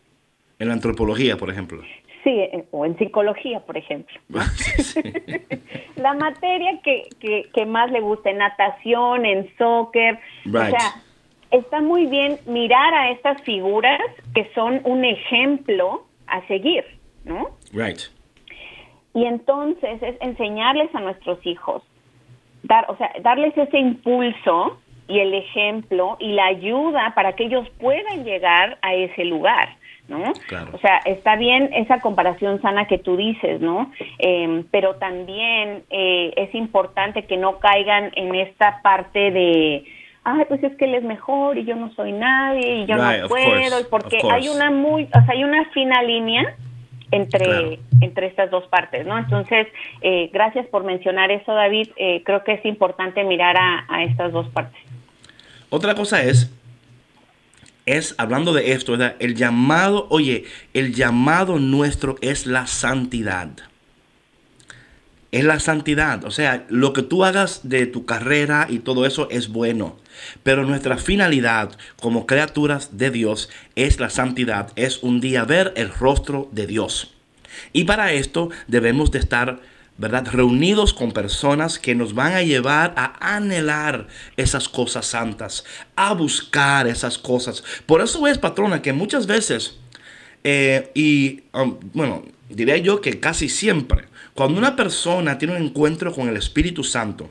En 0.59 0.67
la 0.67 0.73
antropología, 0.73 1.37
por 1.37 1.49
ejemplo. 1.49 1.81
Sí, 2.23 2.29
eh, 2.29 2.65
o 2.71 2.85
en 2.85 2.97
psicología, 2.97 3.59
por 3.61 3.77
ejemplo. 3.77 4.19
Sí. 4.77 5.01
La 5.95 6.13
materia 6.13 6.79
que, 6.83 7.03
que, 7.19 7.49
que 7.53 7.65
más 7.65 7.91
le 7.91 7.99
gusta, 8.01 8.31
en 8.31 8.39
natación, 8.39 9.25
en 9.25 9.55
soccer, 9.57 10.19
o 10.47 10.51
sea, 10.51 10.95
está 11.51 11.81
muy 11.81 12.07
bien 12.07 12.39
mirar 12.45 12.93
a 12.93 13.11
estas 13.11 13.41
figuras 13.43 14.01
que 14.33 14.49
son 14.55 14.81
un 14.83 15.05
ejemplo 15.05 16.05
a 16.27 16.45
seguir, 16.47 16.83
¿no? 17.23 17.51
Right. 17.71 17.99
Y 19.13 19.25
entonces 19.25 20.01
es 20.01 20.15
enseñarles 20.21 20.93
a 20.95 21.01
nuestros 21.01 21.45
hijos, 21.45 21.83
dar, 22.63 22.89
o 22.89 22.97
sea, 22.97 23.11
darles 23.21 23.55
ese 23.57 23.77
impulso 23.77 24.79
y 25.07 25.19
el 25.19 25.33
ejemplo 25.33 26.15
y 26.19 26.31
la 26.31 26.45
ayuda 26.45 27.13
para 27.13 27.33
que 27.33 27.45
ellos 27.45 27.67
puedan 27.79 28.23
llegar 28.23 28.77
a 28.81 28.95
ese 28.95 29.25
lugar, 29.25 29.75
¿no? 30.11 30.33
Claro. 30.47 30.71
O 30.73 30.77
sea, 30.79 30.97
está 31.05 31.35
bien 31.37 31.71
esa 31.73 31.99
comparación 32.01 32.61
sana 32.61 32.85
que 32.85 32.99
tú 32.99 33.17
dices, 33.17 33.59
¿no? 33.61 33.91
Eh, 34.19 34.63
pero 34.69 34.95
también 34.95 35.83
eh, 35.89 36.33
es 36.35 36.53
importante 36.53 37.23
que 37.25 37.37
no 37.37 37.57
caigan 37.57 38.11
en 38.15 38.35
esta 38.35 38.81
parte 38.83 39.31
de, 39.31 39.83
ay, 40.23 40.45
pues 40.47 40.61
es 40.63 40.75
que 40.77 40.85
él 40.85 40.95
es 40.95 41.03
mejor 41.03 41.57
y 41.57 41.65
yo 41.65 41.75
no 41.75 41.91
soy 41.93 42.11
nadie 42.11 42.83
y 42.83 42.85
yo 42.85 42.95
Right, 42.95 43.21
no 43.21 43.27
puedo, 43.29 43.79
y 43.79 43.83
porque 43.89 44.19
hay 44.31 44.49
una 44.49 44.69
muy, 44.69 45.05
o 45.05 45.09
sea, 45.25 45.25
hay 45.29 45.43
una 45.43 45.65
fina 45.71 46.03
línea 46.03 46.55
entre, 47.11 47.45
Claro. 47.45 47.77
entre 48.01 48.27
estas 48.27 48.49
dos 48.51 48.65
partes, 48.67 49.05
¿no? 49.05 49.17
Entonces, 49.17 49.67
eh, 50.01 50.29
gracias 50.31 50.65
por 50.67 50.83
mencionar 50.83 51.31
eso, 51.31 51.53
David. 51.53 51.89
Eh, 51.97 52.21
creo 52.23 52.43
que 52.43 52.53
es 52.53 52.65
importante 52.65 53.23
mirar 53.23 53.57
a, 53.57 53.85
a 53.89 54.03
estas 54.03 54.31
dos 54.31 54.47
partes. 54.49 54.79
Otra 55.69 55.95
cosa 55.95 56.21
es, 56.21 56.53
es 57.85 58.15
hablando 58.17 58.53
de 58.53 58.71
esto, 58.73 58.93
¿verdad? 58.93 59.15
El 59.19 59.35
llamado, 59.35 60.07
oye, 60.09 60.45
el 60.73 60.93
llamado 60.93 61.59
nuestro 61.59 62.17
es 62.21 62.45
la 62.45 62.67
santidad. 62.67 63.49
Es 65.31 65.45
la 65.45 65.59
santidad. 65.59 66.25
O 66.25 66.31
sea, 66.31 66.65
lo 66.69 66.93
que 66.93 67.03
tú 67.03 67.23
hagas 67.23 67.61
de 67.63 67.85
tu 67.85 68.05
carrera 68.05 68.67
y 68.69 68.79
todo 68.79 69.05
eso 69.05 69.29
es 69.31 69.47
bueno. 69.47 69.97
Pero 70.43 70.65
nuestra 70.65 70.97
finalidad 70.97 71.71
como 71.99 72.25
criaturas 72.25 72.97
de 72.97 73.11
Dios 73.11 73.49
es 73.75 73.99
la 73.99 74.09
santidad. 74.09 74.71
Es 74.75 75.01
un 75.03 75.21
día 75.21 75.45
ver 75.45 75.73
el 75.77 75.89
rostro 75.89 76.49
de 76.51 76.67
Dios. 76.67 77.13
Y 77.73 77.85
para 77.85 78.11
esto 78.13 78.49
debemos 78.67 79.11
de 79.11 79.19
estar, 79.19 79.61
¿verdad? 79.97 80.27
Reunidos 80.31 80.93
con 80.93 81.11
personas 81.11 81.77
que 81.77 81.95
nos 81.95 82.15
van 82.15 82.33
a 82.33 82.41
llevar 82.41 82.93
a 82.97 83.35
anhelar 83.35 84.07
esas 84.37 84.67
cosas 84.67 85.05
santas, 85.05 85.63
a 85.95 86.13
buscar 86.13 86.87
esas 86.87 87.17
cosas. 87.17 87.63
Por 87.85 88.01
eso 88.01 88.25
es, 88.27 88.37
patrona, 88.37 88.81
que 88.81 88.93
muchas 88.93 89.27
veces, 89.27 89.77
eh, 90.43 90.91
y 90.95 91.43
um, 91.53 91.77
bueno, 91.93 92.23
diría 92.49 92.77
yo 92.77 93.01
que 93.01 93.19
casi 93.19 93.49
siempre, 93.49 94.05
cuando 94.33 94.57
una 94.57 94.75
persona 94.75 95.37
tiene 95.37 95.55
un 95.55 95.63
encuentro 95.63 96.13
con 96.13 96.27
el 96.27 96.37
Espíritu 96.37 96.83
Santo, 96.83 97.29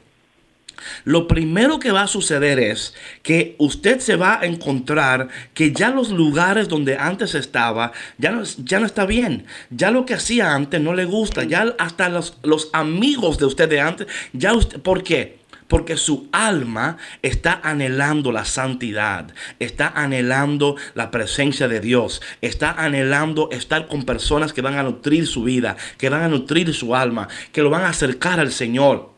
lo 1.05 1.29
primero 1.29 1.79
que 1.79 1.93
va 1.93 2.03
a 2.03 2.07
suceder 2.07 2.59
es 2.59 2.95
que 3.23 3.55
usted 3.59 4.01
se 4.01 4.17
va 4.17 4.41
a 4.41 4.47
encontrar 4.47 5.29
que 5.55 5.73
ya 5.73 5.91
los 5.91 6.11
lugares 6.11 6.69
donde 6.69 6.97
antes 6.97 7.35
estaba 7.35 7.93
ya 8.19 8.31
no, 8.31 8.43
ya 8.43 8.81
no 8.81 8.87
está 8.87 9.07
bien. 9.07 9.47
Ya 9.71 9.91
lo 9.91 10.07
que 10.07 10.15
hacía 10.15 10.55
antes 10.55 10.81
no 10.81 10.95
le 10.95 11.05
gusta. 11.05 11.45
Ya 11.45 11.75
hasta 11.79 12.09
los, 12.09 12.39
los 12.43 12.71
amigos 12.73 13.39
de 13.39 13.47
usted 13.47 13.69
de 13.69 13.81
antes, 13.81 14.07
ya 14.33 14.53
usted, 14.53 14.81
¿por 14.81 15.03
qué? 15.03 15.41
Porque 15.69 15.97
su 15.97 16.29
alma 16.33 16.97
está 17.23 17.61
anhelando 17.63 18.33
la 18.33 18.45
santidad, 18.45 19.33
está 19.61 19.87
anhelando 19.87 20.75
la 20.95 21.13
presencia 21.13 21.69
de 21.69 21.79
Dios, 21.79 22.21
está 22.41 22.73
anhelando 22.73 23.51
estar 23.53 23.87
con 23.87 24.05
personas 24.05 24.53
que 24.53 24.63
van 24.63 24.77
a 24.77 24.83
nutrir 24.83 25.29
su 25.29 25.45
vida, 25.45 25.77
que 25.97 26.09
van 26.09 26.23
a 26.23 26.29
nutrir 26.29 26.75
su 26.75 26.97
alma, 26.97 27.29
que 27.53 27.63
lo 27.63 27.71
van 27.71 27.85
a 27.85 27.91
acercar 27.91 28.41
al 28.41 28.51
Señor. 28.51 29.13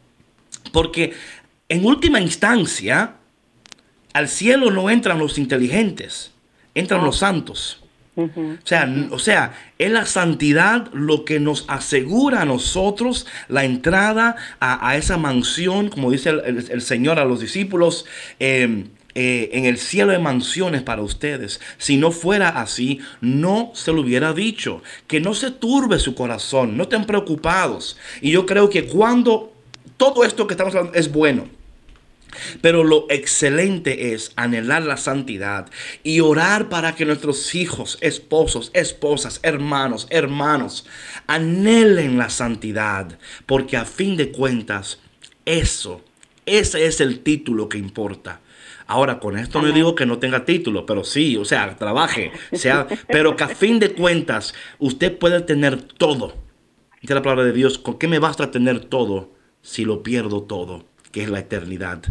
Porque 0.72 1.14
en 1.72 1.84
última 1.84 2.20
instancia, 2.20 3.14
al 4.12 4.28
cielo 4.28 4.70
no 4.70 4.90
entran 4.90 5.18
los 5.18 5.38
inteligentes, 5.38 6.32
entran 6.74 7.04
los 7.04 7.18
santos. 7.18 7.78
O 8.62 8.66
sea, 8.66 9.08
o 9.10 9.18
sea, 9.18 9.54
es 9.78 9.90
la 9.90 10.04
santidad 10.04 10.92
lo 10.92 11.24
que 11.24 11.40
nos 11.40 11.64
asegura 11.68 12.42
a 12.42 12.44
nosotros 12.44 13.26
la 13.48 13.64
entrada 13.64 14.36
a, 14.60 14.86
a 14.86 14.96
esa 14.98 15.16
mansión, 15.16 15.88
como 15.88 16.10
dice 16.10 16.28
el, 16.28 16.40
el- 16.40 16.70
el 16.70 16.82
Señor 16.82 17.18
a 17.18 17.24
los 17.24 17.40
discípulos, 17.40 18.04
eh, 18.38 18.84
eh, 19.14 19.48
en 19.54 19.64
el 19.64 19.78
cielo 19.78 20.12
hay 20.12 20.18
mansiones 20.20 20.82
para 20.82 21.00
ustedes. 21.00 21.58
Si 21.78 21.96
no 21.96 22.10
fuera 22.10 22.48
así, 22.50 23.00
no 23.22 23.70
se 23.74 23.92
lo 23.92 24.02
hubiera 24.02 24.34
dicho. 24.34 24.82
Que 25.06 25.18
no 25.20 25.32
se 25.32 25.50
turbe 25.50 25.98
su 25.98 26.14
corazón, 26.14 26.76
no 26.76 26.82
estén 26.82 27.06
preocupados. 27.06 27.96
Y 28.20 28.30
yo 28.30 28.44
creo 28.44 28.68
que 28.68 28.84
cuando 28.86 29.54
todo 29.96 30.24
esto 30.24 30.46
que 30.46 30.52
estamos 30.54 30.74
hablando 30.74 30.98
es 30.98 31.10
bueno, 31.10 31.46
pero 32.60 32.84
lo 32.84 33.06
excelente 33.10 34.14
es 34.14 34.32
anhelar 34.36 34.82
la 34.82 34.96
santidad 34.96 35.70
y 36.02 36.20
orar 36.20 36.68
para 36.68 36.94
que 36.94 37.04
nuestros 37.04 37.54
hijos, 37.54 37.98
esposos, 38.00 38.70
esposas, 38.74 39.40
hermanos, 39.42 40.06
hermanos, 40.10 40.86
anhelen 41.26 42.18
la 42.18 42.30
santidad. 42.30 43.18
Porque 43.46 43.76
a 43.76 43.84
fin 43.84 44.16
de 44.16 44.30
cuentas, 44.30 45.00
eso, 45.44 46.02
ese 46.46 46.86
es 46.86 47.00
el 47.00 47.20
título 47.20 47.68
que 47.68 47.78
importa. 47.78 48.40
Ahora, 48.86 49.20
con 49.20 49.38
esto 49.38 49.62
no 49.62 49.72
digo 49.72 49.94
que 49.94 50.06
no 50.06 50.18
tenga 50.18 50.44
título, 50.44 50.84
pero 50.84 51.04
sí, 51.04 51.36
o 51.36 51.44
sea, 51.44 51.76
trabaje, 51.76 52.32
sea, 52.52 52.86
pero 53.08 53.36
que 53.36 53.44
a 53.44 53.48
fin 53.48 53.78
de 53.78 53.92
cuentas 53.92 54.54
usted 54.78 55.16
puede 55.16 55.40
tener 55.40 55.80
todo. 55.80 56.34
Dice 57.00 57.14
la 57.14 57.22
palabra 57.22 57.44
de 57.44 57.52
Dios, 57.52 57.78
¿con 57.78 57.98
qué 57.98 58.06
me 58.06 58.18
basta 58.18 58.50
tener 58.50 58.84
todo 58.84 59.32
si 59.62 59.84
lo 59.84 60.02
pierdo 60.02 60.42
todo? 60.42 60.91
Que 61.12 61.22
es 61.22 61.30
la 61.30 61.38
eternidad. 61.40 62.02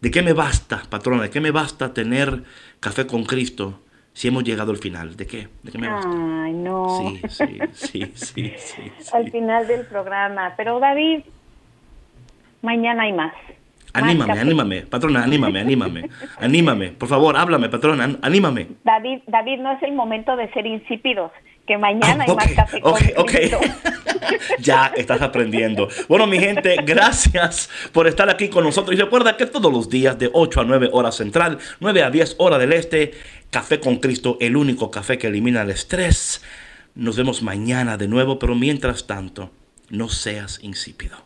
¿De 0.00 0.10
qué 0.10 0.22
me 0.22 0.32
basta, 0.32 0.82
patrona? 0.88 1.24
¿De 1.24 1.30
qué 1.30 1.40
me 1.40 1.50
basta 1.50 1.92
tener 1.92 2.44
café 2.80 3.06
con 3.06 3.24
Cristo 3.24 3.80
si 4.14 4.28
hemos 4.28 4.44
llegado 4.44 4.70
al 4.70 4.78
final? 4.78 5.16
¿De 5.16 5.26
qué? 5.26 5.48
¿De 5.62 5.70
qué 5.72 5.78
me 5.78 5.88
basta? 5.88 6.10
Ay, 6.44 6.52
no. 6.54 6.86
Sí, 6.98 7.20
sí, 7.28 7.58
sí, 7.72 8.12
sí, 8.14 8.52
sí. 8.56 8.82
Al 9.12 9.30
final 9.30 9.66
del 9.66 9.84
programa. 9.86 10.54
Pero 10.56 10.78
David, 10.80 11.20
mañana 12.62 13.02
hay 13.04 13.12
más. 13.12 13.34
Anímame, 13.92 14.38
anímame, 14.38 14.82
patrona, 14.82 15.24
anímame, 15.24 15.58
anímame, 15.60 16.08
anímame, 16.38 16.90
por 16.90 17.08
favor, 17.08 17.36
háblame, 17.36 17.68
patrona, 17.68 18.04
an- 18.04 18.18
anímame. 18.22 18.68
David, 18.84 19.22
David, 19.26 19.58
no 19.58 19.72
es 19.72 19.82
el 19.82 19.94
momento 19.94 20.36
de 20.36 20.48
ser 20.52 20.64
insípidos. 20.64 21.32
Que 21.70 21.78
mañana 21.78 22.24
Ah, 22.26 22.30
hay 22.30 22.34
más 22.34 22.52
café 22.52 22.80
con 22.80 22.94
ok, 22.94 23.00
ok. 23.18 23.30
Cristo. 23.30 23.60
ya 24.58 24.92
estás 24.96 25.22
aprendiendo. 25.22 25.88
Bueno, 26.08 26.26
mi 26.26 26.40
gente, 26.40 26.74
gracias 26.84 27.70
por 27.92 28.08
estar 28.08 28.28
aquí 28.28 28.48
con 28.48 28.64
nosotros. 28.64 28.96
Y 28.96 29.00
recuerda 29.00 29.36
que 29.36 29.46
todos 29.46 29.72
los 29.72 29.88
días 29.88 30.18
de 30.18 30.30
8 30.32 30.62
a 30.62 30.64
9 30.64 30.88
horas 30.90 31.14
central, 31.14 31.58
9 31.78 32.02
a 32.02 32.10
10 32.10 32.34
horas 32.38 32.58
del 32.58 32.72
este, 32.72 33.12
Café 33.50 33.78
con 33.78 33.98
Cristo, 33.98 34.36
el 34.40 34.56
único 34.56 34.90
café 34.90 35.16
que 35.16 35.28
elimina 35.28 35.62
el 35.62 35.70
estrés. 35.70 36.42
Nos 36.96 37.16
vemos 37.16 37.40
mañana 37.40 37.96
de 37.96 38.08
nuevo, 38.08 38.40
pero 38.40 38.56
mientras 38.56 39.06
tanto, 39.06 39.52
no 39.90 40.08
seas 40.08 40.58
insípido. 40.64 41.18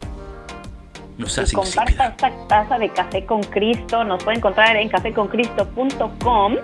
No 1.17 1.29
seas 1.29 1.53
y 1.53 1.57
comparta 1.57 2.09
esta 2.09 2.33
taza 2.49 2.79
de 2.79 2.89
café 2.91 3.25
con 3.25 3.43
Cristo. 3.43 4.05
Nos 4.05 4.23
puede 4.25 4.39
encontrar 4.39 4.77
en 4.77 4.89
caféconcristo.com 4.89 6.57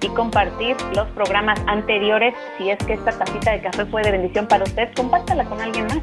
y 0.00 0.08
compartir 0.08 0.76
los 0.94 1.08
programas 1.10 1.60
anteriores. 1.66 2.34
Si 2.58 2.70
es 2.70 2.78
que 2.78 2.94
esta 2.94 3.12
tacita 3.12 3.52
de 3.52 3.60
café 3.62 3.86
fue 3.86 4.02
de 4.02 4.10
bendición 4.10 4.46
para 4.46 4.64
usted, 4.64 4.88
compártala 4.94 5.44
con 5.44 5.60
alguien 5.60 5.86
más. 5.86 6.00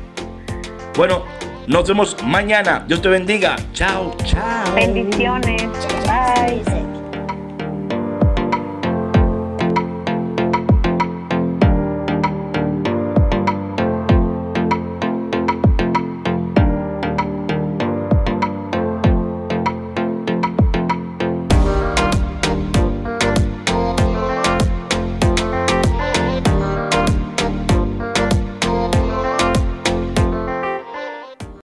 Bueno, 0.95 1.23
nos 1.67 1.87
vemos 1.87 2.15
mañana. 2.23 2.83
Dios 2.87 3.01
te 3.01 3.09
bendiga. 3.09 3.55
Chao, 3.73 4.15
chao. 4.23 4.75
Bendiciones. 4.75 5.63
Bye. 6.05 6.98